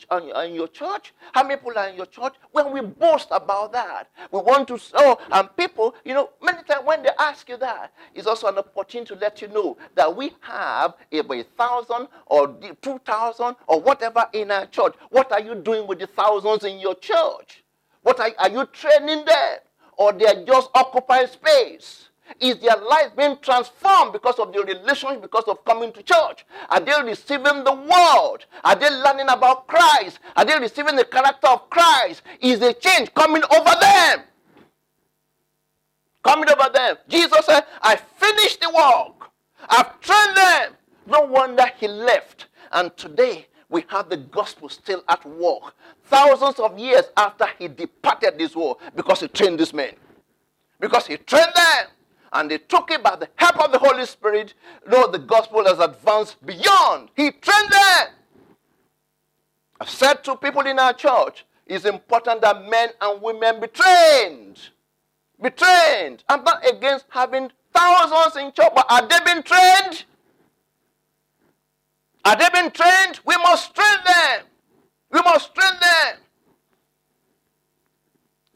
in 0.45 0.55
your 0.55 0.69
church? 0.69 1.15
How 1.33 1.43
many 1.45 1.57
people 1.57 1.73
are 1.79 1.89
in 1.89 1.97
your 1.97 2.05
church? 2.07 2.35
When 2.53 2.71
we 2.73 2.83
boast 2.83 3.29
about 3.31 3.73
that, 3.73 4.11
we 4.33 4.41
want 4.41 4.69
to, 4.69 4.79
oh, 4.95 5.19
and 5.33 5.49
people, 5.57 5.95
you 6.05 6.13
know, 6.13 6.29
many 6.43 6.63
times 6.65 6.83
when 6.85 7.03
they 7.03 7.09
ask 7.19 7.49
you 7.49 7.57
that, 7.57 7.91
it's 8.15 8.27
also 8.27 8.49
an 8.49 8.59
opportunity 8.59 9.15
to 9.15 9.21
let 9.21 9.41
you 9.41 9.49
know 9.49 9.79
that 9.95 10.15
we 10.15 10.33
have 10.43 10.95
a 11.11 11.43
thousand 11.57 12.09
or 12.27 12.55
two 12.83 13.01
thousand 13.07 13.57
or 13.67 13.81
whatever 13.81 14.29
in 14.35 14.51
our 14.51 14.67
church. 14.67 14.95
What 15.09 15.33
are 15.33 15.41
you 15.41 15.55
doing 15.55 15.87
with 15.87 16.01
the 16.01 16.07
thousands 16.07 16.65
in 16.65 16.79
your 16.79 16.97
church? 16.97 17.65
What 18.03 18.21
are, 18.21 18.31
are 18.39 18.51
you 18.51 18.67
training 18.67 19.25
them? 19.25 19.59
Or 19.97 20.13
they 20.13 20.27
are 20.27 20.45
just 20.45 20.69
occupying 20.75 21.29
space? 21.29 22.11
Is 22.41 22.59
their 22.59 22.77
life 22.77 23.17
being 23.17 23.37
transformed 23.41 24.13
because 24.13 24.39
of 24.39 24.53
their 24.53 24.63
relationship, 24.63 25.23
because 25.23 25.45
of 25.45 25.65
coming 25.65 25.93
to 25.93 26.03
church? 26.03 26.45
Are 26.69 26.81
they 26.81 26.93
receiving 27.03 27.65
the 27.65 27.73
word? 27.73 28.45
Are 28.65 28.77
they 28.77 28.91
learning 28.91 29.29
about 29.29 29.67
Christ? 29.67 30.21
Are 30.37 30.45
they 30.45 30.59
receiving 30.59 30.97
the 30.97 31.05
character 31.05 31.49
of 31.49 31.69
Christ? 31.71 32.23
Is 32.41 32.61
a 32.61 32.73
change 32.75 33.13
coming 33.15 33.43
over 33.45 33.81
them? 33.81 34.21
Coming 36.23 36.51
over 36.51 36.71
them. 36.73 36.97
Jesus 37.09 37.47
said, 37.47 37.65
I 37.83 37.97
finished 37.97 38.61
the 38.61 38.71
work. 38.71 39.31
I've 39.69 40.01
trained 40.01 40.37
them. 40.37 40.73
No 41.07 41.23
wonder 41.23 41.65
he 41.79 41.89
left. 41.89 42.47
And 42.73 42.95
today 42.97 43.47
we 43.71 43.85
have 43.89 44.11
the 44.11 44.19
gospel 44.19 44.69
still 44.69 45.03
at 45.09 45.25
work. 45.25 45.75
Thousands 46.05 46.59
of 46.61 46.79
years 46.79 47.05
after 47.17 47.47
he 47.59 47.69
departed 47.69 48.39
this 48.39 48.55
world 48.55 48.79
because 48.95 49.21
he 49.21 49.29
trained 49.29 49.59
these 49.59 49.73
men. 49.75 49.95
Because 50.81 51.07
he 51.07 51.17
trained 51.17 51.53
them 51.55 51.87
and 52.33 52.51
they 52.51 52.59
took 52.59 52.91
it 52.91 53.03
by 53.03 53.17
the 53.17 53.29
help 53.37 53.61
of 53.61 53.73
the 53.73 53.79
Holy 53.79 54.07
Spirit. 54.07 54.55
Lord, 54.87 55.13
the 55.13 55.19
gospel 55.19 55.65
has 55.65 55.79
advanced 55.79 56.45
beyond. 56.45 57.11
He 57.17 57.31
trained 57.31 57.71
them. 57.71 58.07
I've 59.81 59.89
said 59.91 60.25
to 60.25 60.37
people 60.37 60.63
in 60.63 60.79
our 60.79 60.93
church, 60.93 61.45
it's 61.67 61.85
important 61.85 62.41
that 62.43 62.69
men 62.69 62.91
and 63.01 63.23
women 63.23 63.61
be 63.61 63.69
trained. 63.69 64.59
Be 65.41 65.51
trained. 65.51 66.25
I'm 66.29 66.43
not 66.43 66.69
against 66.69 67.05
having 67.11 67.51
thousands 67.75 68.37
in 68.37 68.53
church, 68.53 68.73
but 68.75 68.87
are 68.91 69.07
they 69.07 69.19
being 69.25 69.43
trained? 69.43 70.05
Are 72.25 72.37
they 72.37 72.49
being 72.53 72.71
trained? 72.71 73.21
We 73.25 73.37
must 73.37 73.75
train 73.75 73.99
them. 74.05 74.47
We 75.13 75.21
must 75.23 75.55
train 75.55 75.73
them. 75.81 76.17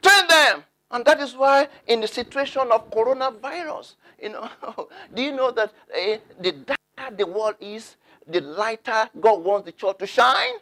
Train 0.03 0.29
them. 0.29 0.65
And 0.93 1.05
that 1.07 1.21
is 1.21 1.35
why, 1.35 1.69
in 1.87 2.03
the 2.03 2.07
situation 2.07 2.71
of 2.71 2.91
coronavirus, 2.91 3.95
you 4.23 4.29
know, 4.29 4.49
do 5.15 5.23
you 5.23 5.33
know 5.33 5.51
that 5.51 5.73
uh, 5.91 6.19
the 6.41 6.53
darker 6.53 7.17
the 7.17 7.27
world 7.27 7.57
is, 7.61 7.97
the 8.29 8.41
lighter 8.43 9.09
God 9.19 9.43
wants 9.43 9.65
the 9.67 9.73
church 9.73 9.99
to 9.99 10.07
shine? 10.07 10.55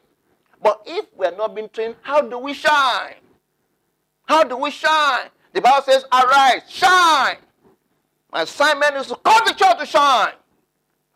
But 0.63 0.83
if 0.87 1.07
we 1.17 1.27
are 1.27 1.37
not 1.37 1.55
being 1.55 1.69
trained, 1.69 1.97
how 2.03 2.21
do 2.21 2.39
we 2.39 2.55
shine? 2.55 3.15
How 4.25 4.45
do 4.45 4.57
we 4.57 4.71
shine? 4.71 5.29
The 5.53 5.61
Bible 5.61 5.83
says, 5.85 6.05
Arise, 6.13 6.63
shine. 6.69 7.39
My 8.33 8.43
assignment 8.43 8.95
is 8.97 9.09
to 9.09 9.17
cause 9.17 9.43
the 9.49 9.55
church 9.55 9.79
to 9.81 9.87
shine. 9.87 10.35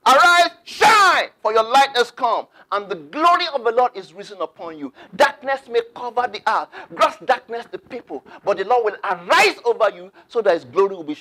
Arise, 0.07 0.51
shine, 0.65 1.29
for 1.41 1.53
your 1.53 1.65
light 1.65 1.91
has 1.97 2.11
come, 2.11 2.47
and 2.73 2.89
the 2.89 2.97
glory 2.97 3.47
of 3.55 3.65
the 3.65 3.73
Lord 3.73 3.93
is 3.95 4.13
risen 4.13 4.41
upon 4.43 4.79
you. 4.79 4.93
Darkness 5.17 5.63
may 5.71 5.81
cover 5.95 6.29
the 6.31 6.43
earth, 6.47 6.69
gross 6.95 7.17
darkness 7.25 7.67
the 7.71 7.79
people, 7.79 8.25
but 8.45 8.59
the 8.59 8.65
Lord 8.65 8.85
will 8.85 8.99
arise 9.03 9.57
over 9.65 9.89
you 9.95 10.13
so 10.29 10.43
that 10.43 10.55
his 10.55 10.65
glory 10.65 10.95
will 10.95 11.05
be, 11.05 11.17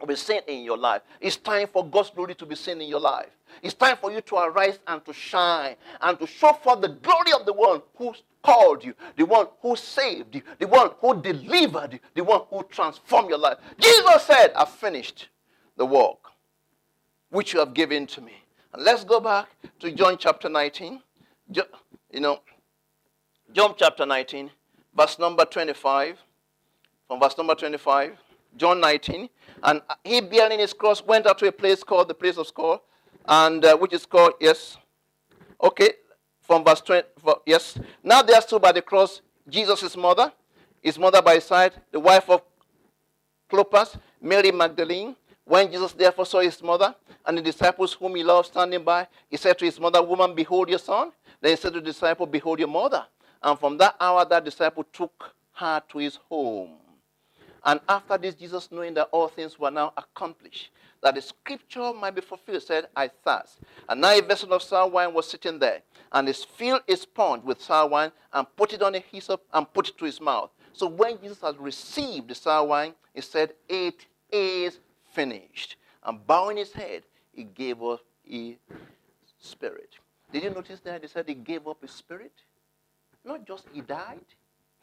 will 0.00 0.08
be 0.08 0.16
seen 0.16 0.42
in 0.48 0.64
your 0.64 0.76
life. 0.76 1.02
It's 1.20 1.36
time 1.36 1.68
for 1.72 1.86
God's 1.86 2.10
glory 2.10 2.34
to 2.36 2.46
be 2.46 2.56
seen 2.56 2.80
in 2.80 2.88
your 2.88 3.00
life. 3.00 3.30
It's 3.62 3.74
time 3.74 3.96
for 4.00 4.10
you 4.10 4.20
to 4.22 4.36
arise 4.36 4.80
and 4.88 5.04
to 5.04 5.12
shine 5.12 5.76
and 6.00 6.18
to 6.18 6.26
show 6.26 6.54
forth 6.54 6.80
the 6.80 6.88
glory 6.88 7.32
of 7.38 7.46
the 7.46 7.52
one 7.52 7.82
who 7.96 8.14
called 8.42 8.84
you, 8.84 8.94
the 9.16 9.24
one 9.24 9.46
who 9.62 9.76
saved 9.76 10.34
you, 10.34 10.42
the 10.58 10.66
one 10.66 10.90
who 11.00 11.20
delivered 11.22 11.94
you, 11.94 11.98
the 12.14 12.24
one 12.24 12.42
who 12.50 12.64
transformed 12.64 13.28
your 13.28 13.38
life. 13.38 13.58
Jesus 13.78 14.22
said, 14.24 14.52
I've 14.56 14.70
finished 14.70 15.28
the 15.76 15.86
work. 15.86 16.18
Which 17.34 17.52
you 17.52 17.58
have 17.58 17.74
given 17.74 18.06
to 18.06 18.20
me. 18.20 18.32
And 18.72 18.84
let's 18.84 19.04
go 19.04 19.18
back 19.18 19.48
to 19.80 19.90
John 19.90 20.16
chapter 20.16 20.48
19. 20.48 21.02
You 21.52 22.20
know, 22.20 22.40
John 23.52 23.74
chapter 23.76 24.06
19, 24.06 24.50
verse 24.96 25.18
number 25.18 25.44
25. 25.44 26.16
From 27.08 27.20
verse 27.20 27.36
number 27.36 27.56
25, 27.56 28.16
John 28.56 28.80
19. 28.80 29.28
And 29.64 29.82
he 30.04 30.20
bearing 30.20 30.60
his 30.60 30.72
cross 30.72 31.02
went 31.04 31.26
out 31.26 31.38
to 31.38 31.48
a 31.48 31.52
place 31.52 31.82
called 31.82 32.06
the 32.06 32.14
place 32.14 32.36
of 32.36 32.46
skull, 32.46 32.82
and 33.26 33.64
uh, 33.64 33.76
which 33.76 33.92
is 33.92 34.06
called, 34.06 34.34
yes. 34.40 34.78
Okay, 35.62 35.90
from 36.40 36.64
verse 36.64 36.80
20, 36.82 37.06
yes. 37.46 37.76
Now 38.04 38.22
there 38.22 38.40
stood 38.42 38.62
by 38.62 38.70
the 38.70 38.82
cross 38.82 39.22
Jesus' 39.48 39.96
mother, 39.96 40.32
his 40.80 40.98
mother 40.98 41.20
by 41.20 41.34
his 41.34 41.44
side, 41.44 41.72
the 41.90 41.98
wife 41.98 42.30
of 42.30 42.42
Clopas, 43.50 43.96
Mary 44.22 44.52
Magdalene. 44.52 45.16
When 45.44 45.70
Jesus 45.70 45.92
therefore 45.92 46.26
saw 46.26 46.40
his 46.40 46.62
mother 46.62 46.94
and 47.26 47.36
the 47.36 47.42
disciples 47.42 47.92
whom 47.92 48.14
he 48.14 48.24
loved 48.24 48.48
standing 48.48 48.82
by, 48.82 49.06
he 49.28 49.36
said 49.36 49.58
to 49.58 49.64
his 49.64 49.78
mother, 49.78 50.02
Woman, 50.02 50.34
behold 50.34 50.68
your 50.68 50.78
son. 50.78 51.12
Then 51.40 51.50
he 51.50 51.56
said 51.56 51.74
to 51.74 51.80
the 51.80 51.86
disciple, 51.86 52.26
Behold 52.26 52.58
your 52.58 52.68
mother. 52.68 53.04
And 53.42 53.58
from 53.58 53.76
that 53.78 53.96
hour, 54.00 54.24
that 54.24 54.44
disciple 54.44 54.84
took 54.84 55.34
her 55.52 55.82
to 55.90 55.98
his 55.98 56.16
home. 56.28 56.76
And 57.64 57.80
after 57.88 58.18
this, 58.18 58.34
Jesus, 58.34 58.70
knowing 58.70 58.94
that 58.94 59.08
all 59.10 59.28
things 59.28 59.58
were 59.58 59.70
now 59.70 59.92
accomplished, 59.96 60.70
that 61.02 61.14
the 61.14 61.22
scripture 61.22 61.92
might 61.92 62.14
be 62.14 62.20
fulfilled, 62.20 62.62
said, 62.62 62.86
I 62.94 63.08
thirst. 63.08 63.60
And 63.88 64.00
now 64.00 64.18
a 64.18 64.22
vessel 64.22 64.52
of 64.52 64.62
sour 64.62 64.88
wine 64.88 65.14
was 65.14 65.28
sitting 65.28 65.58
there, 65.58 65.80
and 66.12 66.28
he 66.28 66.34
filled 66.34 66.82
a 66.88 66.96
sponge 66.96 67.42
with 67.42 67.62
sour 67.62 67.88
wine 67.88 68.12
and 68.32 68.46
put 68.56 68.74
it 68.74 68.82
on 68.82 68.94
a 68.94 68.98
hyssop 68.98 69.42
and 69.52 69.72
put 69.72 69.88
it 69.88 69.98
to 69.98 70.04
his 70.04 70.20
mouth. 70.20 70.50
So 70.72 70.88
when 70.88 71.18
Jesus 71.20 71.40
had 71.40 71.58
received 71.58 72.28
the 72.28 72.34
sour 72.34 72.66
wine, 72.66 72.94
he 73.14 73.22
said, 73.22 73.54
It 73.68 74.06
is 74.30 74.80
finished. 75.14 75.76
And 76.02 76.26
bowing 76.26 76.56
his 76.58 76.72
head, 76.72 77.04
he 77.32 77.44
gave 77.44 77.82
up 77.82 78.00
his 78.24 78.56
spirit. 79.38 79.98
Did 80.32 80.42
you 80.42 80.50
notice 80.50 80.80
that 80.80 81.02
he 81.02 81.08
said 81.08 81.28
he 81.28 81.34
gave 81.34 81.66
up 81.66 81.80
his 81.80 81.92
spirit? 81.92 82.32
Not 83.24 83.46
just 83.46 83.66
he 83.72 83.80
died, 83.80 84.26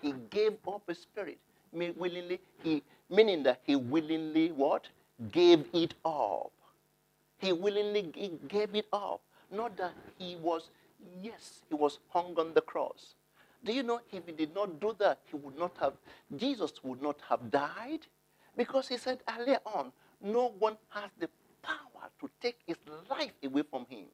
he 0.01 0.13
gave 0.29 0.53
up 0.67 0.83
his 0.87 0.99
spirit. 0.99 1.37
Willingly, 1.71 2.39
he 2.63 2.83
meaning 3.09 3.43
that 3.43 3.61
he 3.63 3.75
willingly 3.75 4.51
what? 4.51 4.87
Gave 5.31 5.65
it 5.73 5.93
up. 6.03 6.51
He 7.37 7.51
willingly 7.53 8.11
gave 8.47 8.75
it 8.75 8.87
up. 8.91 9.21
Not 9.51 9.77
that 9.77 9.93
he 10.17 10.37
was, 10.41 10.69
yes, 11.21 11.61
he 11.69 11.75
was 11.75 11.99
hung 12.09 12.35
on 12.37 12.53
the 12.53 12.61
cross. 12.61 13.15
Do 13.63 13.73
you 13.73 13.83
know 13.83 13.99
if 14.11 14.25
he 14.25 14.31
did 14.31 14.55
not 14.55 14.79
do 14.79 14.95
that, 14.99 15.19
he 15.25 15.35
would 15.37 15.57
not 15.57 15.75
have, 15.79 15.93
Jesus 16.35 16.73
would 16.83 17.01
not 17.01 17.17
have 17.29 17.51
died? 17.51 18.07
Because 18.57 18.87
he 18.87 18.97
said 18.97 19.19
earlier 19.37 19.59
on, 19.65 19.91
no 20.23 20.53
one 20.59 20.77
has 20.89 21.09
the 21.19 21.29
power 21.61 22.09
to 22.19 22.29
take 22.41 22.57
his 22.65 22.77
life 23.09 23.31
away 23.43 23.63
from 23.69 23.85
him. 23.89 24.05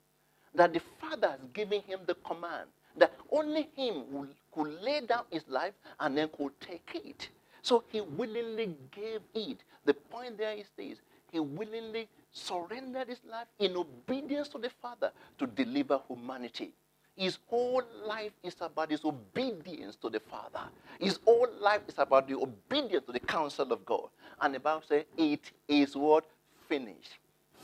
That 0.55 0.73
the 0.73 0.81
Father 0.99 1.29
has 1.29 1.39
given 1.53 1.81
him 1.81 1.99
the 2.05 2.15
command 2.15 2.67
that 2.97 3.13
only 3.31 3.69
him 3.75 4.03
could 4.51 4.81
lay 4.81 5.01
down 5.01 5.23
his 5.29 5.43
life 5.47 5.73
and 5.99 6.17
then 6.17 6.29
could 6.35 6.59
take 6.59 6.89
it. 6.95 7.29
So 7.61 7.83
he 7.89 8.01
willingly 8.01 8.75
gave 8.91 9.21
it. 9.33 9.63
The 9.85 9.93
point 9.93 10.37
there 10.37 10.53
is 10.53 10.67
this 10.75 10.99
he 11.31 11.39
willingly 11.39 12.07
surrendered 12.31 13.09
his 13.09 13.19
life 13.29 13.47
in 13.59 13.75
obedience 13.75 14.47
to 14.49 14.57
the 14.57 14.69
Father 14.81 15.11
to 15.37 15.47
deliver 15.47 15.99
humanity. 16.07 16.71
His 17.17 17.39
whole 17.47 17.81
life 18.05 18.33
is 18.43 18.55
about 18.61 18.91
his 18.91 19.03
obedience 19.03 19.95
to 19.97 20.09
the 20.09 20.19
Father. 20.19 20.69
His 20.99 21.19
whole 21.25 21.49
life 21.59 21.81
is 21.87 21.95
about 21.97 22.27
the 22.27 22.35
obedience 22.35 23.07
to 23.07 23.11
the 23.11 23.19
counsel 23.19 23.73
of 23.73 23.83
God. 23.85 24.09
And 24.39 24.53
the 24.53 24.59
Bible 24.59 24.83
says, 24.87 25.05
it 25.17 25.51
is 25.67 25.95
what? 25.95 26.25
Finished. 26.69 27.17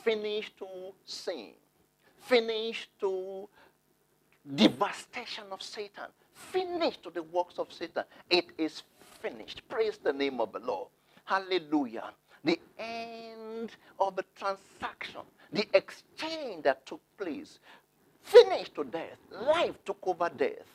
Finished 0.03 0.57
to 0.57 0.65
sin. 1.05 1.51
Finished 2.17 2.89
to 3.01 3.47
devastation 4.55 5.43
of 5.51 5.61
Satan. 5.61 6.05
Finished 6.33 7.03
to 7.03 7.11
the 7.11 7.21
works 7.21 7.59
of 7.59 7.71
Satan. 7.71 8.05
It 8.31 8.47
is 8.57 8.81
finished. 9.21 9.61
Praise 9.69 9.99
the 10.03 10.13
name 10.13 10.41
of 10.41 10.51
the 10.51 10.59
Lord. 10.59 10.87
Hallelujah. 11.25 12.09
The 12.43 12.59
end 12.79 13.71
of 13.99 14.15
the 14.15 14.25
transaction, 14.35 15.21
the 15.51 15.67
exchange 15.73 16.63
that 16.63 16.85
took 16.85 17.01
place 17.17 17.59
finished 18.23 18.75
to 18.75 18.83
death. 18.83 19.17
Life 19.31 19.75
took 19.85 19.97
over 20.03 20.29
death. 20.35 20.65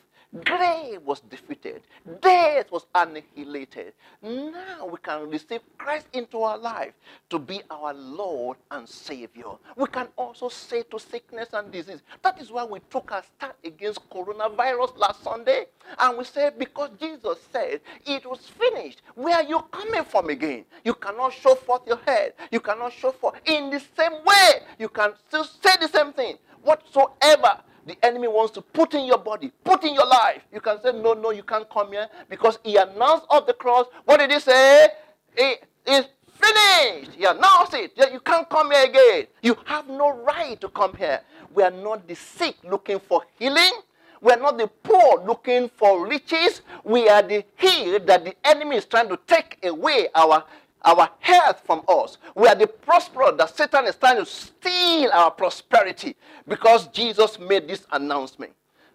Grave 0.45 1.01
was 1.05 1.21
defeated. 1.21 1.83
Death 2.21 2.71
was 2.71 2.85
annihilated. 2.95 3.95
Now 4.23 4.87
we 4.87 4.99
can 5.03 5.31
receive 5.31 5.61
Christ 5.79 6.07
into 6.13 6.43
our 6.43 6.59
life 6.59 6.93
to 7.31 7.39
be 7.39 7.63
our 7.71 7.95
Lord 7.95 8.59
and 8.71 8.87
Savior. 8.87 9.53
We 9.77 9.87
can 9.87 10.09
also 10.17 10.51
say 10.51 10.83
to 10.91 10.99
sickness 10.99 11.49
and 11.55 11.73
disease. 11.73 12.03
That 12.23 12.39
is 12.41 12.53
why 12.53 12.65
we 12.65 12.81
took 12.91 13.11
our 13.11 13.23
stand 13.23 13.55
against 13.65 14.09
coronavirus 14.11 14.99
last 14.99 15.25
Sunday. 15.25 15.65
And 15.99 16.19
we 16.19 16.25
said, 16.25 16.59
because 16.59 16.91
Jesus 17.01 17.39
said, 17.51 17.81
it 18.05 18.27
was 18.27 18.41
finished. 18.41 19.01
Where 19.15 19.37
are 19.37 19.43
you 19.45 19.61
coming 19.71 20.05
from 20.05 20.29
again? 20.29 20.67
You 20.85 20.93
cannot 20.95 21.33
show 21.33 21.55
forth 21.55 21.83
your 21.87 22.01
head. 22.07 22.35
You 22.53 22.61
cannot 22.61 22.93
show 22.93 23.13
forth. 23.13 23.41
In 23.47 23.71
the 23.71 23.81
same 23.97 24.13
way, 24.25 24.51
you 24.79 24.91
can 24.91 25.13
still 25.27 25.45
say 25.45 25.71
the 25.81 25.89
same 25.89 26.13
thing. 26.13 26.37
Whatsoever 26.63 27.63
the 27.89 27.99
enemy 28.05 28.29
wants 28.29 28.53
to 28.53 28.61
put 28.63 28.95
in 28.95 29.07
your 29.07 29.19
body, 29.19 29.51
put 29.65 29.85
in 29.85 29.95
your 29.95 30.07
life. 30.07 30.43
You 30.53 30.61
can 30.61 30.81
say, 30.83 30.93
No, 30.93 31.15
no, 31.15 31.31
you 31.31 31.43
can't 31.43 31.69
come 31.71 31.93
here 31.93 32.09
because 32.29 32.59
he 32.65 32.77
announced 32.77 33.27
of 33.31 33.47
the 33.47 33.55
cross. 33.55 33.87
What 34.05 34.19
did 34.19 34.31
he 34.31 34.41
say? 34.41 34.89
It 35.37 35.65
is 35.87 36.07
finished. 36.39 37.13
He 37.13 37.25
announced 37.25 37.75
it. 37.75 37.93
You 38.13 38.21
can't 38.21 38.49
come 38.49 38.71
here 38.71 38.85
again. 38.85 39.27
You 39.43 39.57
have 39.65 39.89
no 39.89 40.11
right 40.23 40.61
to 40.61 40.69
come 40.69 40.95
here. 40.95 41.21
We 41.55 41.63
are 41.63 41.71
not 41.71 42.07
the 42.07 42.15
sick 42.15 42.57
looking 42.65 43.01
for 43.01 43.23
healing. 43.39 43.73
We 44.21 44.33
are 44.33 44.39
not 44.39 44.59
the 44.59 44.69
poor 44.69 45.25
looking 45.25 45.71
for 45.77 46.07
riches. 46.07 46.63
We 46.85 47.09
are 47.09 47.23
the 47.23 47.45
healed 47.57 48.07
that 48.07 48.25
the 48.25 48.35
enemy 48.45 48.77
is 48.77 48.85
trying 48.85 49.09
to 49.09 49.19
take 49.27 49.59
away 49.65 50.09
our 50.15 50.45
our 50.85 51.11
health 51.21 51.63
from 51.65 51.83
us. 51.89 52.19
We 52.35 52.49
are 52.49 52.55
the 52.55 52.67
prosperous 52.67 53.33
that 53.39 53.57
Satan 53.57 53.87
is 53.87 53.97
trying 53.97 54.17
to 54.17 54.27
steal 54.27 55.11
our 55.13 55.31
prosperity 55.31 56.17
because 56.47 56.89
Jesus 56.89 57.39
made 57.39 57.69
this 57.69 57.87
announcement. 57.93 58.53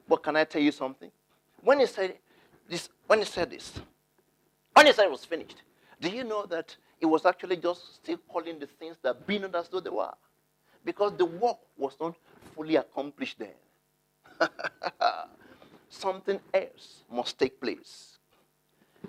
But 0.07 0.23
can 0.23 0.35
I 0.35 0.43
tell 0.43 0.61
you 0.61 0.71
something? 0.71 1.11
When 1.61 1.79
he 1.79 1.85
said 1.85 2.15
this, 2.69 2.89
when 3.07 3.19
he 3.19 3.25
said 3.25 3.49
this, 3.49 3.73
when 4.73 4.87
he 4.87 4.93
said 4.93 5.05
it 5.05 5.11
was 5.11 5.25
finished, 5.25 5.61
do 6.01 6.09
you 6.09 6.23
know 6.23 6.45
that 6.47 6.75
it 6.99 7.05
was 7.05 7.25
actually 7.25 7.57
just 7.57 7.95
still 7.95 8.17
calling 8.27 8.59
the 8.59 8.67
things 8.67 8.97
that 9.03 9.25
be 9.27 9.39
not 9.39 9.55
as 9.55 9.69
though 9.69 9.79
they 9.79 9.89
were? 9.89 10.11
Because 10.85 11.13
the 11.17 11.25
work 11.25 11.57
was 11.77 11.95
not 11.99 12.15
fully 12.55 12.75
accomplished 12.75 13.39
then. 13.39 13.49
Something 15.89 16.39
else 16.53 17.03
must 17.11 17.37
take 17.39 17.59
place. 17.61 18.17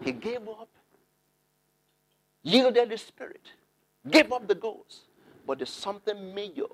He 0.02 0.12
gave 0.12 0.46
up 0.48 0.68
yielded 2.44 2.90
his 2.92 3.00
spirit, 3.00 3.42
gave 4.08 4.32
up 4.32 4.46
the 4.46 4.54
ghost. 4.54 5.00
But 5.46 5.58
there's 5.58 5.70
something 5.70 6.34
major 6.34 6.66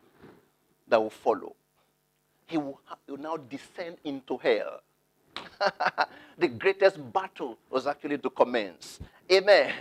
that 0.88 1.00
will 1.02 1.10
follow. 1.10 1.56
He 2.46 2.58
will, 2.58 2.80
will 3.08 3.16
now 3.16 3.36
descend 3.36 3.96
into 4.04 4.36
hell. 4.36 4.80
the 6.38 6.48
greatest 6.48 7.12
battle 7.12 7.56
was 7.70 7.86
actually 7.86 8.18
to 8.18 8.30
commence. 8.30 9.00
Amen. 9.30 9.72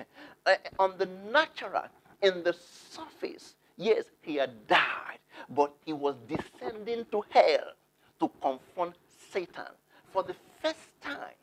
Uh, 0.45 0.55
on 0.77 0.93
the 0.97 1.07
natural, 1.31 1.83
in 2.21 2.43
the 2.43 2.53
surface, 2.53 3.55
yes, 3.77 4.05
he 4.21 4.35
had 4.35 4.67
died, 4.67 5.19
but 5.49 5.73
he 5.85 5.93
was 5.93 6.15
descending 6.27 7.05
to 7.11 7.23
hell 7.29 7.73
to 8.19 8.31
confront 8.41 8.95
Satan. 9.31 9.73
For 10.11 10.23
the 10.23 10.35
first 10.61 11.01
time, 11.01 11.35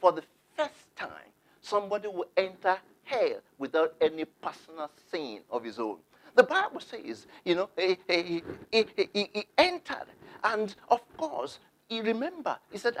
for 0.00 0.12
the 0.12 0.22
first 0.56 0.96
time, 0.96 1.32
somebody 1.60 2.08
will 2.08 2.26
enter 2.36 2.78
hell 3.04 3.40
without 3.58 3.94
any 4.00 4.24
personal 4.24 4.90
sin 5.10 5.40
of 5.50 5.64
his 5.64 5.78
own. 5.78 5.98
The 6.36 6.42
Bible 6.44 6.80
says, 6.80 7.26
you 7.44 7.54
know, 7.54 7.70
he, 7.78 7.98
he, 8.08 8.42
he, 8.72 8.86
he 9.32 9.46
entered. 9.58 10.06
And 10.42 10.74
of 10.88 11.00
course, 11.16 11.60
he 11.88 12.00
remember, 12.00 12.58
he 12.70 12.78
said, 12.78 12.96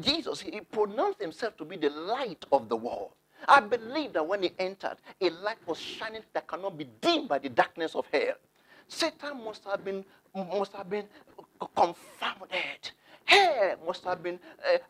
Jesus, 0.00 0.40
he 0.40 0.60
pronounced 0.60 1.20
himself 1.20 1.56
to 1.58 1.64
be 1.64 1.76
the 1.76 1.90
light 1.90 2.44
of 2.52 2.68
the 2.68 2.76
world. 2.76 3.10
I 3.48 3.60
believe 3.60 4.12
that 4.14 4.26
when 4.26 4.42
he 4.42 4.52
entered, 4.58 4.96
a 5.20 5.30
light 5.30 5.58
was 5.66 5.78
shining 5.78 6.22
that 6.34 6.46
cannot 6.48 6.78
be 6.78 6.88
dimmed 7.00 7.28
by 7.28 7.38
the 7.38 7.48
darkness 7.48 7.94
of 7.94 8.06
hell. 8.12 8.34
Satan 8.88 9.44
must 9.44 9.64
have 9.64 9.84
been, 9.84 10.04
must 10.34 10.72
have 10.74 10.90
been 10.90 11.06
confounded. 11.76 12.90
Hell 13.24 13.76
must 13.86 14.04
have 14.04 14.22
been, 14.22 14.38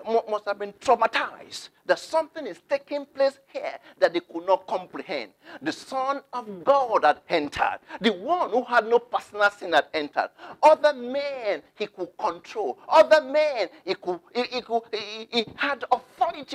uh, 0.07 0.21
must 0.31 0.47
have 0.47 0.59
been 0.59 0.73
traumatized 0.75 1.71
that 1.87 1.99
something 1.99 2.47
is 2.47 2.61
taking 2.69 3.07
place 3.07 3.39
here 3.53 3.79
that 3.99 4.13
they 4.13 4.21
could 4.21 4.47
not 4.47 4.67
comprehend. 4.67 5.33
The 5.63 5.73
Son 5.73 6.21
of 6.33 6.65
God 6.65 7.05
had 7.05 7.21
entered. 7.29 7.79
The 8.01 8.13
one 8.13 8.51
who 8.51 8.65
had 8.65 8.87
no 8.89 8.99
personal 8.99 9.51
sin 9.51 9.73
had 9.73 9.87
entered. 9.95 10.31
Other 10.63 10.93
men 10.95 11.63
he 11.75 11.87
could 11.87 12.09
control. 12.19 12.79
Other 12.89 13.21
men 13.23 13.69
he 13.85 13.95
could 13.95 14.21
he, 14.35 14.43
he, 14.45 14.61
could, 14.63 14.83
he, 14.93 15.29
he 15.31 15.47
had 15.57 15.85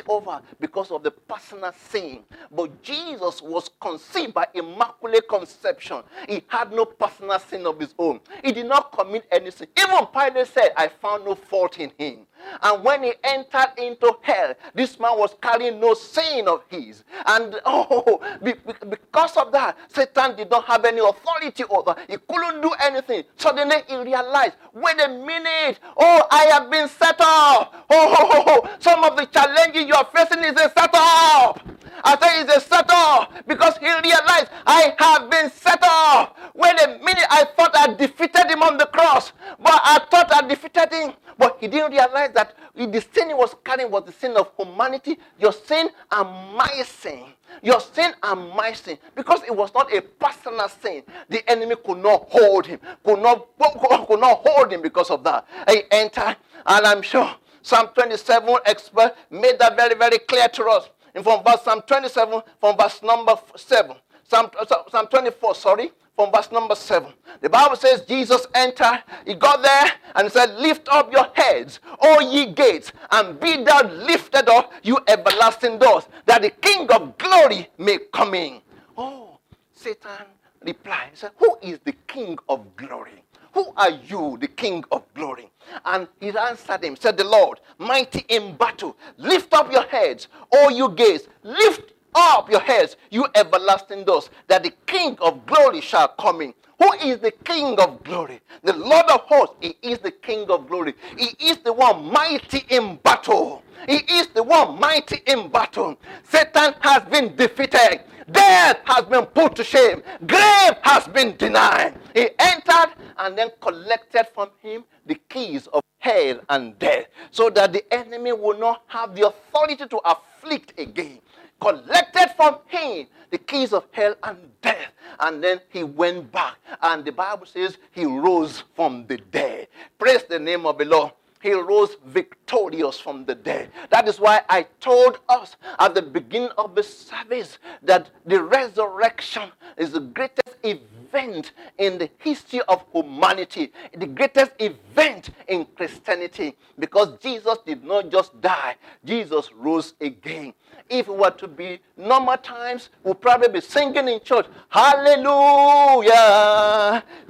over 0.08 0.42
because 0.60 0.92
of 0.92 1.04
the 1.04 1.12
personal 1.12 1.74
sin. 1.90 2.20
But 2.52 2.82
Jesus 2.84 3.42
was 3.42 3.70
conceived 3.80 4.34
by 4.34 4.48
immaculate 4.54 5.28
conception. 5.30 6.04
He 6.28 6.44
had 6.48 6.72
no 6.72 6.86
personal 6.86 7.40
sin 7.40 7.66
of 7.66 7.80
his 7.80 7.94
own. 7.98 8.20
He 8.44 8.52
did 8.52 8.66
not 8.68 8.92
commit 8.92 9.26
any 9.32 9.52
sin. 9.52 9.68
Even 9.78 10.06
Pilate 10.08 10.48
said, 10.48 10.70
I 10.76 10.88
found 10.88 11.26
no 11.26 11.36
fault 11.36 11.80
in 11.80 11.92
him. 11.98 12.28
And 12.62 12.84
when 12.84 13.04
he 13.04 13.14
entered 13.24 13.74
into 13.78 14.18
hell, 14.22 14.54
this 14.74 15.00
man 15.00 15.18
was 15.18 15.36
carrying 15.42 15.80
no 15.80 15.94
sin 15.94 16.48
of 16.48 16.64
his. 16.70 17.04
And 17.26 17.60
oh, 17.66 18.22
because 18.42 19.38
of 19.38 19.52
that, 19.52 19.78
Satan 19.88 20.36
did 20.36 20.50
not 20.50 20.66
have 20.66 20.86
any 20.86 21.00
authority 21.00 21.64
over. 21.70 21.96
He 22.08 22.18
couldn't 22.18 22.62
do 22.62 22.72
anything. 22.82 23.24
Suddenly 23.38 23.78
he 23.88 23.98
realized, 23.98 24.56
wait 24.74 25.00
a 25.02 25.10
minute. 25.10 25.80
Oh, 25.98 26.28
I 26.32 26.46
have 26.46 26.70
been 26.70 26.88
set 26.88 27.20
up. 27.20 27.86
Oh, 27.90 28.16
oh, 28.20 28.28
oh, 28.32 28.44
oh. 28.48 28.76
some 28.80 29.04
of 29.04 29.18
the 29.18 29.26
challenges 29.26 29.86
you 29.86 29.94
are 29.94 30.08
facing 30.14 30.44
is 30.44 30.54
a 30.54 30.70
setup. 30.70 31.62
I 32.04 32.18
say 32.20 32.42
it's 32.42 32.56
a 32.56 32.62
setup 32.62 33.48
because 33.48 33.78
he 33.78 33.88
realized 33.88 34.50
I 34.66 34.94
have 34.98 35.30
been 35.30 35.50
set 35.52 35.80
up. 35.84 36.38
Wait 36.56 36.80
a 36.82 36.88
minute, 37.04 37.26
I 37.30 37.46
thought 37.56 37.72
I 37.76 37.94
defeated 37.94 38.50
him 38.50 38.64
on 38.64 38.78
the 38.78 38.86
cross, 38.86 39.32
but 39.60 39.82
I 39.84 40.00
thought 40.10 40.32
I 40.34 40.48
defeated 40.48 40.92
him. 40.94 41.14
But 41.38 41.58
he 41.60 41.68
didn't 41.68 41.92
realize 41.92 42.29
that 42.34 42.56
the 42.76 43.06
sin 43.14 43.30
he 43.30 43.34
was 43.34 43.56
carrying 43.64 43.92
was 43.92 44.06
the 44.06 44.12
sin 44.12 44.36
of 44.38 44.52
humanity, 44.58 45.18
your 45.40 45.54
sin 45.54 45.90
and 46.12 46.56
my 46.56 46.84
sin. 46.86 47.26
Your 47.64 47.80
sin 47.80 48.14
and 48.24 48.50
my 48.52 48.74
sin. 48.74 48.98
Because 49.16 49.42
it 49.44 49.56
was 49.56 49.74
not 49.74 49.94
a 49.94 50.02
personal 50.02 50.70
sin. 50.70 51.04
The 51.30 51.48
enemy 51.50 51.76
could 51.84 51.98
not 51.98 52.28
hold 52.30 52.66
him. 52.68 52.80
Could 53.04 53.22
not, 53.22 53.48
could 54.08 54.20
not 54.20 54.42
hold 54.46 54.72
him 54.72 54.82
because 54.82 55.10
of 55.10 55.24
that. 55.24 55.46
He 55.70 55.82
entered, 55.92 56.38
and 56.66 56.86
I'm 56.86 57.02
sure 57.02 57.36
Psalm 57.62 57.90
27 57.94 58.56
expert 58.66 59.16
made 59.30 59.60
that 59.60 59.76
very, 59.76 59.96
very 59.96 60.20
clear 60.20 60.48
to 60.50 60.66
us. 60.66 60.90
And 61.16 61.24
from 61.24 61.44
verse 61.44 61.62
Psalm 61.64 61.82
27, 61.86 62.42
from 62.60 62.78
verse 62.78 63.02
number 63.04 63.36
7. 63.56 63.96
Psalm, 64.24 64.50
Psalm 64.92 65.08
24, 65.08 65.56
sorry 65.56 65.92
from 66.20 66.34
verse 66.34 66.51
number 66.51 66.76
7. 66.76 67.13
The 67.39 67.49
Bible 67.49 67.78
says 67.78 68.01
Jesus 68.01 68.45
entered, 68.53 69.03
he 69.26 69.36
got 69.36 69.61
there 69.61 69.89
and 70.15 70.30
said, 70.30 70.53
Lift 70.55 70.89
up 70.89 71.09
your 71.13 71.26
heads, 71.34 71.80
O 72.01 72.20
ye 72.20 72.47
gates, 72.47 72.91
and 73.11 73.39
be 73.39 73.63
thou 73.63 73.84
lifted 73.84 74.49
up, 74.49 74.74
you 74.84 74.99
everlasting 75.07 75.80
doors, 75.80 76.09
that 76.26 76.41
the 76.41 76.49
King 76.49 76.91
of 76.91 77.17
glory 77.17 77.70
may 77.78 77.99
come 78.11 78.34
in. 78.34 78.59
Oh, 78.97 79.38
Satan 79.72 80.26
replied, 80.61 81.11
said, 81.13 81.32
Who 81.38 81.57
is 81.61 81.80
the 81.86 81.93
King 82.05 82.38
of 82.49 82.76
glory? 82.76 83.24
Who 83.53 83.72
are 83.78 83.91
you, 83.91 84.38
the 84.41 84.49
King 84.49 84.84
of 84.91 85.05
glory? 85.13 85.49
And 85.86 86.05
he 86.20 86.38
answered 86.38 86.84
him, 86.84 86.97
said 86.97 87.15
the 87.15 87.24
Lord, 87.24 87.61
mighty 87.78 88.26
in 88.28 88.57
battle, 88.57 88.97
lift 89.15 89.53
up 89.53 89.72
your 89.72 89.84
heads, 89.84 90.28
all 90.51 90.70
you 90.70 90.89
gates, 90.89 91.30
lift 91.43 91.93
up 92.16 92.49
your 92.49 92.62
heads, 92.62 92.97
you 93.10 93.26
everlasting 93.36 94.03
doors, 94.05 94.30
that 94.47 94.64
the 94.64 94.74
King 94.88 95.18
of 95.22 95.45
glory 95.45 95.82
shall 95.82 96.10
come 96.10 96.41
in. 96.41 96.53
Who 96.80 96.93
is 96.93 97.20
the 97.20 97.32
King 97.32 97.80
of 97.80 98.03
glory? 98.03 98.39
The 98.64 98.74
Lord 98.74 99.05
of 99.12 99.22
hosts. 99.22 99.55
He 99.62 99.76
is 99.82 99.99
the 99.99 100.12
King 100.12 100.49
of 100.49 100.68
glory. 100.68 100.95
He 101.18 101.32
is 101.39 101.57
the 101.60 101.74
one 101.74 102.12
mighty 102.12 102.66
in 102.70 102.97
battle. 102.97 103.64
He 103.88 103.97
is 103.97 104.28
the 104.28 104.43
one 104.43 104.80
mighty 104.80 105.22
in 105.28 105.49
battle. 105.49 105.97
Satan 106.24 106.74
has 106.82 107.03
been 107.05 107.36
defeated. 107.36 108.01
Death 108.32 108.80
has 108.86 109.05
been 109.05 109.26
put 109.26 109.55
to 109.55 109.64
shame. 109.64 110.01
Grave 110.26 110.74
has 110.84 111.07
been 111.07 111.36
denied. 111.38 111.95
He 112.14 112.30
entered 112.39 112.93
and 113.18 113.38
then 113.38 113.49
collected 113.62 114.28
from 114.34 114.49
him 114.62 114.84
the 115.05 115.16
keys 115.30 115.68
of 115.68 115.82
hell 115.99 116.39
and 116.49 116.78
death 116.80 117.07
so 117.32 117.49
that 117.49 117.74
the 117.74 117.84
enemy 117.93 118.32
will 118.34 118.57
not 118.57 118.84
have 118.88 119.16
the 119.16 119.28
authority 119.28 119.86
to 119.88 119.97
afflict 120.05 120.80
again 120.80 121.20
collected 121.60 122.32
from 122.36 122.57
him 122.68 123.07
the 123.32 123.38
keys 123.38 123.74
of 123.74 123.86
hell 123.91 124.16
and 124.24 124.38
death. 124.62 124.91
And 125.20 125.43
then 125.43 125.60
he 125.70 125.84
went 125.84 126.32
back. 126.32 126.57
And 126.82 127.05
the 127.05 127.12
Bible 127.12 127.45
says 127.45 127.78
he 127.91 128.05
rose 128.05 128.64
from 128.76 129.05
the 129.07 129.18
dead. 129.18 129.68
Praise 129.97 130.24
the 130.24 130.39
name 130.39 130.66
of 130.66 130.78
the 130.78 130.86
Lord. 130.86 131.12
He 131.41 131.53
rose 131.53 131.95
victorious 132.05 132.99
from 132.99 133.24
the 133.24 133.36
dead. 133.36 133.72
That 133.91 134.07
is 134.10 134.20
why 134.20 134.41
I 134.49 134.64
told 134.82 135.20
us 135.30 135.55
at 135.80 135.95
the 135.95 136.01
beginning 136.01 136.51
of 136.57 136.76
the 136.76 136.84
service 136.84 137.60
that 137.82 138.10
the 138.26 138.43
resurrection 138.43 139.49
is 139.78 139.91
the 139.91 140.01
greatest 140.01 140.57
event 140.64 141.53
in 141.78 141.97
the 141.97 142.10
history 142.18 142.60
of 142.68 142.84
humanity, 142.91 143.72
the 143.97 144.05
greatest 144.05 144.51
event 144.60 145.30
in 145.47 145.66
Christianity, 145.78 146.57
because 146.78 147.18
Jesus 147.20 147.57
did 147.66 147.86
not 147.86 148.10
just 148.10 148.39
die, 148.41 148.76
Jesus 149.05 149.49
rose 149.53 149.93
again 150.01 150.53
if 150.90 151.08
it 151.08 151.16
were 151.16 151.32
to 151.32 151.48
be 151.48 151.80
normal 151.98 152.38
times, 152.38 152.90
we'll 153.04 153.16
probably 153.16 153.50
be 153.50 153.62
singing 153.62 154.08
in 154.08 154.20
church, 154.22 154.48
Hallelujah, 154.70 156.14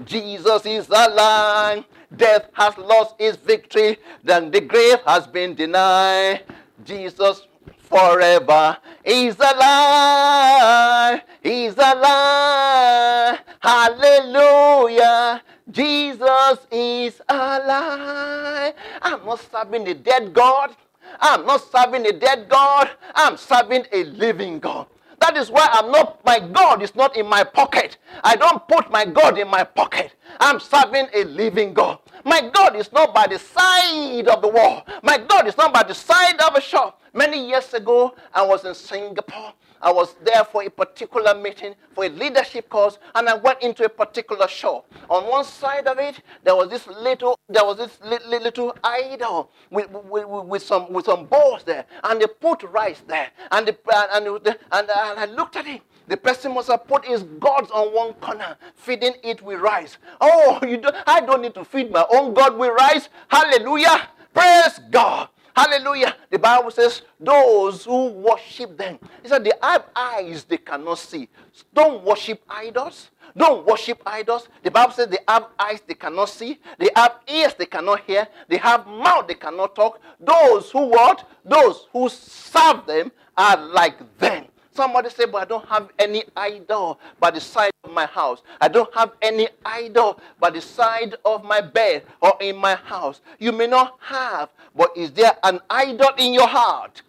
Jesus 0.05 0.65
is 0.65 0.87
alive. 0.89 1.83
Death 2.15 2.49
has 2.53 2.77
lost 2.77 3.15
its 3.19 3.37
victory, 3.37 3.97
then 4.23 4.49
the 4.51 4.61
grave 4.61 4.99
has 5.05 5.27
been 5.27 5.53
denied. 5.53 6.43
Jesus 6.83 7.45
forever 7.89 8.77
is 9.03 9.35
alive. 9.39 11.21
He's 11.41 11.73
alive. 11.73 13.39
Hallelujah. 13.59 15.41
Jesus 15.69 16.57
is 16.71 17.21
alive. 17.27 18.73
I'm 19.01 19.25
not 19.25 19.51
serving 19.51 19.83
the 19.83 19.93
dead 19.93 20.33
God. 20.33 20.75
I'm 21.19 21.45
not 21.45 21.61
serving 21.71 22.05
a 22.07 22.13
dead 22.13 22.49
God. 22.49 22.89
I'm 23.15 23.37
serving 23.37 23.85
a 23.91 24.03
living 24.05 24.59
God. 24.59 24.87
That 25.21 25.35
is 25.37 25.51
why 25.51 25.67
I'm 25.71 25.91
not, 25.91 26.23
my 26.25 26.39
God 26.39 26.81
is 26.81 26.95
not 26.95 27.17
in 27.17 27.27
my 27.27 27.43
pocket. 27.43 27.97
I 28.23 28.35
don't 28.35 28.67
put 28.67 28.89
my 28.91 29.05
God 29.05 29.37
in 29.37 29.47
my 29.49 29.63
pocket. 29.63 30.13
I'm 30.39 30.59
serving 30.59 31.07
a 31.13 31.25
living 31.25 31.73
God. 31.73 31.99
My 32.23 32.41
God 32.53 32.75
is 32.75 32.91
not 32.93 33.13
by 33.13 33.27
the 33.27 33.39
side 33.39 34.27
of 34.27 34.41
the 34.41 34.47
wall. 34.47 34.85
My 35.03 35.17
God 35.17 35.47
is 35.47 35.57
not 35.57 35.73
by 35.73 35.83
the 35.83 35.93
side 35.95 36.39
of 36.41 36.55
a 36.55 36.61
shop. 36.61 37.01
Many 37.13 37.47
years 37.49 37.73
ago, 37.73 38.15
I 38.33 38.43
was 38.45 38.65
in 38.65 38.75
Singapore 38.75 39.53
I 39.81 39.91
was 39.91 40.15
there 40.23 40.43
for 40.43 40.63
a 40.63 40.69
particular 40.69 41.33
meeting, 41.35 41.75
for 41.93 42.05
a 42.05 42.09
leadership 42.09 42.69
course, 42.69 42.97
and 43.15 43.29
I 43.29 43.35
went 43.35 43.61
into 43.61 43.85
a 43.85 43.89
particular 43.89 44.47
shop. 44.47 44.91
On 45.09 45.25
one 45.27 45.45
side 45.45 45.87
of 45.87 45.97
it, 45.99 46.21
there 46.43 46.55
was 46.55 46.69
this 46.69 46.87
little, 46.87 47.37
there 47.49 47.65
was 47.65 47.77
this 47.77 47.99
little, 48.01 48.75
idol 48.83 49.51
with, 49.71 49.89
with, 49.91 50.25
with, 50.27 50.63
some, 50.63 50.91
with 50.91 51.05
some 51.05 51.25
balls 51.25 51.63
there, 51.63 51.85
and 52.03 52.21
they 52.21 52.27
put 52.27 52.63
rice 52.63 53.01
there, 53.07 53.29
and, 53.51 53.67
the, 53.67 53.77
and, 54.13 54.27
and, 54.27 54.47
and, 54.47 54.57
and 54.71 54.91
I 54.91 55.25
looked 55.25 55.55
at 55.55 55.67
it. 55.67 55.81
The 56.07 56.17
person 56.17 56.53
must 56.55 56.69
have 56.69 56.87
put 56.87 57.05
his 57.05 57.23
gods 57.23 57.71
on 57.71 57.93
one 57.93 58.13
corner, 58.15 58.57
feeding 58.75 59.13
it 59.23 59.41
with 59.43 59.59
rice. 59.61 59.97
Oh, 60.19 60.59
you 60.67 60.77
don't, 60.77 60.95
I 61.07 61.21
don't 61.21 61.41
need 61.41 61.53
to 61.55 61.63
feed 61.65 61.91
my 61.91 62.05
own 62.11 62.33
God 62.33 62.57
with 62.57 62.71
rice. 62.77 63.09
Hallelujah. 63.29 64.07
Praise 64.33 64.79
God. 64.91 65.29
Hallelujah. 65.59 66.15
The 66.29 66.39
Bible 66.39 66.71
says, 66.71 67.01
those 67.19 67.83
who 67.83 68.11
worship 68.11 68.77
them. 68.77 68.97
He 69.21 69.27
said, 69.27 69.43
they 69.43 69.51
have 69.61 69.87
eyes 69.93 70.45
they 70.45 70.55
cannot 70.57 70.99
see. 70.99 71.27
Don't 71.73 72.01
worship 72.01 72.41
idols. 72.49 73.09
Don't 73.35 73.67
worship 73.67 74.01
idols. 74.05 74.47
The 74.63 74.71
Bible 74.71 74.93
says 74.93 75.07
they 75.09 75.17
have 75.27 75.47
eyes 75.59 75.81
they 75.85 75.95
cannot 75.95 76.29
see. 76.29 76.59
They 76.77 76.89
have 76.95 77.17
ears 77.27 77.55
they 77.55 77.65
cannot 77.65 77.99
hear. 78.01 78.25
They 78.47 78.55
have 78.57 78.87
mouth 78.87 79.27
they 79.27 79.33
cannot 79.33 79.75
talk. 79.75 79.99
Those 80.17 80.71
who 80.71 80.87
what? 80.87 81.29
Those 81.43 81.87
who 81.91 82.07
serve 82.07 82.85
them 82.85 83.11
are 83.37 83.57
like 83.57 84.17
them. 84.17 84.45
Somebody 84.79 85.09
say, 85.09 85.25
but 85.25 85.41
I 85.41 85.43
don't 85.43 85.67
have 85.67 85.89
any 85.99 86.23
idol 86.37 87.01
by 87.19 87.31
the 87.31 87.41
side 87.41 87.71
of 87.83 87.91
my 87.91 88.05
house. 88.05 88.41
I 88.61 88.69
don't 88.69 88.89
have 88.95 89.11
any 89.21 89.49
idol 89.65 90.21
by 90.39 90.51
the 90.51 90.61
side 90.61 91.15
of 91.25 91.43
my 91.43 91.59
bed 91.59 92.03
or 92.21 92.37
in 92.39 92.55
my 92.55 92.75
house. 92.75 93.19
You 93.39 93.51
may 93.51 93.67
not 93.67 93.97
have, 93.99 94.47
but 94.73 94.95
is 94.95 95.11
there 95.11 95.33
an 95.43 95.59
idol 95.69 96.11
in 96.17 96.33
your 96.33 96.47
heart? 96.47 97.01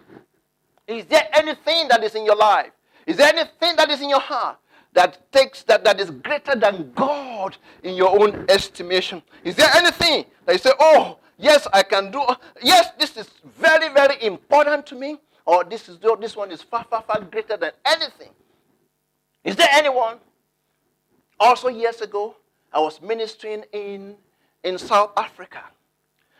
Is 0.88 1.04
there 1.04 1.28
anything 1.32 1.86
that 1.86 2.02
is 2.02 2.16
in 2.16 2.24
your 2.24 2.34
life? 2.34 2.72
Is 3.06 3.18
there 3.18 3.28
anything 3.28 3.76
that 3.76 3.88
is 3.88 4.00
in 4.00 4.08
your 4.08 4.18
heart 4.18 4.58
that 4.92 5.30
takes 5.30 5.62
that, 5.62 5.84
that 5.84 6.00
is 6.00 6.10
greater 6.10 6.56
than 6.56 6.90
God 6.96 7.56
in 7.84 7.94
your 7.94 8.20
own 8.20 8.46
estimation? 8.48 9.22
Is 9.44 9.54
there 9.54 9.70
anything 9.76 10.24
that 10.44 10.54
you 10.54 10.58
say, 10.58 10.72
oh, 10.80 11.18
yes, 11.38 11.68
I 11.72 11.84
can 11.84 12.10
do, 12.10 12.20
yes, 12.60 12.88
this 12.98 13.16
is 13.16 13.30
very, 13.44 13.90
very 13.90 14.20
important 14.24 14.86
to 14.86 14.96
me? 14.96 15.20
Or 15.50 15.64
this 15.64 15.88
is 15.88 15.98
oh, 16.04 16.14
this 16.14 16.36
one 16.36 16.52
is 16.52 16.62
far, 16.62 16.84
far, 16.84 17.02
far 17.02 17.20
greater 17.22 17.56
than 17.56 17.72
anything. 17.84 18.30
Is 19.42 19.56
there 19.56 19.66
anyone? 19.72 20.18
Also, 21.40 21.66
years 21.66 22.00
ago, 22.02 22.36
I 22.72 22.78
was 22.78 23.02
ministering 23.02 23.64
in, 23.72 24.14
in 24.62 24.78
South 24.78 25.10
Africa. 25.16 25.64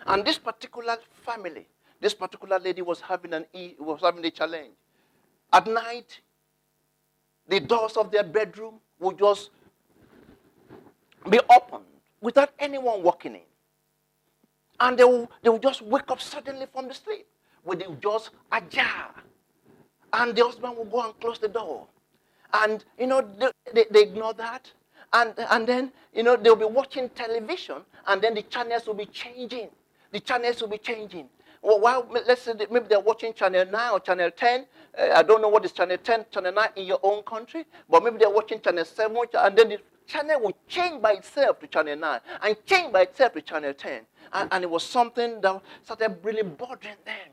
And 0.06 0.24
this 0.24 0.38
particular 0.38 0.96
family, 1.26 1.66
this 2.00 2.14
particular 2.14 2.60
lady 2.60 2.82
was 2.82 3.00
having 3.00 3.34
an 3.34 3.46
was 3.80 4.00
having 4.00 4.24
a 4.24 4.30
challenge. 4.30 4.74
At 5.52 5.66
night, 5.66 6.20
the 7.48 7.58
doors 7.58 7.96
of 7.96 8.12
their 8.12 8.22
bedroom 8.22 8.74
would 9.00 9.18
just 9.18 9.50
be 11.28 11.40
opened 11.50 11.84
without 12.20 12.50
anyone 12.60 13.02
walking 13.02 13.34
in. 13.34 13.48
And 14.78 14.96
they 14.96 15.04
will, 15.04 15.28
they 15.42 15.48
will 15.48 15.58
just 15.58 15.82
wake 15.82 16.08
up 16.12 16.20
suddenly 16.20 16.66
from 16.72 16.86
the 16.86 16.94
sleep 16.94 17.26
with 17.64 17.80
it 17.80 18.00
just 18.00 18.30
ajar. 18.52 19.14
And 20.12 20.34
the 20.34 20.44
husband 20.44 20.76
will 20.76 20.84
go 20.86 21.02
and 21.02 21.20
close 21.20 21.38
the 21.38 21.48
door. 21.48 21.86
And, 22.52 22.84
you 22.98 23.06
know, 23.06 23.22
they, 23.22 23.50
they, 23.72 23.84
they 23.90 24.02
ignore 24.02 24.34
that. 24.34 24.70
And, 25.12 25.34
and 25.50 25.66
then, 25.66 25.92
you 26.14 26.22
know, 26.22 26.36
they'll 26.36 26.56
be 26.56 26.64
watching 26.64 27.08
television 27.10 27.76
and 28.06 28.22
then 28.22 28.34
the 28.34 28.42
channels 28.42 28.86
will 28.86 28.94
be 28.94 29.06
changing. 29.06 29.68
The 30.12 30.20
channels 30.20 30.60
will 30.60 30.68
be 30.68 30.78
changing. 30.78 31.28
Well, 31.62 31.80
while, 31.80 32.06
let's 32.10 32.42
say 32.42 32.54
maybe 32.70 32.86
they're 32.88 33.00
watching 33.00 33.34
Channel 33.34 33.66
9 33.70 33.92
or 33.92 34.00
Channel 34.00 34.30
10. 34.30 34.66
Uh, 34.98 35.08
I 35.14 35.22
don't 35.22 35.42
know 35.42 35.48
what 35.48 35.64
is 35.64 35.72
Channel 35.72 35.98
10, 35.98 36.26
Channel 36.30 36.52
9 36.52 36.68
in 36.76 36.86
your 36.86 37.00
own 37.02 37.22
country, 37.22 37.66
but 37.88 38.02
maybe 38.02 38.16
they're 38.16 38.30
watching 38.30 38.60
Channel 38.60 38.84
7, 38.84 39.16
and 39.34 39.58
then 39.58 39.68
the 39.68 39.78
channel 40.06 40.40
will 40.40 40.56
change 40.66 41.00
by 41.02 41.12
itself 41.12 41.60
to 41.60 41.66
Channel 41.66 41.96
9 41.96 42.20
and 42.42 42.56
change 42.66 42.92
by 42.92 43.02
itself 43.02 43.34
to 43.34 43.42
Channel 43.42 43.74
10. 43.74 44.00
And, 44.32 44.48
and 44.52 44.64
it 44.64 44.70
was 44.70 44.82
something 44.82 45.40
that 45.42 45.60
started 45.84 46.18
really 46.22 46.42
bothering 46.42 46.96
them. 47.04 47.28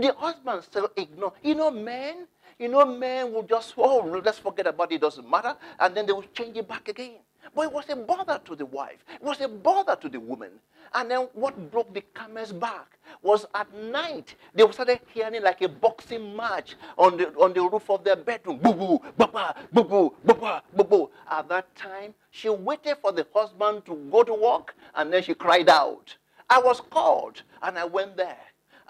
The 0.00 0.14
husband 0.14 0.64
still 0.64 0.90
ignore. 0.96 1.34
You 1.42 1.54
know, 1.54 1.70
men, 1.70 2.26
you 2.58 2.68
know, 2.68 2.86
men 2.86 3.32
will 3.32 3.42
just, 3.42 3.74
oh, 3.76 4.20
let's 4.24 4.38
forget 4.38 4.66
about 4.66 4.92
it, 4.92 4.96
it 4.96 5.00
doesn't 5.02 5.28
matter. 5.28 5.54
And 5.78 5.94
then 5.94 6.06
they 6.06 6.12
will 6.12 6.24
change 6.34 6.56
it 6.56 6.66
back 6.66 6.88
again. 6.88 7.18
But 7.54 7.66
it 7.66 7.72
was 7.72 7.84
a 7.90 7.96
bother 7.96 8.40
to 8.46 8.56
the 8.56 8.66
wife. 8.66 9.04
It 9.14 9.22
was 9.22 9.40
a 9.40 9.48
bother 9.48 9.96
to 9.96 10.08
the 10.08 10.20
woman. 10.20 10.52
And 10.94 11.10
then 11.10 11.28
what 11.34 11.70
broke 11.70 11.92
the 11.94 12.02
camel's 12.14 12.52
back 12.52 12.98
was 13.22 13.46
at 13.54 13.72
night, 13.74 14.34
they 14.54 14.70
started 14.72 15.00
hearing 15.12 15.42
like 15.42 15.60
a 15.62 15.68
boxing 15.68 16.34
match 16.36 16.76
on 16.98 17.16
the, 17.16 17.28
on 17.34 17.52
the 17.52 17.60
roof 17.62 17.90
of 17.90 18.04
their 18.04 18.16
bedroom. 18.16 18.58
Boo 18.58 18.74
boo, 18.74 19.00
baba, 19.16 19.54
boo 19.72 19.84
boo, 19.84 20.14
baba, 20.24 20.62
boo 20.74 20.84
boo. 20.84 21.10
At 21.30 21.48
that 21.48 21.74
time, 21.76 22.14
she 22.30 22.48
waited 22.48 22.96
for 23.02 23.12
the 23.12 23.26
husband 23.34 23.84
to 23.86 23.96
go 24.10 24.22
to 24.22 24.34
work 24.34 24.74
and 24.94 25.12
then 25.12 25.22
she 25.22 25.34
cried 25.34 25.68
out. 25.68 26.16
I 26.48 26.60
was 26.60 26.80
called 26.80 27.42
and 27.62 27.78
I 27.78 27.84
went 27.84 28.16
there. 28.16 28.38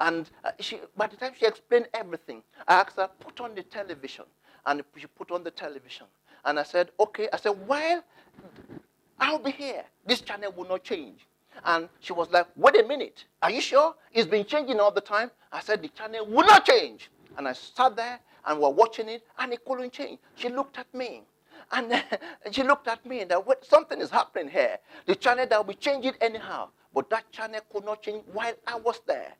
And 0.01 0.30
uh, 0.44 0.53
she, 0.59 0.80
by 0.96 1.07
the 1.07 1.16
time 1.16 1.32
she 1.38 1.46
explained 1.46 1.88
everything, 1.92 2.42
I 2.66 2.80
asked 2.80 2.96
her, 2.96 3.09
put 3.20 3.38
on 3.40 3.55
the 3.55 3.62
television. 3.62 4.24
And 4.66 4.82
she 4.96 5.07
put 5.07 5.30
on 5.30 5.44
the 5.44 5.51
television. 5.51 6.07
And 6.44 6.59
I 6.59 6.62
said, 6.62 6.90
okay. 6.98 7.28
I 7.32 7.36
said, 7.36 7.55
well, 7.68 8.03
I'll 9.18 9.38
be 9.38 9.51
here. 9.51 9.84
This 10.07 10.22
channel 10.22 10.53
will 10.57 10.66
not 10.66 10.82
change. 10.82 11.26
And 11.64 11.88
she 12.01 12.14
was 12.14 12.30
like, 12.30 12.46
wait 12.57 12.80
a 12.80 12.86
minute. 12.86 13.24
Are 13.42 13.51
you 13.51 13.61
sure? 13.61 13.94
It's 14.12 14.26
been 14.26 14.46
changing 14.46 14.80
all 14.80 14.90
the 14.90 15.03
time. 15.03 15.30
I 15.53 15.61
said, 15.61 15.82
the 15.82 15.88
channel 15.88 16.26
will 16.26 16.46
not 16.46 16.64
change. 16.64 17.11
And 17.36 17.46
I 17.46 17.53
sat 17.53 17.94
there 17.96 18.20
and 18.46 18.59
we're 18.59 18.70
watching 18.70 19.09
it 19.09 19.22
and 19.38 19.53
it 19.53 19.64
couldn't 19.66 19.92
change. 19.92 20.18
She 20.34 20.48
looked 20.48 20.78
at 20.78 20.92
me. 20.94 21.22
And 21.72 22.03
she 22.53 22.62
looked 22.62 22.88
at 22.88 23.05
me 23.05 23.20
and 23.20 23.30
that 23.30 23.44
something 23.62 24.01
is 24.01 24.11
happening 24.11 24.48
here. 24.48 24.78
The 25.05 25.14
channel 25.14 25.46
that 25.46 25.66
will 25.66 25.74
change 25.74 26.07
it 26.07 26.16
anyhow. 26.22 26.70
But 26.94 27.11
that 27.11 27.30
channel 27.30 27.61
could 27.70 27.84
not 27.84 28.03
change 28.03 28.24
while 28.32 28.55
I 28.66 28.76
was 28.76 29.01
there. 29.07 29.34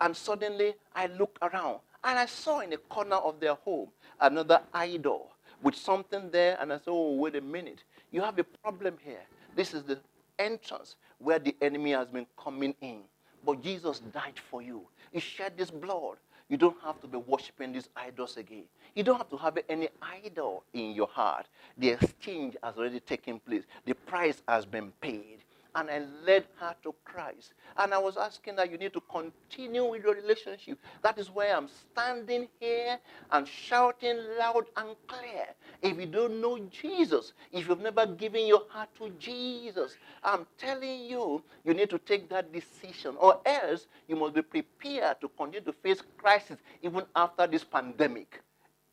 And 0.00 0.16
suddenly 0.16 0.74
I 0.94 1.06
looked 1.06 1.38
around 1.42 1.80
and 2.02 2.18
I 2.18 2.26
saw 2.26 2.60
in 2.60 2.70
the 2.70 2.76
corner 2.76 3.16
of 3.16 3.40
their 3.40 3.54
home 3.54 3.88
another 4.20 4.60
idol 4.72 5.32
with 5.62 5.74
something 5.74 6.30
there. 6.30 6.58
And 6.60 6.72
I 6.72 6.76
said, 6.76 6.88
Oh, 6.88 7.14
wait 7.16 7.36
a 7.36 7.40
minute. 7.40 7.84
You 8.10 8.20
have 8.22 8.38
a 8.38 8.44
problem 8.44 8.96
here. 9.02 9.22
This 9.56 9.74
is 9.74 9.84
the 9.84 9.98
entrance 10.38 10.96
where 11.18 11.38
the 11.38 11.54
enemy 11.62 11.92
has 11.92 12.08
been 12.08 12.26
coming 12.36 12.74
in. 12.80 13.00
But 13.44 13.62
Jesus 13.62 14.00
died 14.00 14.38
for 14.50 14.62
you. 14.62 14.82
He 15.12 15.20
shed 15.20 15.52
his 15.56 15.70
blood. 15.70 16.16
You 16.48 16.56
don't 16.58 16.76
have 16.82 17.00
to 17.00 17.06
be 17.06 17.16
worshiping 17.16 17.72
these 17.72 17.88
idols 17.96 18.36
again. 18.36 18.64
You 18.94 19.02
don't 19.02 19.16
have 19.16 19.30
to 19.30 19.36
have 19.38 19.58
any 19.68 19.88
idol 20.02 20.64
in 20.74 20.92
your 20.92 21.06
heart. 21.06 21.46
The 21.78 21.90
exchange 21.90 22.56
has 22.62 22.76
already 22.76 23.00
taken 23.00 23.40
place. 23.40 23.64
The 23.86 23.94
price 23.94 24.42
has 24.46 24.66
been 24.66 24.92
paid 25.00 25.38
and 25.74 25.90
I 25.90 26.02
led 26.24 26.44
her 26.60 26.74
to 26.82 26.94
Christ. 27.04 27.54
And 27.76 27.92
I 27.92 27.98
was 27.98 28.16
asking 28.16 28.56
that 28.56 28.70
you 28.70 28.78
need 28.78 28.92
to 28.92 29.02
continue 29.10 29.84
with 29.84 30.04
your 30.04 30.14
relationship. 30.14 30.78
That 31.02 31.18
is 31.18 31.30
why 31.30 31.46
I'm 31.46 31.68
standing 31.68 32.48
here 32.60 32.98
and 33.30 33.46
shouting 33.46 34.18
loud 34.38 34.66
and 34.76 34.96
clear. 35.06 35.46
If 35.82 35.98
you 35.98 36.06
don't 36.06 36.40
know 36.40 36.58
Jesus, 36.70 37.32
if 37.52 37.68
you've 37.68 37.80
never 37.80 38.06
given 38.06 38.46
your 38.46 38.62
heart 38.68 38.88
to 38.98 39.10
Jesus, 39.18 39.96
I'm 40.22 40.46
telling 40.58 41.04
you, 41.04 41.42
you 41.64 41.74
need 41.74 41.90
to 41.90 41.98
take 41.98 42.28
that 42.30 42.52
decision, 42.52 43.16
or 43.18 43.40
else 43.44 43.86
you 44.08 44.16
must 44.16 44.34
be 44.34 44.42
prepared 44.42 45.20
to 45.20 45.28
continue 45.28 45.64
to 45.66 45.72
face 45.72 46.02
crisis 46.16 46.58
even 46.82 47.02
after 47.16 47.46
this 47.46 47.64
pandemic. 47.64 48.40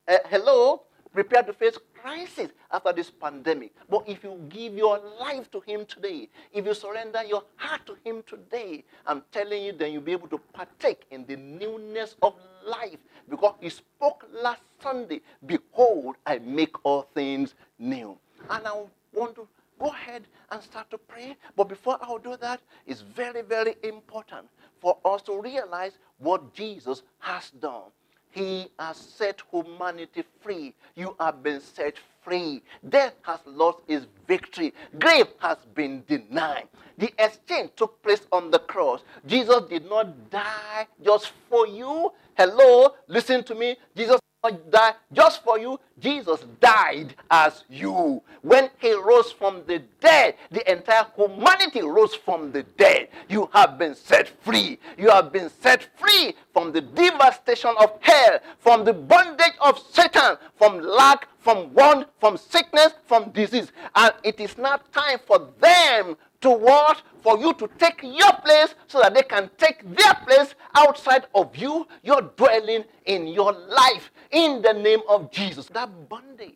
Uh, 0.08 0.18
hello? 0.26 0.84
Prepare 1.14 1.44
to 1.44 1.54
face 1.54 1.78
crisis 2.02 2.52
after 2.72 2.94
this 2.94 3.10
pandemic. 3.10 3.74
But 3.90 4.08
if 4.08 4.24
you 4.24 4.40
give 4.50 4.74
your 4.74 5.00
life 5.20 5.50
to 5.52 5.60
Him 5.62 5.86
today, 5.86 6.30
if 6.54 6.66
you 6.66 6.74
surrender 6.74 7.24
your 7.24 7.44
heart 7.56 7.86
to 7.86 7.96
Him 8.04 8.24
today, 8.26 8.84
I'm 9.06 9.24
telling 9.32 9.64
you, 9.64 9.74
then 9.74 9.94
you'll 9.94 10.02
be 10.02 10.12
able 10.12 10.28
to 10.30 10.38
partake 10.54 11.04
in 11.12 11.26
the 11.26 11.36
newness 11.36 12.16
of 12.22 12.36
life. 12.66 13.00
Because 13.30 13.56
He 13.60 13.70
spoke 13.70 14.28
last 14.32 14.62
Sunday, 14.82 15.22
Behold, 15.46 16.16
I 16.26 16.40
make 16.40 16.84
all 16.84 17.08
things 17.14 17.54
new. 17.80 18.18
And 18.50 18.68
I 18.68 18.84
want 19.14 19.36
to 19.36 19.48
go 19.80 19.88
ahead 19.88 20.24
and 20.52 20.62
start 20.62 20.90
to 20.92 20.98
pray. 20.98 21.36
But 21.56 21.70
before 21.70 21.98
I'll 22.02 22.18
do 22.18 22.36
that, 22.38 22.62
it's 22.86 23.02
very, 23.02 23.42
very 23.42 23.76
important 23.84 24.48
for 24.80 24.98
us 25.06 25.22
to 25.24 25.40
realize 25.40 25.98
what 26.18 26.54
Jesus 26.54 27.04
has 27.20 27.52
done. 27.52 27.92
He 28.32 28.68
has 28.80 28.98
set 28.98 29.42
humanity 29.52 30.24
free. 30.42 30.74
You 30.96 31.16
have 31.20 31.44
been 31.44 31.62
set 31.62 31.96
free. 32.24 32.62
Death 32.88 33.14
has 33.24 33.40
lost 33.46 33.80
its 33.88 34.06
victory. 34.28 34.74
Grave 35.00 35.28
has 35.40 35.58
been 35.76 36.04
denied. 36.08 36.68
The 36.98 37.14
exchange 37.20 37.72
took 37.76 38.02
place 38.04 38.26
on 38.32 38.52
the 38.52 38.60
cross. 38.60 39.02
Jesus 39.26 39.64
did 39.70 39.90
not 39.90 40.30
die 40.30 40.88
just 41.04 41.32
for 41.50 41.68
you. 41.68 42.12
Hello, 42.38 42.94
listen 43.08 43.44
to 43.46 43.56
me. 43.56 43.76
Jesus 43.96 44.20
die 44.50 44.94
just 45.14 45.44
for 45.44 45.60
you. 45.60 45.80
Jesus 46.00 46.46
died 46.60 47.16
as 47.30 47.64
you. 47.70 48.24
When 48.42 48.70
he 48.80 48.94
rose 48.94 49.32
from 49.32 49.64
the 49.68 49.84
dead, 50.00 50.36
the 50.50 50.70
entire 50.72 51.06
humanity 51.16 51.82
rose 51.82 52.16
from 52.16 52.52
the 52.52 52.64
dead. 52.64 53.10
You 53.30 53.50
have 53.54 53.78
been 53.78 53.94
set 53.94 54.30
free. 54.44 54.80
You 54.98 55.10
have 55.10 55.32
been 55.32 55.52
set 55.62 55.88
free 55.96 56.34
from 56.54 56.72
the 56.72 56.82
devastation 56.82 57.72
of 57.80 58.00
hell, 58.02 58.40
from 58.60 58.84
the 58.84 58.94
bondage 58.94 59.54
of 59.62 59.78
Satan, 59.92 60.38
from 60.56 60.80
lack, 60.80 61.28
from 61.38 61.72
want, 61.74 62.08
from 62.20 62.38
sickness, 62.38 62.94
from 63.06 63.30
disease. 63.32 63.72
And 63.96 64.14
it 64.24 64.40
is 64.40 64.58
now 64.58 64.80
time 64.92 65.20
for 65.26 65.50
them 65.60 66.18
to 66.42 66.50
what? 66.50 67.02
For 67.22 67.38
you 67.38 67.54
to 67.54 67.70
take 67.78 68.02
your 68.04 68.34
place 68.44 68.74
so 68.88 69.00
that 69.00 69.14
they 69.14 69.22
can 69.24 69.50
take 69.58 69.84
their 69.96 70.14
place 70.26 70.56
outside 70.76 71.28
of 71.36 71.56
you, 71.56 71.88
your 72.04 72.22
dwelling 72.22 72.84
in 73.06 73.28
your 73.28 73.54
life 73.54 74.12
in 74.32 74.62
the 74.62 74.74
name 74.74 75.02
of 75.08 75.32
Jesus. 75.32 75.68
That 75.68 76.10
bondage 76.10 76.54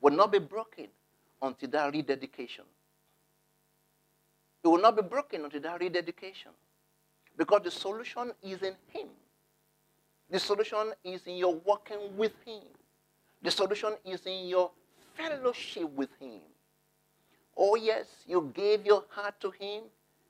will 0.00 0.14
not 0.14 0.32
be 0.32 0.38
broken 0.38 0.88
until 1.42 1.70
that 1.70 1.92
rededication. 1.92 2.64
It 4.62 4.68
will 4.68 4.80
not 4.80 4.96
be 4.96 5.02
broken 5.02 5.44
until 5.44 5.60
that 5.62 5.80
rededication. 5.80 6.52
Because 7.36 7.62
the 7.64 7.70
solution 7.70 8.32
is 8.42 8.60
in 8.62 8.74
Him. 8.88 9.08
The 10.30 10.38
solution 10.38 10.92
is 11.02 11.22
in 11.26 11.36
your 11.36 11.54
walking 11.64 12.16
with 12.16 12.32
Him. 12.44 12.62
The 13.42 13.50
solution 13.50 13.94
is 14.04 14.20
in 14.26 14.48
your 14.48 14.70
fellowship 15.14 15.88
with 15.90 16.10
Him. 16.20 16.40
Oh, 17.56 17.74
yes, 17.76 18.06
you 18.26 18.50
gave 18.54 18.86
your 18.86 19.04
heart 19.10 19.40
to 19.40 19.50
Him 19.50 19.84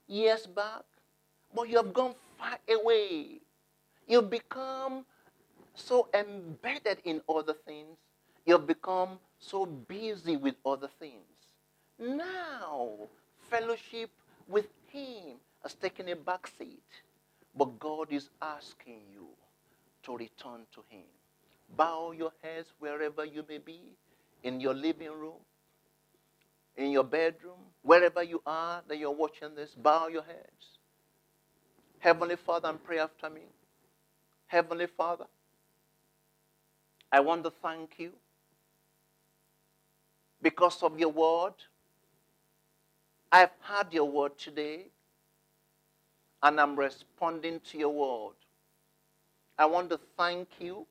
years 0.08 0.46
back, 0.46 0.82
but 1.54 1.68
you 1.68 1.76
have 1.76 1.92
gone 1.92 2.14
far 2.38 2.58
away. 2.68 3.40
You've 4.08 4.30
become 4.30 5.04
so 5.74 6.08
embedded 6.14 6.98
in 7.04 7.22
other 7.28 7.54
things. 7.54 7.96
You've 8.44 8.66
become 8.66 9.18
so 9.38 9.66
busy 9.66 10.36
with 10.36 10.56
other 10.66 10.88
things. 10.98 11.54
Now, 11.98 13.08
fellowship 13.48 14.10
with 14.48 14.66
Him 14.88 15.36
has 15.62 15.74
taken 15.74 16.08
a 16.08 16.16
back 16.16 16.48
seat. 16.58 16.82
But 17.56 17.78
God 17.78 18.12
is 18.12 18.30
asking 18.40 19.00
you 19.12 19.26
to 20.04 20.16
return 20.16 20.62
to 20.74 20.84
Him. 20.88 21.04
Bow 21.76 22.12
your 22.12 22.32
heads 22.42 22.72
wherever 22.78 23.24
you 23.24 23.44
may 23.48 23.58
be, 23.58 23.96
in 24.42 24.60
your 24.60 24.74
living 24.74 25.12
room, 25.12 25.38
in 26.76 26.92
your 26.92 27.04
bedroom, 27.04 27.58
wherever 27.82 28.22
you 28.22 28.42
are 28.46 28.82
that 28.88 28.98
you're 28.98 29.10
watching 29.12 29.54
this, 29.56 29.74
bow 29.74 30.08
your 30.08 30.24
heads. 30.24 30.78
Heavenly 32.00 32.36
Father, 32.36 32.68
and 32.70 32.82
pray 32.84 32.98
after 33.00 33.30
me. 33.30 33.42
Heavenly 34.46 34.86
Father, 34.88 35.26
I 37.12 37.20
want 37.20 37.44
to 37.44 37.50
thank 37.50 37.98
you 37.98 38.12
because 40.42 40.82
of 40.82 40.98
your 40.98 41.10
word. 41.10 41.54
I've 43.32 43.50
heard 43.62 43.92
your 43.92 44.10
word 44.10 44.38
today. 44.38 44.86
and 46.42 46.60
I'm 46.60 46.78
responding 46.78 47.60
to 47.70 47.78
your 47.78 47.90
word. 47.90 48.34
I 49.58 49.66
want 49.66 49.90
to 49.90 50.00
thank 50.18 50.48
you 50.60 50.86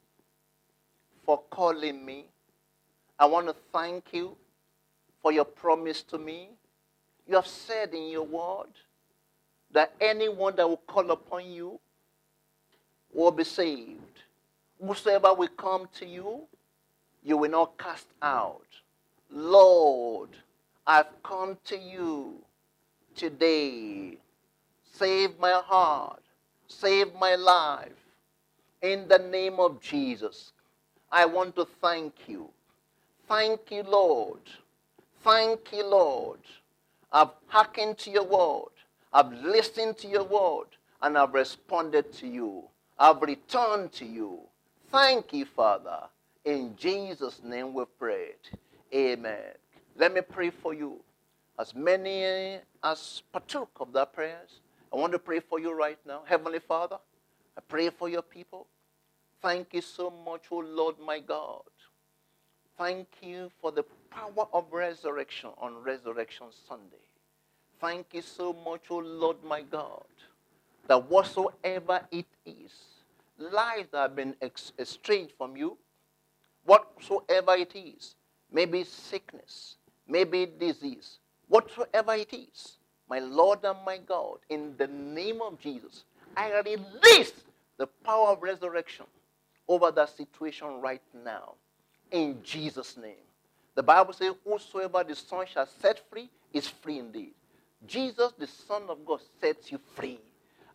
for 1.25 1.41
calling 1.51 2.05
me. 2.05 2.25
I 3.19 3.27
want 3.27 3.47
to 3.47 3.55
thank 3.73 4.05
you 4.13 4.37
for 5.21 5.31
your 5.31 5.45
promise 5.45 6.03
to 6.03 6.17
me. 6.17 6.49
You 7.27 7.35
have 7.35 7.47
said 7.47 7.93
in 7.93 8.09
your 8.09 8.23
word 8.25 8.69
that 9.71 9.93
anyone 10.01 10.55
that 10.55 10.67
will 10.67 10.77
call 10.77 11.11
upon 11.11 11.45
you 11.51 11.79
will 13.13 13.31
be 13.31 13.43
saved. 13.43 14.23
Whosoever 14.83 15.33
will 15.33 15.49
come 15.49 15.87
to 15.99 16.05
you, 16.05 16.41
you 17.23 17.37
will 17.37 17.51
not 17.51 17.77
cast 17.77 18.07
out. 18.21 18.65
Lord, 19.29 20.29
I've 20.87 21.21
come 21.21 21.57
to 21.65 21.77
you 21.77 22.35
today. 23.15 24.17
Save 24.93 25.37
my 25.39 25.61
heart. 25.65 26.21
Save 26.67 27.13
my 27.19 27.35
life. 27.35 27.91
In 28.81 29.07
the 29.07 29.17
name 29.17 29.59
of 29.59 29.81
Jesus, 29.81 30.53
I 31.11 31.25
want 31.25 31.55
to 31.57 31.65
thank 31.81 32.13
you. 32.27 32.49
Thank 33.27 33.71
you, 33.71 33.83
Lord. 33.83 34.39
Thank 35.21 35.73
you, 35.73 35.85
Lord. 35.85 36.39
I've 37.11 37.31
hearkened 37.47 37.97
to 37.99 38.11
your 38.11 38.23
word. 38.23 38.71
I've 39.11 39.31
listened 39.33 39.97
to 39.99 40.07
your 40.07 40.23
word. 40.23 40.67
And 41.01 41.17
I've 41.17 41.33
responded 41.33 42.11
to 42.13 42.27
you. 42.27 42.63
I've 42.97 43.21
returned 43.21 43.91
to 43.93 44.05
you. 44.05 44.39
Thank 44.91 45.33
you, 45.33 45.45
Father. 45.45 46.03
In 46.45 46.75
Jesus' 46.77 47.41
name 47.43 47.73
we 47.73 47.83
pray. 47.97 48.31
Amen. 48.93 49.53
Let 49.97 50.13
me 50.13 50.21
pray 50.21 50.49
for 50.49 50.73
you. 50.73 50.99
As 51.57 51.75
many 51.75 52.59
as 52.83 53.21
partook 53.33 53.69
of 53.79 53.91
that 53.93 54.13
prayers, 54.13 54.61
I 54.91 54.95
want 54.95 55.11
to 55.11 55.19
pray 55.19 55.39
for 55.41 55.59
you 55.59 55.73
right 55.73 55.99
now. 56.07 56.21
Heavenly 56.25 56.59
Father, 56.59 56.97
I 57.57 57.61
pray 57.67 57.89
for 57.89 58.09
your 58.09 58.21
people. 58.21 58.67
Thank 59.41 59.73
you 59.73 59.81
so 59.81 60.09
much, 60.09 60.45
O 60.51 60.59
Lord 60.59 60.95
my 61.05 61.19
God. 61.19 61.61
Thank 62.77 63.07
you 63.21 63.51
for 63.61 63.71
the 63.71 63.83
power 64.09 64.47
of 64.53 64.65
resurrection 64.71 65.49
on 65.57 65.83
Resurrection 65.83 66.47
Sunday. 66.67 67.05
Thank 67.79 68.07
you 68.13 68.21
so 68.21 68.53
much, 68.53 68.85
O 68.89 68.97
Lord 68.97 69.37
my 69.43 69.61
God, 69.61 70.03
that 70.87 71.09
whatsoever 71.09 72.01
it 72.11 72.27
is, 72.45 72.73
lives 73.37 73.89
that 73.91 74.01
have 74.01 74.15
been 74.15 74.35
estranged 74.77 75.33
from 75.37 75.55
you, 75.55 75.77
whatsoever 76.65 77.53
it 77.53 77.75
is, 77.75 78.15
maybe 78.51 78.83
sickness, 78.83 79.77
maybe 80.07 80.47
disease, 80.59 81.19
whatsoever 81.47 82.15
it 82.15 82.33
is, 82.33 82.77
my 83.09 83.19
Lord 83.19 83.59
and 83.63 83.77
my 83.85 83.97
God, 83.97 84.39
in 84.49 84.75
the 84.77 84.87
name 84.87 85.41
of 85.41 85.59
Jesus, 85.59 86.03
I 86.35 86.51
release 86.59 87.33
the 87.77 87.87
power 88.03 88.29
of 88.29 88.43
resurrection 88.43 89.05
over 89.67 89.91
that 89.91 90.15
situation 90.15 90.81
right 90.81 91.01
now. 91.23 91.53
In 92.11 92.39
Jesus' 92.43 92.97
name. 92.97 93.28
The 93.79 93.83
Bible 93.83 94.11
says, 94.11 94.33
Whosoever 94.43 95.05
the 95.05 95.15
Son 95.15 95.45
shall 95.47 95.65
set 95.65 96.01
free 96.09 96.29
is 96.51 96.67
free 96.67 96.99
indeed. 96.99 97.31
Jesus, 97.87 98.33
the 98.37 98.45
Son 98.45 98.81
of 98.89 99.05
God, 99.05 99.21
sets 99.39 99.71
you 99.71 99.79
free. 99.95 100.19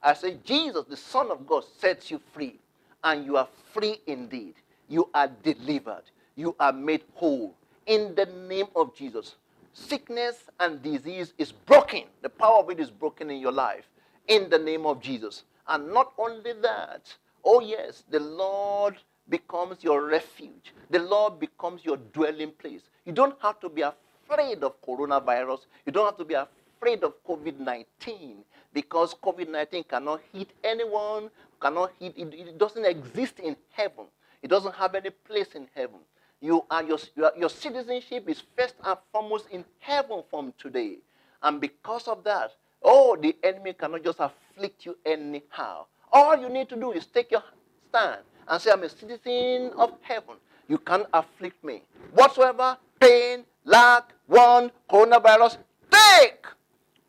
I 0.03 0.15
say, 0.15 0.39
Jesus, 0.43 0.87
the 0.89 0.97
Son 0.97 1.31
of 1.31 1.47
God, 1.47 1.65
sets 1.79 2.11
you 2.11 2.19
free. 2.33 2.59
And 3.03 3.27
you 3.27 3.37
are 3.37 3.47
free 3.75 4.01
indeed. 4.07 4.55
You 4.89 5.11
are 5.13 5.29
delivered. 5.43 6.05
You 6.35 6.57
are 6.59 6.73
made 6.73 7.03
whole. 7.13 7.55
In 7.85 8.15
the 8.15 8.25
name 8.25 8.69
of 8.75 8.97
Jesus. 8.97 9.35
Sickness 9.75 10.37
and 10.59 10.83
disease 10.83 11.35
is 11.37 11.53
broken. 11.53 12.05
The 12.23 12.31
power 12.31 12.61
of 12.61 12.71
it 12.71 12.81
is 12.81 12.89
broken 12.89 13.31
in 13.31 13.39
your 13.39 13.53
life. 13.53 13.85
In 14.29 14.49
the 14.49 14.59
name 14.59 14.87
of 14.87 15.03
Jesus. 15.03 15.43
And 15.69 15.93
not 15.93 16.15
only 16.17 16.55
that, 16.63 17.15
oh 17.45 17.61
yes, 17.61 18.05
the 18.09 18.21
Lord 18.21 18.97
becomes 19.29 19.85
your 19.85 20.07
refuge. 20.07 20.73
The 20.89 21.01
Lord 21.01 21.39
becomes 21.39 21.85
your 21.85 21.99
dwelling 21.99 22.53
place. 22.53 22.81
You 23.05 23.13
don't 23.13 23.37
have 23.43 23.61
to 23.61 23.69
be 23.69 23.83
afraid 23.83 24.63
of 24.65 24.81
coronavirus. 24.83 25.61
You 25.85 25.93
don't 25.93 26.07
have 26.07 26.17
to 26.17 26.25
be 26.25 26.35
afraid 26.35 27.05
of 27.05 27.13
COVID 27.25 27.59
19 27.61 28.37
because 28.73 29.15
COVID 29.15 29.49
19 29.49 29.85
cannot 29.85 30.21
hit 30.33 30.49
anyone, 30.63 31.31
cannot 31.61 31.93
hit, 32.01 32.15
it, 32.17 32.35
it, 32.35 32.59
doesn't 32.59 32.85
exist 32.85 33.39
in 33.41 33.57
heaven. 33.71 34.07
It 34.43 34.49
doesn't 34.49 34.75
have 34.75 34.95
any 34.95 35.11
place 35.11 35.55
in 35.55 35.69
heaven. 35.75 36.01
You 36.41 36.65
are 36.71 36.83
your, 36.83 36.99
your, 37.17 37.33
your 37.39 37.49
citizenship 37.49 38.29
is 38.29 38.43
first 38.59 38.75
and 38.85 38.99
foremost 39.13 39.47
in 39.51 39.65
heaven 39.79 40.23
from 40.31 40.53
today. 40.59 40.97
And 41.43 41.61
because 41.61 42.09
of 42.09 42.25
that, 42.25 42.53
oh, 42.83 43.17
the 43.21 43.37
enemy 43.43 43.75
cannot 43.75 44.03
just 44.05 44.19
afflict 44.21 44.85
you 44.85 44.97
anyhow. 45.07 45.87
All 46.13 46.37
you 46.39 46.49
need 46.49 46.69
to 46.71 46.77
do 46.77 46.93
is 46.93 47.07
take 47.07 47.31
your 47.31 47.43
stand 47.89 48.21
and 48.49 48.61
say, 48.61 48.71
I'm 48.73 48.83
a 48.83 48.89
citizen 48.89 49.73
of 49.77 49.93
heaven. 50.03 50.37
You 50.69 50.79
can't 50.79 51.07
afflict 51.13 51.63
me. 51.65 51.83
Whatsoever 52.13 52.77
pain, 53.05 53.45
lack, 53.65 54.13
want, 54.29 54.73
coronavirus, 54.89 55.59
take, 55.91 56.47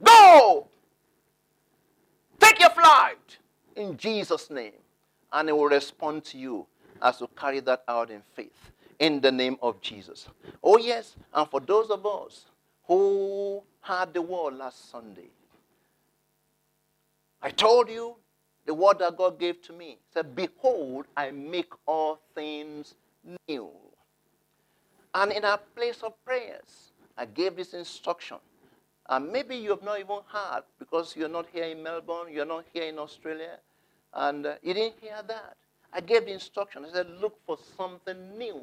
go, 0.04 0.68
take 2.40 2.60
your 2.60 2.70
flight 2.72 3.38
in 3.76 3.98
Jesus' 3.98 4.50
name. 4.50 4.74
And 5.32 5.50
it 5.50 5.54
will 5.54 5.66
respond 5.66 6.24
to 6.26 6.38
you 6.38 6.66
as 7.02 7.20
you 7.20 7.30
carry 7.36 7.60
that 7.62 7.84
out 7.88 8.10
in 8.10 8.22
faith 8.36 8.72
in 9.00 9.20
the 9.20 9.32
name 9.32 9.58
of 9.62 9.82
Jesus. 9.82 10.28
Oh, 10.64 10.78
yes. 10.78 11.16
And 11.34 11.50
for 11.50 11.60
those 11.60 11.90
of 11.90 12.06
us 12.06 12.46
who 12.88 13.62
had 13.82 14.14
the 14.14 14.22
word 14.22 14.56
last 14.56 14.90
Sunday, 14.92 15.30
I 17.42 17.50
told 17.50 17.90
you 17.90 18.16
the 18.66 18.74
word 18.74 19.00
that 19.00 19.18
God 19.18 19.40
gave 19.40 19.62
to 19.64 19.74
me. 19.74 19.98
said, 20.14 20.36
Behold, 20.36 21.06
I 21.16 21.32
make 21.32 21.72
all 21.86 22.20
things 22.34 22.96
new. 23.48 23.70
And 25.16 25.32
in 25.32 25.46
our 25.46 25.60
place 25.76 26.04
of 26.04 26.14
prayers, 26.26 26.92
I 27.18 27.24
gave 27.26 27.56
this 27.56 27.74
instruction. 27.74 28.36
And 29.08 29.32
maybe 29.32 29.56
you 29.56 29.70
have 29.70 29.82
not 29.82 29.98
even 29.98 30.20
heard 30.28 30.64
because 30.78 31.16
you're 31.16 31.30
not 31.30 31.46
here 31.54 31.64
in 31.64 31.82
Melbourne, 31.82 32.28
you're 32.34 32.46
not 32.46 32.66
here 32.74 32.84
in 32.84 33.00
Australia, 33.00 33.60
and 34.14 34.46
uh, 34.46 34.56
you 34.62 34.74
didn't 34.74 34.96
hear 35.00 35.22
that. 35.26 35.56
I 35.94 36.02
gave 36.02 36.26
the 36.26 36.34
instruction. 36.34 36.84
I 36.84 36.92
said, 36.92 37.08
look 37.22 37.38
for 37.46 37.58
something 37.78 38.38
new. 38.38 38.62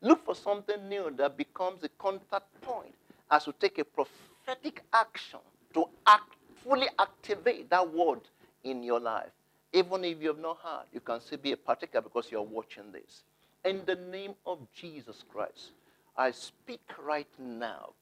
Look 0.00 0.24
for 0.24 0.34
something 0.34 0.88
new 0.88 1.14
that 1.18 1.36
becomes 1.36 1.84
a 1.84 1.88
contact 1.90 2.60
point 2.62 2.94
as 3.30 3.46
you 3.46 3.54
take 3.60 3.78
a 3.78 3.84
prophetic 3.84 4.82
action 4.92 5.38
to 5.74 5.88
act, 6.04 6.34
fully 6.64 6.88
activate 6.98 7.70
that 7.70 7.94
word 7.94 8.22
in 8.64 8.82
your 8.82 8.98
life. 8.98 9.30
Even 9.72 10.04
if 10.04 10.20
you 10.20 10.28
have 10.28 10.38
not 10.38 10.58
heard, 10.64 10.86
you 10.92 10.98
can 10.98 11.20
still 11.20 11.38
be 11.38 11.52
a 11.52 11.56
partaker 11.56 12.00
because 12.00 12.32
you're 12.32 12.42
watching 12.42 12.90
this. 12.90 13.22
In 13.66 13.84
the 13.86 13.96
name 13.96 14.36
of 14.46 14.60
Jesus 14.74 15.24
Christ, 15.32 15.72
I 16.16 16.32
speak 16.32 16.82
right 17.04 17.28
now. 17.38 17.94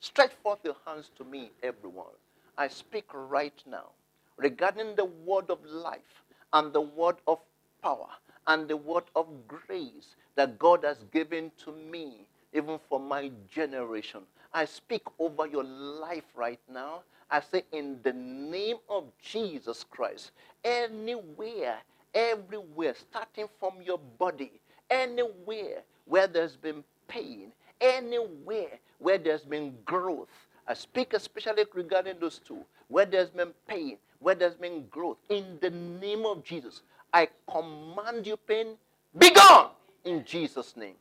Stretch 0.00 0.32
forth 0.42 0.60
your 0.64 0.76
hands 0.86 1.10
to 1.18 1.24
me, 1.24 1.52
everyone. 1.62 2.16
I 2.58 2.68
speak 2.68 3.06
right 3.14 3.62
now 3.66 3.90
regarding 4.38 4.96
the 4.96 5.06
word 5.06 5.50
of 5.50 5.64
life 5.66 6.24
and 6.54 6.72
the 6.72 6.82
word 6.82 7.16
of 7.28 7.40
power 7.82 8.08
and 8.48 8.68
the 8.68 8.78
word 8.78 9.04
of 9.16 9.28
grace 9.48 10.16
that 10.36 10.58
God 10.58 10.84
has 10.84 11.04
given 11.12 11.52
to 11.64 11.72
me, 11.72 12.26
even 12.54 12.80
for 12.88 13.00
my 13.00 13.30
generation. 13.52 14.22
I 14.54 14.66
speak 14.66 15.02
over 15.20 15.46
your 15.48 15.64
life 15.64 16.24
right 16.36 16.60
now 16.72 17.02
I 17.30 17.40
say, 17.40 17.64
in 17.72 18.00
the 18.04 18.14
name 18.14 18.78
of 18.88 19.04
Jesus 19.22 19.84
Christ, 19.84 20.32
anywhere, 20.64 21.78
everywhere, 22.14 22.94
starting 22.94 23.48
from 23.60 23.82
your 23.82 23.98
body, 23.98 24.60
anywhere 24.90 25.82
where 26.06 26.26
there's 26.26 26.56
been 26.56 26.84
pain, 27.06 27.52
anywhere 27.80 28.78
where 28.98 29.18
there's 29.18 29.44
been 29.44 29.74
growth. 29.84 30.28
I 30.66 30.74
speak 30.74 31.14
especially 31.14 31.64
regarding 31.74 32.18
those 32.20 32.38
two, 32.38 32.64
where 32.88 33.06
there's 33.06 33.30
been 33.30 33.52
pain, 33.66 33.98
where 34.20 34.34
there's 34.34 34.54
been 34.54 34.86
growth. 34.90 35.18
In 35.28 35.58
the 35.60 35.70
name 35.70 36.26
of 36.26 36.44
Jesus, 36.44 36.82
I 37.12 37.28
command 37.50 38.26
you, 38.26 38.36
pain, 38.36 38.76
be 39.16 39.30
gone 39.30 39.70
in 40.04 40.24
Jesus' 40.24 40.76
name. 40.76 40.96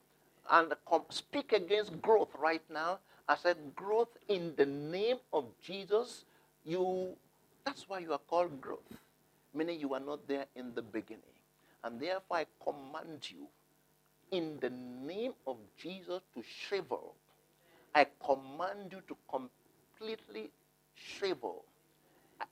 And 0.49 0.73
speak 1.09 1.51
against 1.51 2.01
growth 2.01 2.29
right 2.39 2.61
now 2.71 2.99
I 3.27 3.35
said, 3.35 3.57
growth 3.75 4.07
in 4.29 4.53
the 4.55 4.65
name 4.65 5.17
of 5.33 5.45
Jesus, 5.61 6.23
you, 6.63 7.09
that's 7.65 7.89
why 7.89 7.99
you 7.99 8.13
are 8.13 8.19
called 8.19 8.61
growth, 8.61 8.79
meaning 9.53 9.79
you 9.81 9.93
are 9.93 9.99
not 9.99 10.25
there 10.27 10.45
in 10.55 10.73
the 10.73 10.81
beginning. 10.81 11.23
And 11.83 11.99
therefore, 11.99 12.37
I 12.37 12.45
command 12.63 13.29
you, 13.29 13.47
in 14.31 14.57
the 14.61 14.69
name 14.69 15.33
of 15.45 15.57
Jesus, 15.77 16.21
to 16.35 16.43
shrivel. 16.43 17.15
I 17.95 18.07
command 18.25 18.91
you 18.91 19.01
to 19.07 19.17
completely 19.29 20.51
shrivel. 20.95 21.65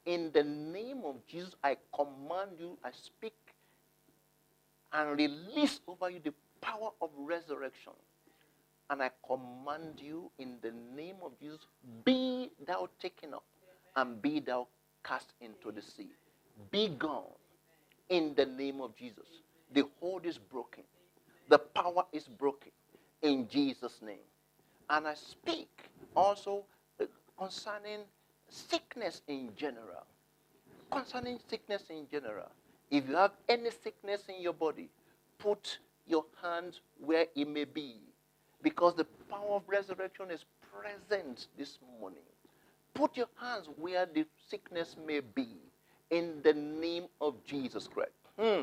In 0.05 0.31
the 0.33 0.43
name 0.43 1.01
of 1.05 1.25
Jesus, 1.27 1.55
I 1.63 1.77
command 1.93 2.51
you, 2.59 2.77
I 2.83 2.91
speak 2.91 3.35
and 4.93 5.17
release 5.17 5.81
over 5.87 6.09
you 6.09 6.19
the 6.23 6.33
power 6.61 6.89
of 7.01 7.09
resurrection. 7.17 7.93
And 8.89 9.01
I 9.01 9.11
command 9.27 9.99
you 10.01 10.31
in 10.39 10.57
the 10.61 10.73
name 10.95 11.17
of 11.23 11.39
Jesus, 11.39 11.61
be 12.05 12.51
thou 12.67 12.89
taken 13.01 13.33
up 13.33 13.43
and 13.95 14.21
be 14.21 14.39
thou 14.39 14.67
cast 15.03 15.33
into 15.41 15.71
the 15.71 15.81
sea. 15.81 16.09
be 16.71 16.89
gone 16.89 17.23
in 18.09 18.33
the 18.35 18.45
name 18.45 18.81
of 18.81 18.95
Jesus. 18.95 19.27
The 19.73 19.83
hold 19.99 20.25
is 20.25 20.37
broken. 20.37 20.83
The 21.49 21.59
power 21.59 22.05
is 22.11 22.27
broken 22.27 22.71
in 23.21 23.47
Jesus' 23.47 24.01
name. 24.01 24.27
And 24.89 25.07
I 25.07 25.13
speak 25.13 25.69
also 26.15 26.65
uh, 26.99 27.05
concerning 27.37 28.01
sickness 28.49 29.21
in 29.27 29.49
general. 29.55 30.05
Concerning 30.91 31.39
sickness 31.49 31.83
in 31.89 32.07
general. 32.11 32.49
If 32.91 33.07
you 33.09 33.15
have 33.15 33.31
any 33.49 33.69
sickness 33.71 34.23
in 34.29 34.41
your 34.41 34.53
body, 34.53 34.89
put 35.39 35.79
your 36.07 36.25
hands 36.41 36.81
where 36.99 37.25
it 37.35 37.47
may 37.47 37.65
be. 37.65 37.95
Because 38.61 38.95
the 38.95 39.05
power 39.29 39.55
of 39.55 39.63
resurrection 39.67 40.31
is 40.31 40.45
present 40.71 41.47
this 41.57 41.79
morning. 41.99 42.23
Put 42.93 43.17
your 43.17 43.27
hands 43.39 43.67
where 43.77 44.05
the 44.05 44.25
sickness 44.49 44.95
may 45.05 45.19
be 45.19 45.49
in 46.09 46.41
the 46.43 46.53
name 46.53 47.05
of 47.21 47.43
Jesus 47.43 47.87
Christ. 47.87 48.11
Hmm. 48.39 48.61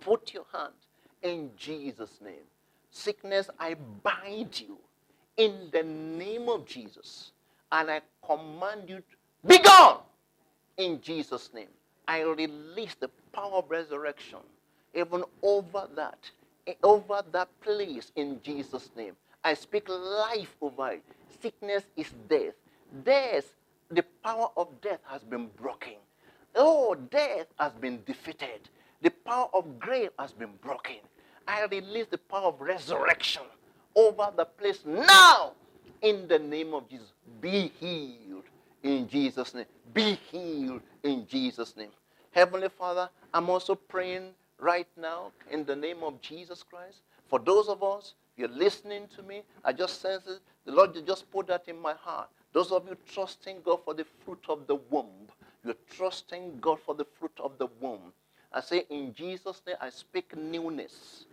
Put 0.00 0.32
your 0.32 0.46
hand 0.52 0.72
in 1.26 1.50
Jesus' 1.56 2.20
name. 2.24 2.46
Sickness, 2.90 3.50
I 3.58 3.74
bind 4.02 4.60
you 4.60 4.78
in 5.36 5.68
the 5.72 5.82
name 5.82 6.48
of 6.48 6.66
Jesus. 6.66 7.32
And 7.72 7.90
I 7.90 8.00
command 8.24 8.88
you 8.88 8.96
to 8.98 9.46
be 9.46 9.58
gone 9.58 10.00
in 10.78 11.00
Jesus' 11.00 11.50
name. 11.54 11.68
I 12.08 12.22
release 12.22 12.94
the 12.98 13.10
power 13.32 13.56
of 13.58 13.70
resurrection 13.70 14.38
even 14.94 15.24
over 15.42 15.88
that, 15.96 16.18
over 16.82 17.22
that 17.32 17.48
place 17.60 18.12
in 18.16 18.40
Jesus' 18.42 18.90
name. 18.96 19.14
I 19.44 19.54
speak 19.54 19.88
life 19.88 20.56
over 20.62 20.92
it. 20.92 21.04
Sickness 21.42 21.84
is 21.96 22.12
death. 22.28 22.54
Death, 23.04 23.54
the 23.90 24.04
power 24.24 24.48
of 24.56 24.68
death 24.80 25.00
has 25.06 25.22
been 25.22 25.48
broken. 25.60 25.94
Oh, 26.54 26.94
death 26.94 27.46
has 27.60 27.72
been 27.74 28.02
defeated. 28.06 28.70
The 29.02 29.10
power 29.10 29.48
of 29.52 29.78
grave 29.78 30.10
has 30.18 30.32
been 30.32 30.54
broken. 30.62 30.96
I 31.48 31.64
release 31.66 32.06
the 32.10 32.18
power 32.18 32.48
of 32.48 32.60
resurrection 32.60 33.42
over 33.94 34.30
the 34.36 34.44
place 34.44 34.80
now 34.84 35.52
in 36.02 36.28
the 36.28 36.38
name 36.38 36.74
of 36.74 36.88
Jesus. 36.88 37.12
Be 37.40 37.72
healed 37.80 38.44
in 38.82 39.08
Jesus' 39.08 39.54
name. 39.54 39.66
Be 39.94 40.18
healed 40.30 40.82
in 41.02 41.26
Jesus' 41.26 41.76
name. 41.76 41.90
Heavenly 42.32 42.68
Father, 42.68 43.08
I'm 43.32 43.48
also 43.48 43.74
praying 43.74 44.30
right 44.58 44.88
now 44.96 45.32
in 45.50 45.64
the 45.64 45.76
name 45.76 46.02
of 46.02 46.20
Jesus 46.20 46.62
Christ. 46.62 47.02
For 47.28 47.38
those 47.38 47.68
of 47.68 47.82
us, 47.82 48.14
you're 48.36 48.48
listening 48.48 49.08
to 49.16 49.22
me, 49.22 49.42
I 49.64 49.72
just 49.72 50.00
sense 50.00 50.26
it. 50.26 50.40
The 50.64 50.72
Lord 50.72 50.94
just 51.06 51.30
put 51.30 51.46
that 51.46 51.64
in 51.68 51.80
my 51.80 51.94
heart. 51.94 52.28
Those 52.52 52.72
of 52.72 52.86
you 52.88 52.96
trusting 53.12 53.58
God 53.64 53.80
for 53.84 53.94
the 53.94 54.04
fruit 54.24 54.44
of 54.48 54.66
the 54.66 54.76
womb, 54.76 55.28
you're 55.64 55.74
trusting 55.90 56.58
God 56.60 56.78
for 56.84 56.94
the 56.94 57.04
fruit 57.18 57.38
of 57.42 57.58
the 57.58 57.68
womb. 57.80 58.12
I 58.52 58.60
say, 58.60 58.84
in 58.90 59.12
Jesus' 59.12 59.62
name, 59.66 59.76
I 59.80 59.90
speak 59.90 60.36
newness 60.36 61.25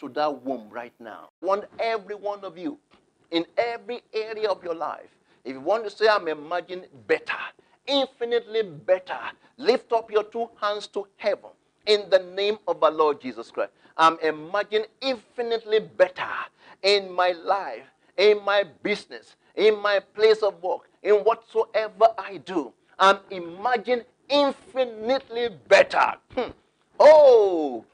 to 0.00 0.08
that 0.10 0.42
womb 0.42 0.68
right 0.70 0.92
now. 0.98 1.28
I 1.42 1.46
want 1.46 1.64
every 1.78 2.14
one 2.14 2.44
of 2.44 2.58
you 2.58 2.78
in 3.30 3.46
every 3.56 4.00
area 4.12 4.48
of 4.48 4.62
your 4.64 4.74
life. 4.74 5.08
If 5.44 5.54
you 5.54 5.60
want 5.60 5.84
to 5.84 5.90
say, 5.90 6.08
I'm 6.08 6.28
imagining 6.28 6.86
better, 7.06 7.38
infinitely 7.86 8.62
better, 8.64 9.18
lift 9.56 9.92
up 9.92 10.10
your 10.10 10.24
two 10.24 10.48
hands 10.60 10.86
to 10.88 11.06
heaven 11.16 11.50
in 11.86 12.08
the 12.10 12.18
name 12.18 12.58
of 12.68 12.82
our 12.82 12.90
Lord 12.90 13.20
Jesus 13.20 13.50
Christ. 13.50 13.72
I'm 13.96 14.18
imagining 14.20 14.86
infinitely 15.00 15.80
better 15.80 16.28
in 16.82 17.10
my 17.12 17.32
life, 17.32 17.84
in 18.16 18.44
my 18.44 18.64
business, 18.82 19.36
in 19.56 19.80
my 19.80 20.00
place 20.00 20.42
of 20.42 20.62
work, 20.62 20.88
in 21.02 21.14
whatsoever 21.16 22.08
I 22.18 22.38
do. 22.38 22.72
I'm 22.98 23.18
imagining 23.30 24.04
infinitely 24.28 25.50
better. 25.68 26.14
Hmm. 26.34 26.50
Oh, 26.98 27.84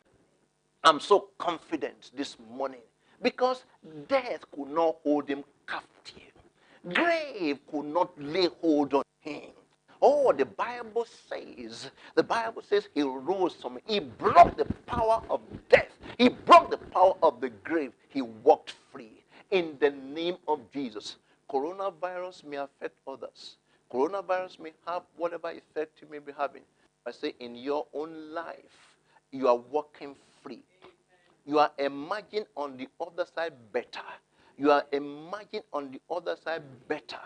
I'm 0.87 1.01
so 1.01 1.31
confident 1.37 2.13
this 2.17 2.37
morning 2.49 2.79
because 3.21 3.65
death 4.07 4.45
could 4.53 4.69
not 4.69 4.95
hold 5.03 5.29
him 5.29 5.43
captive. 5.67 6.31
Grave 6.95 7.59
could 7.69 7.87
not 7.87 8.13
lay 8.23 8.47
hold 8.61 8.95
on 8.95 9.03
him. 9.19 9.51
Oh, 10.01 10.33
the 10.33 10.45
Bible 10.45 11.05
says, 11.29 11.91
the 12.15 12.23
Bible 12.23 12.63
says 12.63 12.89
he 12.95 13.03
rose 13.03 13.55
from, 13.55 13.81
he 13.85 13.99
broke 13.99 14.57
the 14.57 14.65
power 14.87 15.21
of 15.29 15.41
death. 15.69 15.91
He 16.19 16.29
broke 16.29 16.71
the 16.71 16.79
power 16.79 17.15
of 17.21 17.41
the 17.41 17.51
grave. 17.51 17.91
He 18.09 18.23
walked 18.23 18.75
free. 18.93 19.25
In 19.51 19.77
the 19.81 19.91
name 19.91 20.37
of 20.47 20.61
Jesus. 20.73 21.17
Coronavirus 21.51 22.45
may 22.45 22.59
affect 22.59 22.95
others. 23.09 23.57
Coronavirus 23.93 24.61
may 24.61 24.71
have 24.87 25.03
whatever 25.17 25.51
effect 25.51 26.01
you 26.01 26.07
may 26.09 26.21
be 26.21 26.31
having. 26.39 26.63
I 27.05 27.11
say 27.11 27.35
in 27.41 27.57
your 27.57 27.87
own 27.93 28.33
life, 28.33 28.99
you 29.33 29.49
are 29.49 29.57
walking 29.57 30.15
free. 30.47 30.63
You 31.45 31.59
are 31.59 31.71
emerging 31.79 32.45
on 32.57 32.77
the 32.77 32.89
other 33.01 33.25
side 33.35 33.53
better. 33.73 34.07
You 34.59 34.71
are 34.71 34.85
emerging 34.93 35.63
on 35.73 35.91
the 35.91 36.01
other 36.11 36.37
side 36.37 36.63
better 36.89 37.21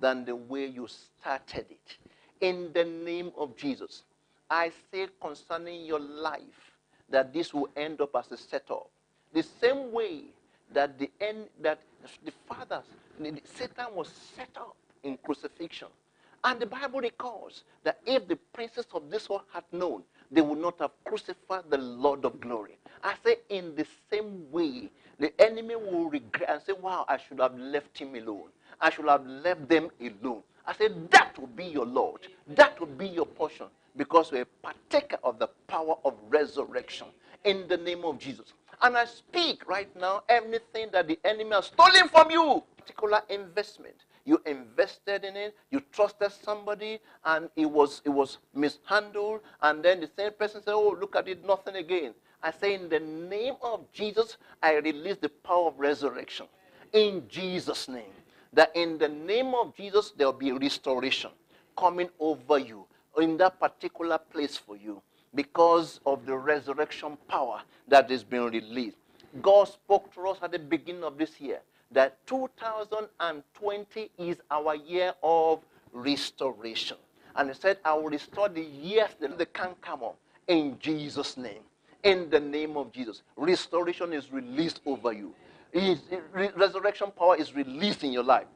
than 0.00 0.24
the 0.24 0.36
way 0.36 0.66
you 0.66 0.86
started 0.86 1.66
it. 1.70 1.96
In 2.40 2.70
the 2.72 2.84
name 2.84 3.32
of 3.36 3.56
Jesus, 3.56 4.04
I 4.48 4.70
say 4.92 5.08
concerning 5.20 5.84
your 5.84 6.00
life 6.00 6.72
that 7.10 7.32
this 7.32 7.52
will 7.52 7.68
end 7.76 8.00
up 8.00 8.14
as 8.16 8.30
a 8.32 8.36
setup. 8.36 8.90
The 9.32 9.42
same 9.42 9.92
way 9.92 10.22
that 10.72 10.98
the 10.98 11.10
end 11.20 11.46
that 11.60 11.80
the 12.24 12.32
fathers, 12.48 12.84
Satan 13.44 13.86
was 13.94 14.08
set 14.36 14.50
up 14.56 14.76
in 15.02 15.18
crucifixion. 15.18 15.88
And 16.44 16.60
the 16.60 16.66
Bible 16.66 17.00
records 17.00 17.64
that 17.82 17.98
if 18.06 18.28
the 18.28 18.36
princes 18.52 18.86
of 18.94 19.10
this 19.10 19.28
world 19.28 19.42
had 19.52 19.64
known, 19.72 20.04
they 20.30 20.40
would 20.40 20.58
not 20.58 20.78
have 20.80 20.92
crucified 21.04 21.64
the 21.70 21.78
Lord 21.78 22.24
of 22.24 22.40
glory. 22.40 22.78
I 23.02 23.14
say, 23.24 23.36
in 23.48 23.74
the 23.76 23.86
same 24.10 24.50
way, 24.50 24.90
the 25.18 25.32
enemy 25.40 25.76
will 25.76 26.10
regret 26.10 26.48
and 26.50 26.62
say, 26.62 26.72
Wow, 26.72 27.04
I 27.08 27.18
should 27.18 27.40
have 27.40 27.56
left 27.58 27.98
him 27.98 28.14
alone. 28.14 28.48
I 28.80 28.90
should 28.90 29.06
have 29.06 29.26
left 29.26 29.68
them 29.68 29.90
alone. 30.00 30.42
I 30.66 30.74
said, 30.74 31.10
That 31.10 31.38
will 31.38 31.48
be 31.48 31.64
your 31.64 31.86
Lord. 31.86 32.28
That 32.48 32.78
will 32.78 32.86
be 32.86 33.08
your 33.08 33.26
portion 33.26 33.66
because 33.96 34.30
we're 34.32 34.42
a 34.42 34.46
partaker 34.62 35.18
of 35.24 35.38
the 35.38 35.48
power 35.66 35.96
of 36.04 36.14
resurrection 36.28 37.08
in 37.44 37.66
the 37.68 37.76
name 37.76 38.04
of 38.04 38.18
Jesus. 38.18 38.52
And 38.82 38.96
I 38.96 39.06
speak 39.06 39.68
right 39.68 39.94
now 39.96 40.22
everything 40.28 40.88
that 40.92 41.08
the 41.08 41.18
enemy 41.24 41.50
has 41.50 41.66
stolen 41.66 42.08
from 42.08 42.30
you, 42.30 42.62
particular 42.76 43.22
investment. 43.28 43.96
You 44.28 44.42
invested 44.44 45.24
in 45.24 45.36
it, 45.36 45.56
you 45.70 45.80
trusted 45.90 46.30
somebody, 46.32 47.00
and 47.24 47.48
it 47.56 47.64
was 47.64 48.02
it 48.04 48.10
was 48.10 48.36
mishandled, 48.54 49.40
and 49.62 49.82
then 49.82 50.00
the 50.00 50.10
same 50.18 50.32
person 50.32 50.62
said, 50.62 50.74
Oh, 50.74 50.94
look 51.00 51.16
at 51.16 51.28
it, 51.28 51.46
nothing 51.46 51.76
again. 51.76 52.12
I 52.42 52.50
say, 52.50 52.74
in 52.74 52.90
the 52.90 53.00
name 53.00 53.54
of 53.62 53.90
Jesus, 53.90 54.36
I 54.62 54.74
release 54.74 55.16
the 55.16 55.30
power 55.30 55.68
of 55.68 55.78
resurrection. 55.80 56.44
In 56.92 57.26
Jesus' 57.26 57.88
name 57.88 58.12
that 58.52 58.70
in 58.76 58.98
the 58.98 59.08
name 59.08 59.54
of 59.54 59.74
Jesus, 59.74 60.10
there 60.10 60.26
will 60.26 60.34
be 60.38 60.52
restoration 60.52 61.30
coming 61.78 62.10
over 62.20 62.58
you 62.58 62.84
in 63.16 63.38
that 63.38 63.58
particular 63.58 64.18
place 64.18 64.58
for 64.58 64.76
you 64.76 65.00
because 65.34 66.00
of 66.04 66.26
the 66.26 66.36
resurrection 66.36 67.16
power 67.28 67.62
that 67.88 68.10
is 68.10 68.22
being 68.24 68.50
released. 68.50 68.98
God 69.40 69.68
spoke 69.68 70.12
to 70.16 70.28
us 70.28 70.36
at 70.42 70.52
the 70.52 70.58
beginning 70.58 71.04
of 71.04 71.16
this 71.16 71.40
year 71.40 71.60
that 71.92 72.26
2020 72.26 74.10
is 74.18 74.36
our 74.50 74.74
year 74.76 75.14
of 75.22 75.60
restoration. 75.92 76.96
And 77.36 77.48
he 77.48 77.54
said, 77.54 77.78
I 77.84 77.94
will 77.94 78.10
restore 78.10 78.48
the 78.48 78.62
years 78.62 79.10
that 79.20 79.38
they 79.38 79.46
can't 79.46 79.80
come 79.80 80.02
on 80.02 80.14
in 80.48 80.78
Jesus' 80.80 81.36
name. 81.36 81.62
In 82.02 82.30
the 82.30 82.40
name 82.40 82.76
of 82.76 82.92
Jesus. 82.92 83.22
Restoration 83.36 84.12
is 84.12 84.32
released 84.32 84.80
over 84.86 85.12
you 85.12 85.34
resurrection 86.56 87.10
power 87.16 87.36
is 87.36 87.54
released 87.54 88.04
in 88.04 88.12
your 88.12 88.22
life. 88.22 88.46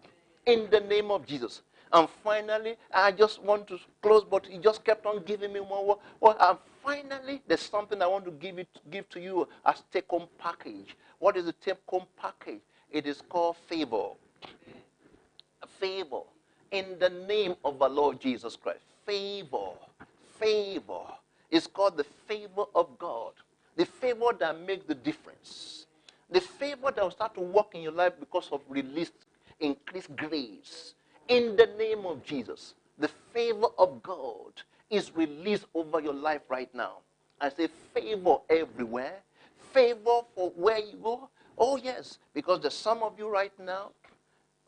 In 0.46 0.68
the 0.70 0.80
name 0.80 1.10
of 1.10 1.26
Jesus. 1.26 1.62
And 1.92 2.08
finally, 2.24 2.76
I 2.92 3.12
just 3.12 3.42
want 3.42 3.66
to 3.68 3.78
close, 4.02 4.24
but 4.24 4.46
he 4.46 4.58
just 4.58 4.82
kept 4.82 5.04
on 5.04 5.22
giving 5.24 5.52
me 5.52 5.60
more. 5.60 5.98
Well, 6.20 6.36
and 6.40 6.58
finally, 6.82 7.42
there's 7.46 7.60
something 7.60 8.00
I 8.00 8.06
want 8.06 8.24
to 8.24 8.30
give 8.30 8.58
it 8.58 8.68
give 8.90 9.08
to 9.10 9.20
you 9.20 9.46
as 9.66 9.82
take-home 9.92 10.28
package. 10.38 10.96
What 11.18 11.36
is 11.36 11.44
the 11.44 11.52
take-home 11.52 12.06
package? 12.16 12.60
It 12.92 13.06
is 13.06 13.22
called 13.28 13.56
favor. 13.68 14.10
Favor. 15.80 16.22
In 16.72 16.98
the 17.00 17.10
name 17.10 17.56
of 17.64 17.82
our 17.82 17.90
Lord 17.90 18.20
Jesus 18.20 18.56
Christ. 18.56 18.80
Favor. 19.06 19.72
Favor. 20.38 21.06
It's 21.50 21.66
called 21.68 21.96
the 21.98 22.04
favor 22.04 22.64
of 22.74 22.98
God. 22.98 23.32
The 23.76 23.86
favor 23.86 24.32
that 24.40 24.60
makes 24.60 24.86
the 24.86 24.94
difference 24.96 25.86
the 26.30 26.40
favor 26.40 26.90
that 26.90 27.02
will 27.04 27.10
start 27.12 27.34
to 27.34 27.40
work 27.40 27.74
in 27.74 27.82
your 27.82 27.92
life 27.92 28.14
because 28.18 28.48
of 28.52 28.62
released, 28.68 29.12
increased 29.60 30.14
grace. 30.16 30.94
In 31.28 31.56
the 31.56 31.66
name 31.78 32.06
of 32.06 32.24
Jesus, 32.24 32.74
the 32.98 33.08
favor 33.32 33.68
of 33.78 34.02
God 34.02 34.52
is 34.90 35.14
released 35.14 35.66
over 35.74 36.00
your 36.00 36.14
life 36.14 36.42
right 36.48 36.74
now. 36.74 36.98
I 37.40 37.50
say 37.50 37.68
favor 37.94 38.38
everywhere, 38.50 39.20
favor 39.72 40.20
for 40.34 40.50
where 40.56 40.78
you 40.78 40.98
go. 41.02 41.28
Oh, 41.58 41.76
yes, 41.76 42.18
because 42.34 42.60
there's 42.60 42.74
some 42.74 43.02
of 43.02 43.18
you 43.18 43.28
right 43.28 43.52
now. 43.58 43.90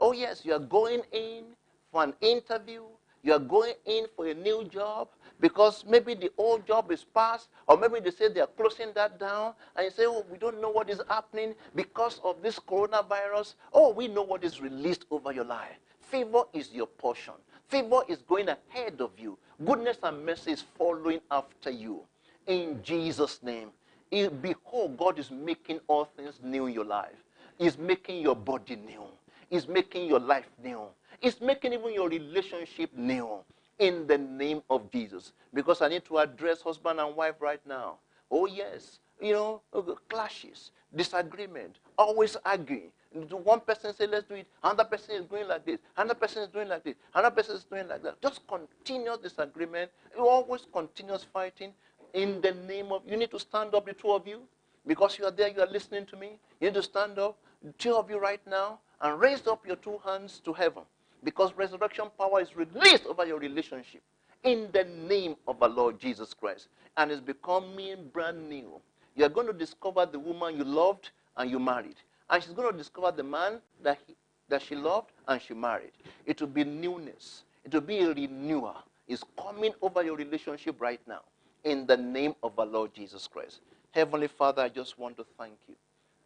Oh, 0.00 0.12
yes, 0.12 0.42
you 0.44 0.52
are 0.52 0.58
going 0.58 1.02
in 1.12 1.44
for 1.90 2.02
an 2.02 2.14
interview, 2.20 2.82
you 3.22 3.32
are 3.32 3.38
going 3.38 3.74
in 3.86 4.06
for 4.14 4.26
a 4.26 4.34
new 4.34 4.64
job, 4.64 5.08
because 5.40 5.84
maybe 5.86 6.14
the 6.14 6.30
old 6.36 6.66
job 6.66 6.90
is 6.92 7.04
past, 7.04 7.48
or 7.66 7.76
maybe 7.76 8.00
they 8.00 8.10
say 8.10 8.28
they're 8.28 8.46
closing 8.46 8.92
that 8.94 9.18
down, 9.18 9.54
and 9.76 9.84
you 9.84 9.90
say, 9.90 10.04
oh, 10.06 10.24
we 10.30 10.38
don't 10.38 10.60
know 10.60 10.70
what 10.70 10.90
is 10.90 11.00
happening 11.08 11.54
because 11.74 12.20
of 12.22 12.42
this 12.42 12.58
coronavirus. 12.58 13.54
Oh, 13.72 13.92
we 13.92 14.08
know 14.08 14.22
what 14.22 14.44
is 14.44 14.60
released 14.60 15.06
over 15.10 15.32
your 15.32 15.44
life. 15.44 15.78
Favor 16.00 16.42
is 16.52 16.70
your 16.72 16.86
portion. 16.86 17.34
Favor 17.68 18.02
is 18.08 18.18
going 18.18 18.48
ahead 18.48 19.00
of 19.00 19.10
you. 19.18 19.38
Goodness 19.64 19.96
and 20.02 20.24
mercy 20.24 20.52
is 20.52 20.64
following 20.76 21.20
after 21.30 21.70
you. 21.70 22.02
In 22.46 22.80
Jesus' 22.82 23.42
name. 23.42 23.70
Behold, 24.10 24.96
God 24.96 25.18
is 25.18 25.30
making 25.30 25.80
all 25.88 26.04
things 26.04 26.40
new 26.42 26.66
in 26.66 26.74
your 26.74 26.84
life. 26.84 27.24
He's 27.58 27.78
making 27.78 28.20
your 28.22 28.36
body 28.36 28.76
new. 28.76 29.04
He's 29.50 29.68
making 29.68 30.06
your 30.08 30.20
life 30.20 30.48
new. 30.62 30.82
He's 31.20 31.40
making 31.40 31.72
even 31.72 31.92
your 31.94 32.08
relationship 32.08 32.90
new 32.96 33.38
in 33.78 34.06
the 34.06 34.18
name 34.18 34.62
of 34.70 34.90
Jesus. 34.90 35.32
Because 35.52 35.82
I 35.82 35.88
need 35.88 36.04
to 36.06 36.18
address 36.18 36.62
husband 36.62 37.00
and 37.00 37.14
wife 37.16 37.36
right 37.40 37.60
now. 37.66 37.98
Oh, 38.30 38.46
yes. 38.46 38.98
You 39.20 39.32
know, 39.32 39.62
clashes, 40.08 40.72
disagreement, 40.94 41.76
always 41.96 42.36
arguing. 42.44 42.90
One 43.30 43.60
person 43.60 43.94
say, 43.94 44.08
let's 44.08 44.26
do 44.28 44.34
it. 44.34 44.48
Another 44.64 44.84
person 44.84 45.14
is 45.14 45.24
doing 45.26 45.46
like 45.46 45.64
this. 45.64 45.78
Another 45.96 46.14
person 46.18 46.42
is 46.42 46.48
doing 46.48 46.68
like 46.68 46.82
this. 46.82 46.96
Another 47.14 47.34
person 47.36 47.54
is 47.54 47.62
doing 47.64 47.86
like 47.86 48.02
that. 48.02 48.20
Just 48.20 48.40
continuous 48.48 49.18
disagreement. 49.18 49.92
Always 50.18 50.66
continuous 50.72 51.24
fighting 51.32 51.72
in 52.14 52.40
the 52.40 52.52
name 52.52 52.92
of, 52.92 53.02
you 53.06 53.16
need 53.16 53.30
to 53.32 53.38
stand 53.38 53.74
up, 53.74 53.86
the 53.86 53.92
two 53.92 54.12
of 54.12 54.26
you, 54.26 54.40
because 54.86 55.18
you 55.18 55.26
are 55.26 55.30
there, 55.30 55.48
you 55.48 55.60
are 55.60 55.70
listening 55.70 56.06
to 56.06 56.16
me. 56.16 56.38
You 56.60 56.68
need 56.68 56.74
to 56.74 56.82
stand 56.82 57.18
up, 57.18 57.36
the 57.62 57.72
two 57.72 57.94
of 57.94 58.08
you 58.08 58.18
right 58.18 58.40
now, 58.46 58.78
and 59.00 59.20
raise 59.20 59.46
up 59.46 59.66
your 59.66 59.76
two 59.76 59.98
hands 60.04 60.40
to 60.44 60.52
heaven 60.52 60.84
because 61.24 61.52
resurrection 61.54 62.06
power 62.16 62.40
is 62.40 62.54
released 62.54 63.06
over 63.06 63.26
your 63.26 63.38
relationship 63.38 64.02
in 64.44 64.68
the 64.72 64.84
name 64.84 65.36
of 65.48 65.62
our 65.62 65.68
Lord 65.68 65.98
Jesus 65.98 66.32
Christ. 66.34 66.68
And 66.96 67.10
it's 67.10 67.20
becoming 67.20 68.10
brand 68.12 68.48
new. 68.48 68.80
You're 69.16 69.30
going 69.30 69.46
to 69.46 69.52
discover 69.52 70.06
the 70.06 70.18
woman 70.18 70.56
you 70.56 70.64
loved 70.64 71.10
and 71.36 71.50
you 71.50 71.58
married. 71.58 71.96
And 72.30 72.42
she's 72.42 72.52
going 72.52 72.70
to 72.70 72.76
discover 72.76 73.10
the 73.10 73.22
man 73.22 73.60
that, 73.82 73.98
he, 74.06 74.14
that 74.48 74.62
she 74.62 74.76
loved 74.76 75.10
and 75.26 75.40
she 75.40 75.54
married. 75.54 75.92
It 76.26 76.40
will 76.40 76.48
be 76.48 76.64
newness. 76.64 77.44
It 77.64 77.72
will 77.72 77.80
be 77.80 78.00
a 78.00 78.12
renewal. 78.12 78.76
It's 79.08 79.24
coming 79.40 79.72
over 79.82 80.02
your 80.02 80.16
relationship 80.16 80.80
right 80.80 81.00
now 81.08 81.22
in 81.64 81.86
the 81.86 81.96
name 81.96 82.34
of 82.42 82.58
our 82.58 82.66
Lord 82.66 82.94
Jesus 82.94 83.26
Christ. 83.26 83.60
Heavenly 83.90 84.28
Father, 84.28 84.62
I 84.62 84.68
just 84.68 84.98
want 84.98 85.16
to 85.16 85.24
thank 85.38 85.54
you. 85.68 85.74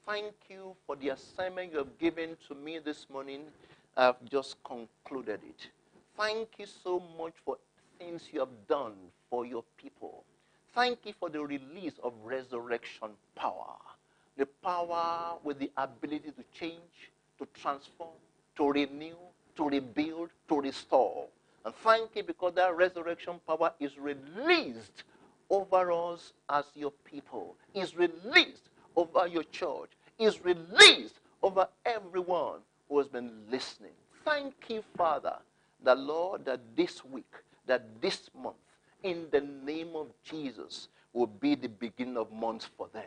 Thank 0.07 0.35
you 0.49 0.75
for 0.87 0.97
the 0.97 1.11
assignment 1.11 1.73
you 1.73 1.79
have 1.79 1.99
given 1.99 2.37
to 2.49 2.55
me 2.55 2.79
this 2.79 3.07
morning 3.13 3.43
I've 3.99 4.25
just 4.31 4.57
concluded 4.63 5.41
it. 5.43 5.69
Thank 6.17 6.51
you 6.59 6.67
so 6.67 7.03
much 7.19 7.33
for 7.45 7.59
things 7.99 8.29
you 8.33 8.39
have 8.41 8.67
done 8.69 8.95
for 9.29 9.45
your 9.45 9.65
people. 9.77 10.23
Thank 10.73 11.01
you 11.05 11.13
for 11.19 11.29
the 11.29 11.41
release 11.41 11.95
of 12.05 12.13
resurrection 12.25 13.09
power. 13.35 13.75
The 14.37 14.47
power 14.63 15.35
with 15.43 15.59
the 15.59 15.71
ability 15.77 16.31
to 16.31 16.45
change, 16.57 17.11
to 17.41 17.47
transform, 17.61 18.11
to 18.57 18.71
renew, 18.71 19.17
to 19.57 19.69
rebuild, 19.69 20.31
to 20.49 20.61
restore. 20.61 21.27
And 21.65 21.75
thank 21.75 22.15
you 22.15 22.23
because 22.23 22.55
that 22.55 22.77
resurrection 22.77 23.41
power 23.49 23.73
is 23.81 23.99
released 23.99 25.03
over 25.51 25.93
us 25.93 26.33
as 26.49 26.65
your 26.75 26.93
people, 27.05 27.57
is 27.75 27.97
released 27.97 28.71
over 28.97 29.27
your 29.27 29.45
church, 29.45 29.91
is 30.19 30.45
released 30.45 31.21
over 31.43 31.69
everyone 31.87 32.61
who 32.89 32.99
has 32.99 33.09
been 33.09 33.31
listening. 33.51 33.93
Thank 34.25 34.55
you, 34.69 34.83
Father, 34.97 35.37
the 35.83 35.95
Lord, 35.95 36.45
that 36.45 36.61
this 36.77 37.05
week, 37.05 37.33
that 37.67 38.01
this 38.01 38.31
month, 38.41 38.57
in 39.03 39.27
the 39.31 39.41
name 39.41 39.91
of 39.95 40.09
Jesus, 40.25 40.89
will 41.13 41.27
be 41.27 41.55
the 41.55 41.69
beginning 41.69 42.17
of 42.17 42.33
months 42.33 42.69
for 42.77 42.89
them. 42.93 43.05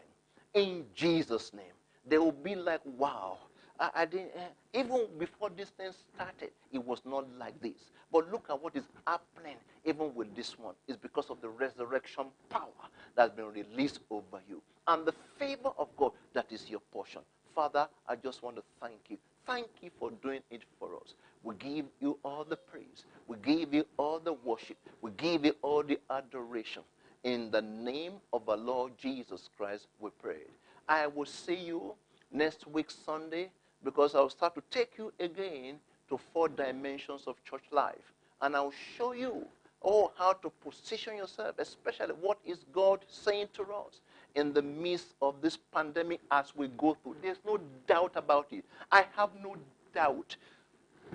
In 0.54 0.86
Jesus' 0.96 1.54
name. 1.54 1.66
They 2.08 2.18
will 2.18 2.32
be 2.32 2.56
like, 2.56 2.82
wow. 2.86 3.38
I, 3.82 3.90
I 3.96 4.06
didn't, 4.06 4.32
uh, 4.38 4.80
even 4.80 5.08
before 5.20 5.50
this 5.50 5.70
thing 5.72 5.92
started, 6.16 6.52
it 6.72 6.86
was 6.86 7.02
not 7.06 7.26
like 7.40 7.62
this. 7.62 7.92
But 8.14 8.32
look 8.32 8.48
at 8.50 8.62
what 8.64 8.78
is 8.78 8.86
happening 9.08 9.58
even 9.86 10.16
with 10.16 10.36
this 10.36 10.58
one. 10.60 10.76
It's 10.88 10.98
because 10.98 11.30
of 11.32 11.42
the 11.42 11.50
resurrection 11.50 12.28
power 12.50 12.70
that's 13.18 13.36
been 13.36 13.48
released 13.52 14.02
over 14.12 14.42
you. 14.50 14.62
And 14.88 15.06
the 15.06 15.14
favor 15.40 15.72
of 15.78 15.90
God 15.98 16.14
that 16.34 16.48
is 16.52 16.70
your 16.70 16.82
portion. 16.94 17.22
Father, 17.56 17.90
I 18.08 18.16
just 18.16 18.44
want 18.44 18.58
to 18.58 18.64
thank 18.82 19.00
you 19.10 19.18
Thank 19.48 19.68
you 19.82 19.90
for 20.00 20.12
doing 20.24 20.42
it 20.52 20.62
for 20.80 20.96
us. 20.98 21.16
We 21.44 21.56
give 21.56 21.86
you 22.00 22.18
all 22.24 22.46
the 22.46 22.56
praise. 22.58 23.06
We 23.28 23.38
give 23.44 23.74
you 23.74 23.86
all 23.98 24.20
the 24.20 24.34
worship. 24.34 24.78
We 25.02 25.12
give 25.12 25.46
you 25.46 25.56
all 25.62 25.84
the 25.84 26.00
adoration. 26.10 26.84
In 27.24 27.52
the 27.52 27.62
name 27.62 28.14
of 28.34 28.48
our 28.50 28.58
Lord 28.58 28.94
Jesus 28.98 29.50
Christ, 29.58 29.88
we 30.00 30.10
pray. 30.22 30.44
I 30.88 31.08
will 31.08 31.26
see 31.26 31.56
you 31.56 31.94
next 32.32 32.68
week, 32.68 32.92
Sunday, 32.92 33.50
because 33.84 34.16
I'll 34.16 34.30
start 34.30 34.56
to 34.56 34.64
take 34.70 34.98
you 34.98 35.12
again 35.20 35.76
to 36.10 36.20
four 36.34 36.50
dimensions 36.50 37.24
of 37.28 37.44
church 37.44 37.64
life. 37.72 38.14
And 38.42 38.56
I'll 38.56 38.74
show 38.98 39.14
you 39.14 39.46
oh, 39.84 40.12
how 40.18 40.34
to 40.34 40.50
position 40.64 41.18
yourself, 41.18 41.56
especially 41.60 42.14
what 42.22 42.38
is 42.46 42.60
God 42.72 43.00
saying 43.08 43.48
to 43.54 43.64
us 43.64 44.02
in 44.36 44.54
the 44.54 44.62
midst 44.62 45.16
of 45.22 45.42
this 45.42 45.58
pandemic 45.74 46.22
as 46.30 46.56
we 46.56 46.68
go 46.78 46.96
through. 47.02 47.16
There's 47.22 47.40
no 47.46 47.60
doubt 47.88 48.12
about 48.16 48.48
it. 48.52 48.64
I 48.92 49.06
have 49.16 49.30
no 49.44 49.56
doubt 49.94 50.36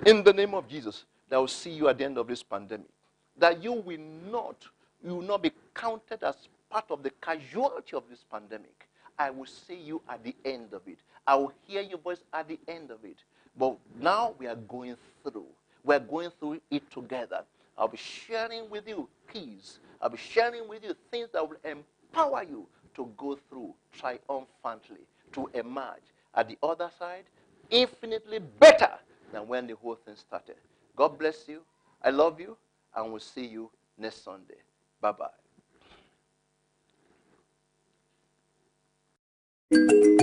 in 0.04 0.22
the 0.22 0.32
name 0.32 0.54
of 0.54 0.68
Jesus 0.68 1.04
that 1.28 1.36
will 1.38 1.48
see 1.48 1.70
you 1.70 1.88
at 1.88 1.98
the 1.98 2.04
end 2.04 2.18
of 2.18 2.26
this 2.26 2.42
pandemic. 2.42 2.88
That 3.38 3.62
you 3.62 3.72
will 3.72 4.00
not, 4.30 4.56
you 5.04 5.16
will 5.16 5.22
not 5.22 5.42
be 5.42 5.52
counted 5.74 6.22
as 6.22 6.36
part 6.70 6.86
of 6.90 7.02
the 7.02 7.10
casualty 7.22 7.96
of 7.96 8.04
this 8.10 8.24
pandemic. 8.30 8.88
I 9.18 9.30
will 9.30 9.46
see 9.46 9.76
you 9.76 10.02
at 10.08 10.22
the 10.24 10.34
end 10.44 10.72
of 10.72 10.82
it. 10.86 10.98
I 11.26 11.34
will 11.36 11.52
hear 11.66 11.82
your 11.82 11.98
voice 11.98 12.22
at 12.32 12.48
the 12.48 12.58
end 12.68 12.90
of 12.90 13.04
it. 13.04 13.16
But 13.58 13.76
now 14.00 14.34
we 14.38 14.46
are 14.46 14.56
going 14.56 14.96
through. 15.22 15.46
We're 15.84 15.98
going 16.00 16.30
through 16.38 16.60
it 16.70 16.90
together. 16.90 17.42
I'll 17.78 17.88
be 17.88 17.96
sharing 17.96 18.68
with 18.70 18.88
you 18.88 19.08
peace. 19.26 19.78
I'll 20.00 20.10
be 20.10 20.18
sharing 20.18 20.68
with 20.68 20.84
you 20.84 20.94
things 21.10 21.28
that 21.32 21.48
will 21.48 21.56
empower 21.64 22.42
you 22.42 22.66
to 22.94 23.10
go 23.16 23.38
through 23.48 23.74
triumphantly, 23.92 25.06
to 25.32 25.48
emerge 25.54 26.02
at 26.34 26.48
the 26.48 26.58
other 26.62 26.90
side 26.98 27.24
infinitely 27.70 28.38
better 28.38 28.92
than 29.32 29.46
when 29.48 29.66
the 29.66 29.76
whole 29.76 29.96
thing 29.96 30.16
started. 30.16 30.56
God 30.96 31.18
bless 31.18 31.48
you. 31.48 31.62
I 32.02 32.10
love 32.10 32.40
you, 32.40 32.56
and 32.94 33.10
we'll 33.10 33.20
see 33.20 33.46
you 33.46 33.70
next 33.98 34.24
Sunday. 34.24 34.58
Bye 35.00 35.12
bye. 35.12 35.45
thank 39.72 39.90
you 40.04 40.15